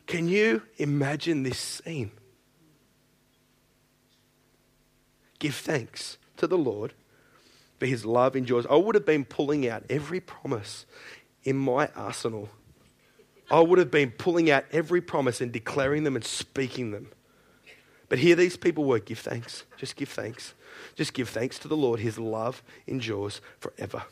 Can 0.05 0.27
you 0.29 0.61
imagine 0.77 1.43
this 1.43 1.57
scene? 1.57 2.11
Give 5.39 5.53
thanks 5.53 6.17
to 6.37 6.47
the 6.47 6.57
Lord 6.57 6.93
for 7.79 7.85
his 7.85 8.05
love 8.05 8.35
endures. 8.35 8.65
I 8.69 8.75
would 8.75 8.95
have 8.95 9.05
been 9.05 9.25
pulling 9.25 9.67
out 9.67 9.83
every 9.89 10.19
promise 10.19 10.85
in 11.43 11.57
my 11.57 11.87
arsenal. 11.95 12.49
I 13.51 13.59
would 13.59 13.79
have 13.79 13.91
been 13.91 14.11
pulling 14.11 14.49
out 14.49 14.65
every 14.71 15.01
promise 15.01 15.41
and 15.41 15.51
declaring 15.51 16.03
them 16.03 16.15
and 16.15 16.25
speaking 16.25 16.91
them. 16.91 17.09
But 18.09 18.19
here 18.19 18.35
these 18.35 18.57
people 18.57 18.85
were 18.85 18.99
give 18.99 19.19
thanks. 19.19 19.63
Just 19.77 19.95
give 19.95 20.09
thanks. 20.09 20.53
Just 20.95 21.13
give 21.13 21.29
thanks 21.29 21.59
to 21.59 21.67
the 21.67 21.77
Lord. 21.77 21.99
His 21.99 22.17
love 22.17 22.63
endures 22.87 23.41
forever. 23.59 24.03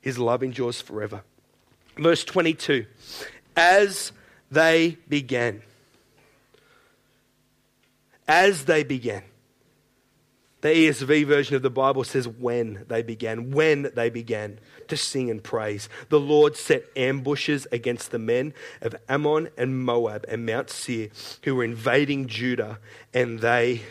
His 0.00 0.18
love 0.18 0.42
endures 0.42 0.80
forever. 0.80 1.22
Verse 1.96 2.24
22 2.24 2.86
As 3.56 4.12
they 4.50 4.98
began, 5.08 5.62
as 8.26 8.64
they 8.64 8.84
began, 8.84 9.22
the 10.60 10.68
ESV 10.68 11.26
version 11.26 11.56
of 11.56 11.62
the 11.62 11.70
Bible 11.70 12.04
says 12.04 12.28
when 12.28 12.84
they 12.88 13.02
began, 13.02 13.50
when 13.50 13.90
they 13.94 14.10
began 14.10 14.58
to 14.88 14.96
sing 14.96 15.30
and 15.30 15.42
praise. 15.42 15.88
The 16.10 16.20
Lord 16.20 16.54
set 16.56 16.84
ambushes 16.96 17.66
against 17.72 18.10
the 18.10 18.18
men 18.18 18.52
of 18.82 18.94
Ammon 19.08 19.48
and 19.56 19.82
Moab 19.82 20.26
and 20.28 20.44
Mount 20.44 20.68
Seir 20.68 21.08
who 21.44 21.54
were 21.54 21.64
invading 21.64 22.26
Judah, 22.26 22.78
and 23.14 23.40
they 23.40 23.82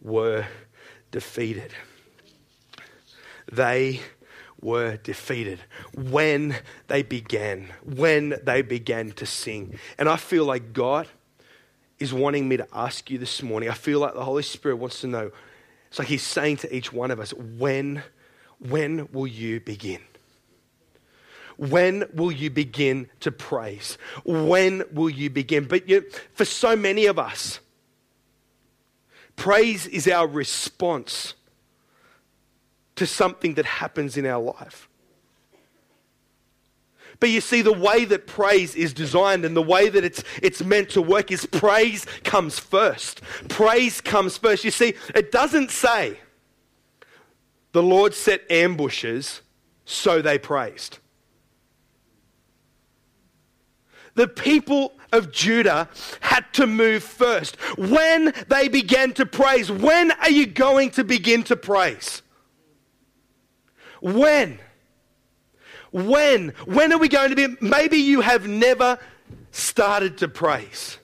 were 0.00 0.46
defeated. 1.10 1.72
They 3.52 4.00
were 4.60 4.96
defeated 4.98 5.60
when 5.94 6.56
they 6.88 7.02
began, 7.02 7.68
when 7.84 8.36
they 8.42 8.62
began 8.62 9.12
to 9.12 9.26
sing. 9.26 9.78
And 9.98 10.08
I 10.08 10.16
feel 10.16 10.44
like 10.44 10.72
God 10.72 11.06
is 11.98 12.12
wanting 12.12 12.48
me 12.48 12.56
to 12.56 12.66
ask 12.72 13.10
you 13.10 13.18
this 13.18 13.42
morning. 13.42 13.68
I 13.68 13.74
feel 13.74 14.00
like 14.00 14.14
the 14.14 14.24
Holy 14.24 14.42
Spirit 14.42 14.76
wants 14.76 15.00
to 15.00 15.06
know 15.06 15.30
it's 15.88 15.98
like 15.98 16.08
he's 16.08 16.22
saying 16.22 16.58
to 16.58 16.74
each 16.74 16.92
one 16.92 17.10
of 17.10 17.20
us, 17.20 17.32
when, 17.32 18.02
when 18.58 19.08
will 19.12 19.26
you 19.26 19.60
begin? 19.60 20.00
When 21.56 22.04
will 22.12 22.32
you 22.32 22.50
begin 22.50 23.08
to 23.20 23.32
praise? 23.32 23.96
When 24.24 24.84
will 24.92 25.08
you 25.08 25.30
begin? 25.30 25.64
But 25.64 25.88
you, 25.88 26.04
for 26.34 26.44
so 26.44 26.76
many 26.76 27.06
of 27.06 27.18
us, 27.18 27.60
praise 29.36 29.86
is 29.86 30.06
our 30.06 30.26
response 30.26 31.34
to 32.96 33.06
something 33.06 33.54
that 33.54 33.66
happens 33.66 34.16
in 34.16 34.26
our 34.26 34.42
life. 34.42 34.88
But 37.18 37.30
you 37.30 37.40
see, 37.40 37.62
the 37.62 37.72
way 37.72 38.04
that 38.04 38.26
praise 38.26 38.74
is 38.74 38.92
designed 38.92 39.44
and 39.44 39.56
the 39.56 39.62
way 39.62 39.88
that 39.88 40.04
it's, 40.04 40.22
it's 40.42 40.62
meant 40.62 40.90
to 40.90 41.02
work 41.02 41.30
is 41.30 41.46
praise 41.46 42.04
comes 42.24 42.58
first. 42.58 43.22
Praise 43.48 44.00
comes 44.00 44.36
first. 44.36 44.64
You 44.64 44.70
see, 44.70 44.94
it 45.14 45.32
doesn't 45.32 45.70
say 45.70 46.18
the 47.72 47.82
Lord 47.82 48.12
set 48.14 48.50
ambushes, 48.50 49.40
so 49.84 50.20
they 50.20 50.38
praised. 50.38 50.98
The 54.14 54.28
people 54.28 54.92
of 55.12 55.30
Judah 55.30 55.88
had 56.20 56.52
to 56.54 56.66
move 56.66 57.02
first. 57.02 57.56
When 57.76 58.32
they 58.48 58.68
began 58.68 59.12
to 59.14 59.26
praise, 59.26 59.70
when 59.70 60.10
are 60.10 60.30
you 60.30 60.46
going 60.46 60.90
to 60.92 61.04
begin 61.04 61.42
to 61.44 61.56
praise? 61.56 62.22
When? 64.06 64.60
When? 65.90 66.50
When 66.64 66.92
are 66.92 66.98
we 66.98 67.08
going 67.08 67.30
to 67.30 67.34
be? 67.34 67.56
Maybe 67.60 67.96
you 67.96 68.20
have 68.20 68.46
never 68.46 69.00
started 69.50 70.18
to 70.18 70.28
praise. 70.28 70.98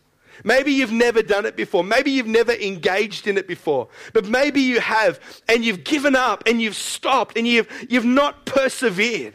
Maybe 0.44 0.72
you've 0.72 0.92
never 0.92 1.20
done 1.20 1.44
it 1.44 1.56
before. 1.56 1.82
Maybe 1.82 2.12
you've 2.12 2.28
never 2.28 2.52
engaged 2.52 3.26
in 3.26 3.38
it 3.38 3.48
before. 3.48 3.88
But 4.12 4.26
maybe 4.26 4.60
you 4.60 4.78
have 4.78 5.18
and 5.48 5.64
you've 5.64 5.82
given 5.82 6.14
up 6.14 6.44
and 6.46 6.62
you've 6.62 6.76
stopped 6.76 7.36
and 7.36 7.46
you've, 7.46 7.66
you've 7.88 8.04
not 8.04 8.46
persevered. 8.46 9.34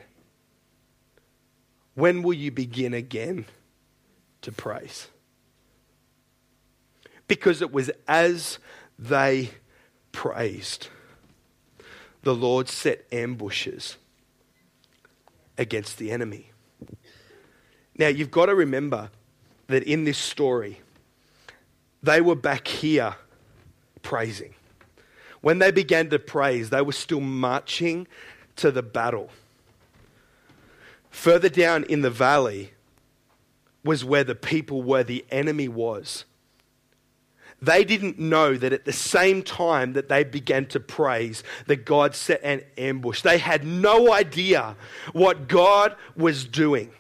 When 1.94 2.24
will 2.24 2.36
you 2.36 2.52
begin 2.52 2.94
again 2.94 3.48
to 4.44 4.54
praise? 4.54 5.08
Because 7.28 7.62
it 7.62 7.74
was 7.74 7.92
as 8.08 8.60
they 8.98 9.50
praised, 10.14 10.88
the 12.28 12.36
Lord 12.36 12.68
set 12.68 13.06
ambushes 13.10 13.96
against 15.58 15.98
the 15.98 16.12
enemy. 16.12 16.52
Now, 17.98 18.10
you've 18.10 18.32
got 18.32 18.48
to 18.48 18.54
remember 18.54 19.12
that 19.68 19.84
in 19.84 20.04
this 20.04 20.18
story, 20.18 20.82
they 22.04 22.20
were 22.20 22.36
back 22.36 22.68
here 22.68 23.16
praising. 24.02 24.56
When 25.40 25.60
they 25.60 25.72
began 25.72 26.10
to 26.10 26.20
praise, 26.20 26.70
they 26.70 26.82
were 26.82 26.92
still 26.92 27.22
marching 27.22 28.08
to 28.58 28.72
the 28.72 28.84
battle. 28.84 29.30
Further 31.10 31.48
down 31.48 31.86
in 31.86 32.02
the 32.02 32.10
valley 32.10 32.74
was 33.86 34.04
where 34.04 34.26
the 34.26 34.36
people 34.36 34.84
were, 34.84 35.02
the 35.02 35.24
enemy 35.32 35.70
was. 35.70 36.26
They 37.62 37.84
didn't 37.84 38.20
know 38.20 38.56
that 38.56 38.72
at 38.72 38.86
the 38.86 38.94
same 38.94 39.42
time 39.42 39.94
that 39.94 40.10
they 40.10 40.24
began 40.24 40.68
to 40.68 40.80
praise, 40.80 41.44
that 41.66 41.86
God 41.86 42.14
set 42.14 42.42
an 42.44 42.62
ambush. 42.78 43.22
They 43.22 43.40
had 43.40 43.66
no 43.66 44.14
idea 44.14 44.76
what 45.12 45.48
God 45.48 45.96
was 46.16 46.46
doing 46.46 46.92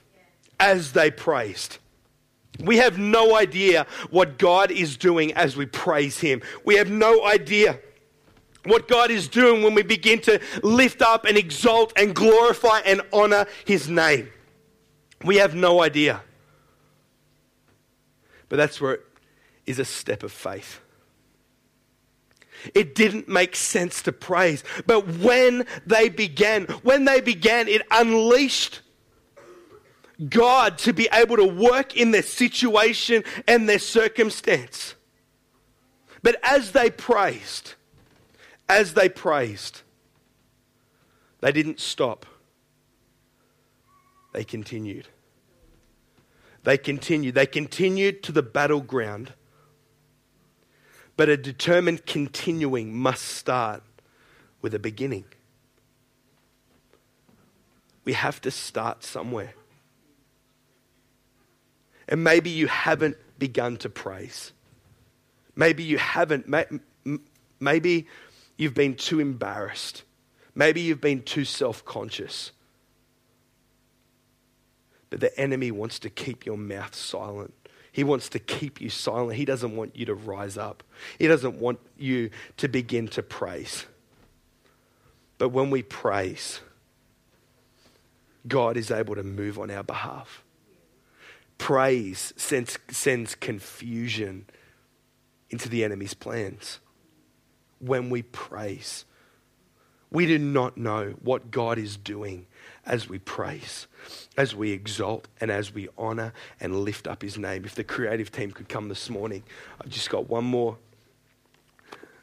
as 0.60 0.94
they 0.94 1.12
praised. 1.12 1.78
We 2.60 2.78
have 2.78 2.98
no 2.98 3.36
idea 3.36 3.86
what 4.10 4.40
God 4.40 4.72
is 4.72 4.98
doing 4.98 5.32
as 5.34 5.56
we 5.56 5.68
praise 5.68 6.20
Him. 6.20 6.42
We 6.66 6.76
have 6.78 6.90
no 6.90 7.24
idea 7.26 7.80
what 8.66 8.88
God 8.88 9.12
is 9.12 9.28
doing 9.28 9.62
when 9.62 9.76
we 9.76 9.84
begin 9.84 10.20
to 10.22 10.42
lift 10.64 11.04
up 11.04 11.26
and 11.26 11.38
exalt 11.38 11.94
and 11.96 12.16
glorify 12.16 12.80
and 12.80 13.02
honor 13.14 13.46
His 13.66 13.88
name. 13.88 14.30
We 15.24 15.38
have 15.38 15.54
no 15.54 15.84
idea. 15.84 16.22
But 18.50 18.56
that's 18.56 18.82
where 18.82 19.00
is 19.68 19.78
a 19.78 19.86
step 19.86 20.24
of 20.24 20.32
faith. 20.32 20.80
It 22.74 22.96
didn't 22.96 23.28
make 23.28 23.56
sense 23.56 24.02
to 24.04 24.12
praise. 24.12 24.64
But 24.88 25.08
when 25.08 25.66
they 25.86 26.10
began, 26.10 26.66
when 26.82 27.06
they 27.06 27.22
began, 27.22 27.68
it 27.68 27.84
unleashed 27.92 28.82
God 30.30 30.80
to 30.80 30.94
be 30.94 31.08
able 31.14 31.38
to 31.38 31.46
work 31.46 31.96
in 31.96 32.12
their 32.12 32.24
situation 32.24 33.24
and 33.48 33.70
their 33.70 33.80
circumstance. 33.80 34.96
But 36.24 36.38
as 36.42 36.72
they 36.72 36.90
praised, 36.90 37.76
as 38.68 38.96
they 38.96 39.10
praised, 39.10 39.82
they 41.42 41.52
didn't 41.52 41.80
stop. 41.80 42.26
They 44.34 44.44
continued. 44.44 45.08
They 46.64 46.78
continued. 46.78 47.36
They 47.36 47.46
continued 47.46 48.24
to 48.24 48.32
the 48.32 48.44
battleground 48.44 49.34
but 51.18 51.30
a 51.30 51.36
determined 51.36 52.06
continuing 52.06 52.96
must 52.96 53.24
start 53.24 53.82
with 54.62 54.74
a 54.76 54.80
beginning. 54.80 55.26
We 58.06 58.14
have 58.14 58.40
to 58.42 58.52
start 58.52 59.04
somewhere. 59.04 59.54
And 62.08 62.24
maybe 62.24 62.52
you 62.52 62.68
haven't 62.68 63.18
begun 63.38 63.78
to 63.78 63.90
praise. 63.90 64.54
Maybe 65.56 65.84
you 65.84 65.98
haven't. 65.98 66.48
Maybe 67.60 68.08
you've 68.56 68.76
been 68.76 68.96
too 68.96 69.20
embarrassed. 69.20 70.04
Maybe 70.56 70.82
you've 70.82 71.02
been 71.02 71.24
too 71.24 71.46
self 71.46 71.84
conscious. 71.84 72.52
But 75.10 75.20
the 75.20 75.38
enemy 75.40 75.72
wants 75.72 76.00
to 76.00 76.10
keep 76.10 76.46
your 76.46 76.58
mouth 76.58 76.94
silent. 76.94 77.54
He 77.98 78.04
wants 78.04 78.30
to 78.30 78.38
keep 78.38 78.80
you 78.80 78.92
silent. 78.92 79.38
He 79.38 79.44
doesn't 79.44 79.76
want 79.76 79.96
you 79.96 80.06
to 80.06 80.14
rise 80.14 80.56
up. 80.56 80.84
He 81.18 81.26
doesn't 81.26 81.56
want 81.56 81.80
you 81.98 82.30
to 82.58 82.68
begin 82.68 83.08
to 83.08 83.24
praise. 83.24 83.88
But 85.40 85.50
when 85.50 85.72
we 85.72 85.82
praise, 85.82 86.60
God 88.48 88.78
is 88.78 88.92
able 88.92 89.16
to 89.16 89.24
move 89.24 89.58
on 89.58 89.72
our 89.72 89.82
behalf. 89.82 90.44
Praise 91.58 92.34
sends, 92.38 92.78
sends 92.92 93.34
confusion 93.34 94.46
into 95.50 95.68
the 95.68 95.84
enemy's 95.84 96.14
plans. 96.14 96.80
When 97.80 98.12
we 98.12 98.22
praise, 98.22 99.06
we 100.12 100.28
do 100.28 100.38
not 100.38 100.78
know 100.78 101.16
what 101.24 101.50
God 101.50 101.80
is 101.80 101.98
doing 101.98 102.46
as 102.88 103.10
we 103.10 103.20
praise, 103.20 103.86
as 104.38 104.56
we 104.56 104.72
exalt, 104.72 105.28
and 105.40 105.52
as 105.52 105.74
we 105.74 105.90
honor 105.98 106.34
and 106.60 106.82
lift 106.84 107.08
up 107.08 107.22
his 107.22 107.38
name. 107.38 107.66
If 107.66 107.76
the 107.76 107.84
creative 107.84 108.32
team 108.32 108.52
could 108.52 108.70
come 108.70 108.90
this 108.90 109.10
morning, 109.10 109.44
I've 109.82 109.90
just 109.90 110.10
got 110.10 110.30
one 110.30 110.46
more 110.46 110.78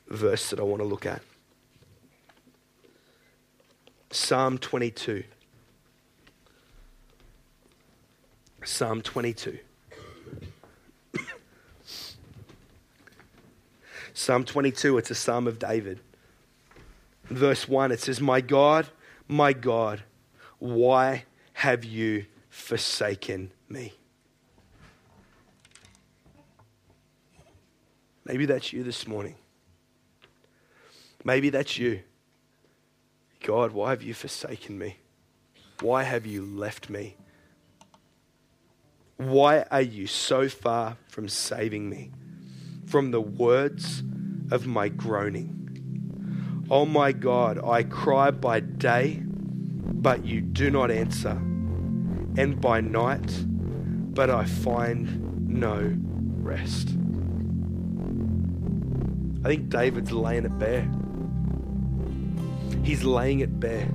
verse 0.09 0.51
that 0.51 0.59
I 0.59 0.63
want 0.63 0.81
to 0.81 0.89
look 0.89 1.07
at 1.07 1.23
Psalm 4.11 4.59
22. 4.59 5.25
Psalm 8.65 9.03
22. 9.03 9.59
Psalm 14.15 14.45
22, 14.45 14.99
it's 14.99 15.11
a 15.11 15.15
psalm 15.15 15.47
of 15.49 15.59
David. 15.59 15.99
Verse 17.25 17.69
1, 17.69 17.91
it 17.93 18.01
says, 18.01 18.21
My 18.21 18.41
God, 18.41 18.87
my 19.27 19.53
God, 19.53 20.05
why 20.59 21.25
have 21.55 21.85
you 21.85 22.27
forsaken 22.49 23.51
me? 23.69 23.95
Maybe 28.25 28.47
that's 28.47 28.73
you 28.73 28.83
this 28.83 29.07
morning. 29.07 29.37
Maybe 31.25 31.51
that's 31.51 31.79
you. 31.79 32.01
God, 33.43 33.73
why 33.73 33.91
have 33.91 34.03
you 34.03 34.15
forsaken 34.15 34.79
me? 34.79 34.99
Why 35.81 36.03
have 36.03 36.25
you 36.25 36.43
left 36.43 36.89
me? 36.89 37.17
Why 39.17 39.65
are 39.71 39.83
you 39.83 40.07
so 40.07 40.49
far 40.49 40.97
from 41.09 41.29
saving 41.29 41.89
me? 41.89 42.11
From 42.87 43.11
the 43.11 43.21
words 43.21 44.03
of 44.51 44.67
my 44.67 44.89
groaning. 44.89 46.67
Oh 46.71 46.87
my 46.87 47.13
God, 47.13 47.63
I 47.63 47.83
cry 47.83 48.31
by 48.31 48.61
day, 48.61 49.23
but 49.87 50.25
you 50.25 50.41
do 50.41 50.71
not 50.71 50.91
answer, 50.91 51.39
and 52.37 52.61
by 52.61 52.81
night, 52.81 53.45
but 54.15 54.31
I 54.31 54.45
find 54.45 55.49
no 55.49 55.95
rest. 56.41 56.89
I 59.45 59.49
think 59.49 59.69
David's 59.69 60.13
laying 60.13 60.45
it 60.45 60.59
bare. 60.59 60.89
He's 62.83 63.05
laying 63.05 63.41
it 63.41 63.61
bare. 63.61 63.89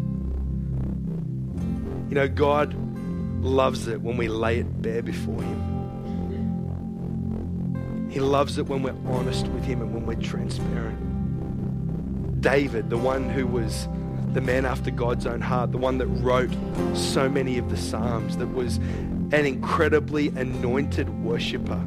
You 2.10 2.16
know, 2.16 2.28
God 2.28 2.76
loves 3.44 3.88
it 3.88 4.02
when 4.02 4.18
we 4.18 4.28
lay 4.28 4.60
it 4.60 4.82
bare 4.82 5.02
before 5.02 5.42
Him. 5.42 5.80
He 8.10 8.20
loves 8.20 8.58
it 8.58 8.68
when 8.68 8.82
we're 8.82 8.96
honest 9.06 9.48
with 9.48 9.64
Him 9.64 9.82
and 9.82 9.94
when 9.94 10.06
we're 10.06 10.16
transparent. 10.16 11.00
David, 12.42 12.90
the 12.90 12.98
one 12.98 13.30
who 13.30 13.46
was 13.46 13.88
the 14.34 14.42
man 14.42 14.66
after 14.66 14.92
God's 14.92 15.26
own 15.26 15.42
heart, 15.42 15.72
the 15.72 15.78
one 15.78 15.98
that 15.98 16.08
wrote 16.08 16.52
so 16.94 17.28
many 17.28 17.58
of 17.58 17.70
the 17.70 17.78
Psalms, 17.78 18.38
that 18.38 18.48
was 18.48 18.78
an 18.78 19.46
incredibly 19.46 20.30
anointed 20.30 21.10
worshiper, 21.24 21.84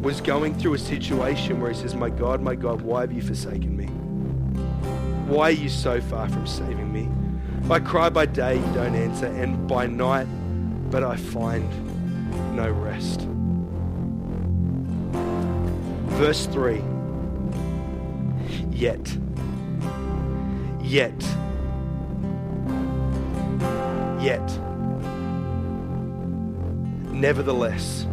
was 0.00 0.20
going 0.20 0.54
through 0.58 0.74
a 0.74 0.78
situation 0.78 1.60
where 1.60 1.72
he 1.72 1.78
says, 1.78 1.94
My 1.94 2.10
God, 2.10 2.40
my 2.40 2.54
God, 2.54 2.82
why 2.82 3.00
have 3.00 3.12
you 3.12 3.22
forsaken 3.22 3.76
me? 3.76 3.86
Why 5.26 5.48
are 5.48 5.52
you 5.52 5.68
so 5.68 6.00
far 6.00 6.28
from 6.28 6.46
saving 6.46 6.92
me? 6.92 7.08
I 7.70 7.80
cry 7.80 8.08
by 8.08 8.26
day, 8.26 8.56
you 8.56 8.74
don't 8.74 8.94
answer, 8.94 9.26
and 9.26 9.68
by 9.68 9.86
night, 9.86 10.26
but 10.90 11.02
I 11.04 11.16
find 11.16 11.68
no 12.56 12.70
rest. 12.70 13.20
Verse 16.16 16.46
3 16.46 16.82
Yet, 18.70 19.04
yet, 20.88 21.20
yet, 24.22 24.58
nevertheless, 27.12 28.06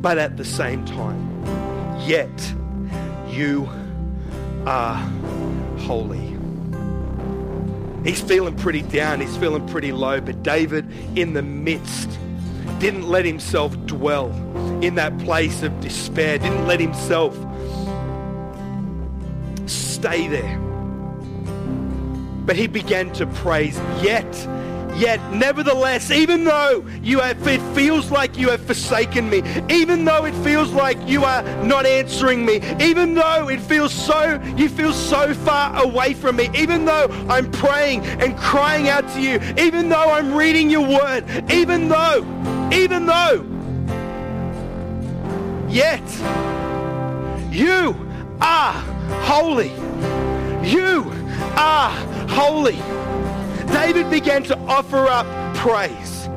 but 0.00 0.18
at 0.18 0.36
the 0.36 0.44
same 0.44 0.84
time, 0.84 1.20
yet 2.08 2.54
you 3.28 3.68
are 4.66 4.96
holy. 5.78 6.36
He's 8.02 8.20
feeling 8.20 8.56
pretty 8.56 8.82
down, 8.82 9.20
he's 9.20 9.36
feeling 9.36 9.68
pretty 9.68 9.92
low, 9.92 10.20
but 10.20 10.42
David, 10.42 10.90
in 11.16 11.34
the 11.34 11.42
midst, 11.42 12.18
didn't 12.80 13.08
let 13.08 13.24
himself 13.24 13.76
dwell 13.86 14.30
in 14.82 14.96
that 14.96 15.16
place 15.20 15.62
of 15.62 15.78
despair, 15.80 16.38
didn't 16.38 16.66
let 16.66 16.80
himself 16.80 17.36
stay 19.66 20.26
there. 20.26 20.59
But 22.44 22.56
he 22.56 22.66
began 22.66 23.12
to 23.14 23.26
praise, 23.26 23.78
yet 24.02 24.26
Yet, 24.96 25.20
nevertheless, 25.32 26.10
even 26.10 26.44
though 26.44 26.84
you 27.02 27.20
have, 27.20 27.46
it 27.46 27.62
feels 27.74 28.10
like 28.10 28.36
you 28.36 28.50
have 28.50 28.60
forsaken 28.60 29.30
me, 29.30 29.42
even 29.70 30.04
though 30.04 30.26
it 30.26 30.34
feels 30.44 30.72
like 30.72 30.98
you 31.06 31.24
are 31.24 31.42
not 31.64 31.86
answering 31.86 32.44
me, 32.44 32.60
even 32.80 33.14
though 33.14 33.48
it 33.48 33.60
feels 33.60 33.94
so, 33.94 34.40
you 34.56 34.68
feel 34.68 34.92
so 34.92 35.32
far 35.32 35.82
away 35.82 36.12
from 36.12 36.36
me, 36.36 36.50
even 36.54 36.84
though 36.84 37.06
I'm 37.28 37.50
praying 37.50 38.04
and 38.04 38.36
crying 38.36 38.88
out 38.88 39.08
to 39.14 39.20
you, 39.20 39.40
even 39.56 39.88
though 39.88 40.10
I'm 40.10 40.34
reading 40.34 40.68
your 40.68 40.86
word, 40.86 41.50
even 41.50 41.88
though, 41.88 42.18
even 42.72 43.06
though, 43.06 43.46
yet 45.68 46.02
you 47.50 47.96
are 48.40 48.72
holy. 49.22 49.72
You 50.62 51.10
are 51.56 51.90
holy. 52.30 52.78
David 53.72 54.10
began 54.10 54.42
to 54.44 54.58
offer 54.60 55.06
up 55.06 55.26
praise. 55.56 56.28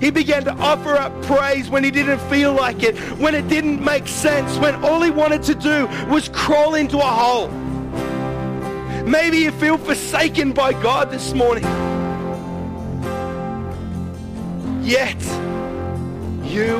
He 0.00 0.10
began 0.10 0.44
to 0.44 0.52
offer 0.54 0.96
up 0.96 1.12
praise 1.22 1.68
when 1.68 1.84
he 1.84 1.90
didn't 1.90 2.20
feel 2.30 2.52
like 2.54 2.82
it, 2.82 2.96
when 3.18 3.34
it 3.34 3.48
didn't 3.48 3.84
make 3.84 4.08
sense, 4.08 4.56
when 4.56 4.74
all 4.82 5.02
he 5.02 5.10
wanted 5.10 5.42
to 5.44 5.54
do 5.54 5.86
was 6.08 6.30
crawl 6.30 6.74
into 6.74 6.96
a 6.98 7.02
hole. 7.02 7.48
Maybe 9.06 9.38
you 9.38 9.50
feel 9.52 9.76
forsaken 9.76 10.52
by 10.52 10.72
God 10.72 11.10
this 11.10 11.34
morning. 11.34 11.64
Yet, 14.82 15.22
you 16.42 16.76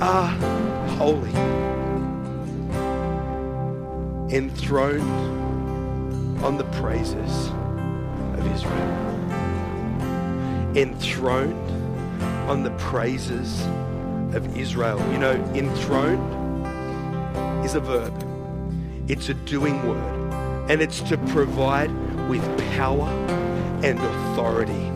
are 0.00 0.28
holy, 0.98 1.30
enthroned 4.34 5.02
on 6.44 6.56
the 6.58 6.64
praises 6.64 7.50
Israel 8.52 9.14
enthroned 10.76 11.70
on 12.48 12.62
the 12.62 12.70
praises 12.72 13.64
of 14.34 14.56
Israel. 14.56 14.98
You 15.12 15.18
know, 15.18 15.32
enthroned 15.54 16.22
is 17.64 17.74
a 17.74 17.80
verb, 17.80 18.12
it's 19.08 19.28
a 19.28 19.34
doing 19.34 19.86
word, 19.88 20.70
and 20.70 20.82
it's 20.82 21.00
to 21.02 21.16
provide 21.28 21.90
with 22.28 22.42
power 22.74 23.08
and 23.82 23.98
authority. 23.98 24.90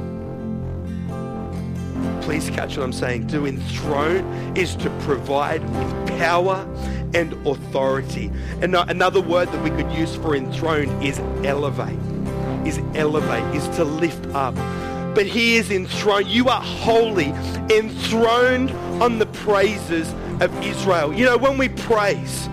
Please 2.22 2.50
catch 2.50 2.76
what 2.76 2.84
I'm 2.84 2.92
saying. 2.92 3.28
To 3.28 3.46
enthrone 3.46 4.56
is 4.56 4.76
to 4.76 4.90
provide 5.00 5.62
with 5.62 6.18
power 6.18 6.66
and 7.14 7.32
authority. 7.46 8.30
And 8.60 8.74
another 8.74 9.20
word 9.20 9.48
that 9.48 9.62
we 9.64 9.70
could 9.70 9.90
use 9.92 10.14
for 10.16 10.36
enthroned 10.36 11.02
is 11.02 11.18
elevate. 11.44 11.98
Is 12.68 12.78
elevate, 12.94 13.54
is 13.56 13.66
to 13.76 13.84
lift 13.84 14.26
up 14.34 14.54
but 15.14 15.26
he 15.26 15.56
is 15.56 15.72
enthroned. 15.72 16.28
You 16.28 16.48
are 16.48 16.60
holy, 16.60 17.30
enthroned 17.74 18.70
on 19.02 19.18
the 19.18 19.26
praises 19.26 20.12
of 20.40 20.56
Israel. 20.62 21.12
You 21.12 21.24
know, 21.24 21.36
when 21.36 21.58
we 21.58 21.70
praise, 21.70 22.48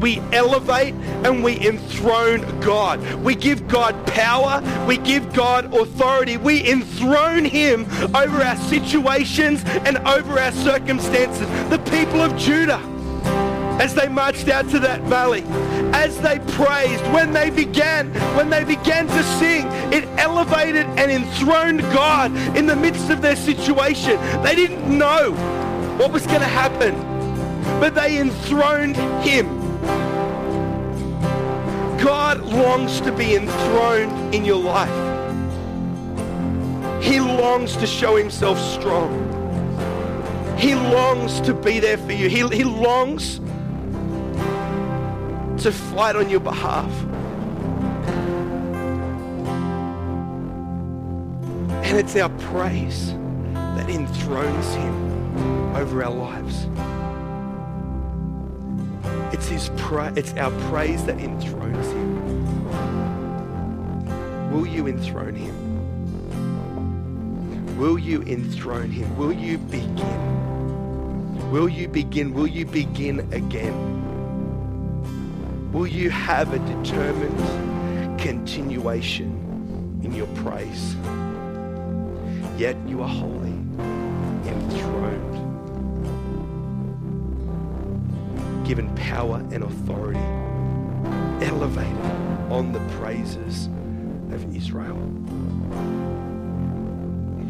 we 0.00 0.20
elevate 0.32 0.94
and 1.24 1.42
we 1.44 1.58
enthrone 1.66 2.60
God. 2.60 3.02
We 3.16 3.34
give 3.34 3.68
God 3.68 4.06
power. 4.06 4.62
We 4.86 4.96
give 4.96 5.34
God 5.34 5.74
authority. 5.74 6.38
We 6.38 6.66
enthrone 6.70 7.44
Him 7.44 7.84
over 8.14 8.42
our 8.42 8.56
situations 8.56 9.62
and 9.66 9.98
over 9.98 10.38
our 10.38 10.52
circumstances. 10.52 11.46
The 11.68 11.78
people 11.90 12.22
of 12.22 12.36
Judah 12.38 12.80
as 13.78 13.94
they 13.94 14.08
marched 14.08 14.48
out 14.48 14.68
to 14.70 14.78
that 14.80 15.02
valley, 15.02 15.42
as 15.98 16.16
they 16.20 16.38
praised, 16.54 17.02
when 17.12 17.32
they 17.32 17.50
began, 17.50 18.14
when 18.36 18.48
they 18.48 18.62
began 18.62 19.08
to 19.08 19.22
sing, 19.40 19.66
it 19.92 20.04
elevated 20.16 20.86
and 20.96 21.10
enthroned 21.10 21.80
God 21.92 22.30
in 22.56 22.66
the 22.66 22.76
midst 22.76 23.10
of 23.10 23.20
their 23.20 23.34
situation. 23.34 24.16
They 24.44 24.54
didn't 24.54 24.96
know 24.96 25.32
what 25.98 26.12
was 26.12 26.24
going 26.24 26.40
to 26.40 26.46
happen, 26.46 26.94
but 27.80 27.96
they 27.96 28.20
enthroned 28.20 28.96
Him. 29.26 29.58
God 31.98 32.42
longs 32.42 33.00
to 33.00 33.10
be 33.10 33.34
enthroned 33.34 34.32
in 34.32 34.44
your 34.44 34.62
life. 34.62 35.08
He 37.02 37.18
longs 37.18 37.76
to 37.76 37.86
show 37.88 38.14
himself 38.14 38.56
strong. 38.58 39.10
He 40.56 40.76
longs 40.76 41.40
to 41.40 41.54
be 41.54 41.80
there 41.80 41.98
for 41.98 42.12
you. 42.12 42.28
He, 42.28 42.46
he 42.56 42.62
longs 42.62 43.40
to 45.60 45.72
fight 45.72 46.14
on 46.14 46.30
your 46.30 46.40
behalf. 46.40 46.90
And 51.84 51.98
it's 51.98 52.14
our 52.16 52.28
praise 52.28 53.12
that 53.54 53.88
enthrones 53.88 54.74
him 54.74 55.74
over 55.74 56.04
our 56.04 56.12
lives. 56.12 56.68
It's 59.34 59.48
his 59.48 59.70
pra- 59.76 60.12
it's 60.14 60.32
our 60.34 60.50
praise 60.70 61.04
that 61.06 61.18
enthrones 61.18 61.86
him. 61.88 62.18
Will 64.52 64.66
you 64.66 64.86
enthrone 64.86 65.34
him? 65.34 65.54
Will 67.78 67.98
you 67.98 68.22
enthrone 68.22 68.90
him? 68.90 69.16
Will 69.16 69.32
you 69.32 69.58
begin? 69.58 71.50
Will 71.50 71.68
you 71.68 71.88
begin? 71.88 72.34
Will 72.34 72.46
you 72.46 72.66
begin 72.66 73.20
again? 73.32 73.97
Will 75.72 75.86
you 75.86 76.08
have 76.08 76.54
a 76.54 76.58
determined 76.58 78.18
continuation 78.18 80.00
in 80.02 80.14
your 80.14 80.26
praise? 80.28 80.96
Yet 82.56 82.76
you 82.86 83.02
are 83.02 83.08
holy, 83.08 83.52
enthroned, 84.48 85.34
given 88.66 88.94
power 88.96 89.44
and 89.52 89.62
authority, 89.62 90.18
elevated 91.44 91.96
on 92.50 92.72
the 92.72 92.80
praises 92.96 93.66
of 94.32 94.56
Israel. 94.56 94.96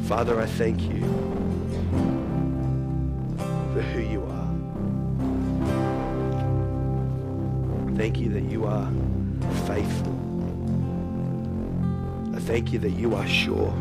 Father, 0.09 0.41
I 0.41 0.47
thank 0.47 0.83
you 0.83 1.01
for 3.73 3.81
who 3.81 4.01
you 4.01 4.25
are. 4.25 4.48
Thank 7.99 8.21
you 8.21 8.29
that 8.29 8.45
you 8.45 8.65
are 8.65 8.89
faithful. 9.67 10.15
I 12.33 12.39
thank 12.39 12.73
you 12.73 12.79
that 12.79 12.93
you 12.93 13.17
are 13.17 13.27
sure, 13.27 13.75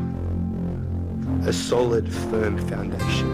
a 1.45 1.53
solid, 1.53 2.11
firm 2.11 2.57
foundation. 2.68 3.32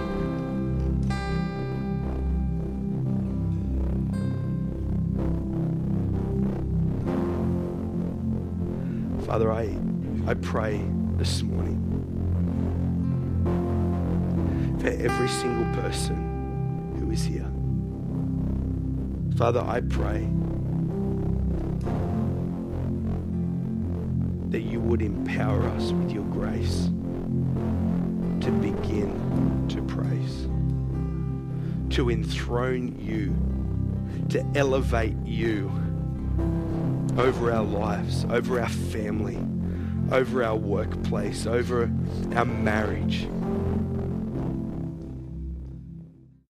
Father, 9.26 9.54
I, 9.54 9.80
I 10.28 10.34
pray 10.34 10.86
this 11.16 11.44
morning 11.44 11.80
for 14.82 14.90
every 14.90 15.30
single 15.30 15.82
person 15.82 16.98
who 17.00 17.10
is 17.10 17.24
here. 17.24 17.50
Father, 19.38 19.62
I 19.62 19.80
pray 19.80 20.30
would 24.94 25.02
empower 25.02 25.64
us 25.70 25.92
with 25.92 26.12
your 26.12 26.24
grace 26.26 26.92
to 28.40 28.52
begin 28.62 29.66
to 29.68 29.82
praise, 29.82 30.46
to 31.96 32.12
enthrone 32.12 32.96
you, 33.00 33.36
to 34.30 34.46
elevate 34.56 35.16
you 35.26 35.72
over 37.18 37.52
our 37.52 37.64
lives, 37.64 38.24
over 38.26 38.62
our 38.62 38.70
family, 38.70 39.40
over 40.12 40.44
our 40.44 40.56
workplace, 40.56 41.48
over 41.48 41.92
our 42.36 42.46
marriage, 42.46 43.28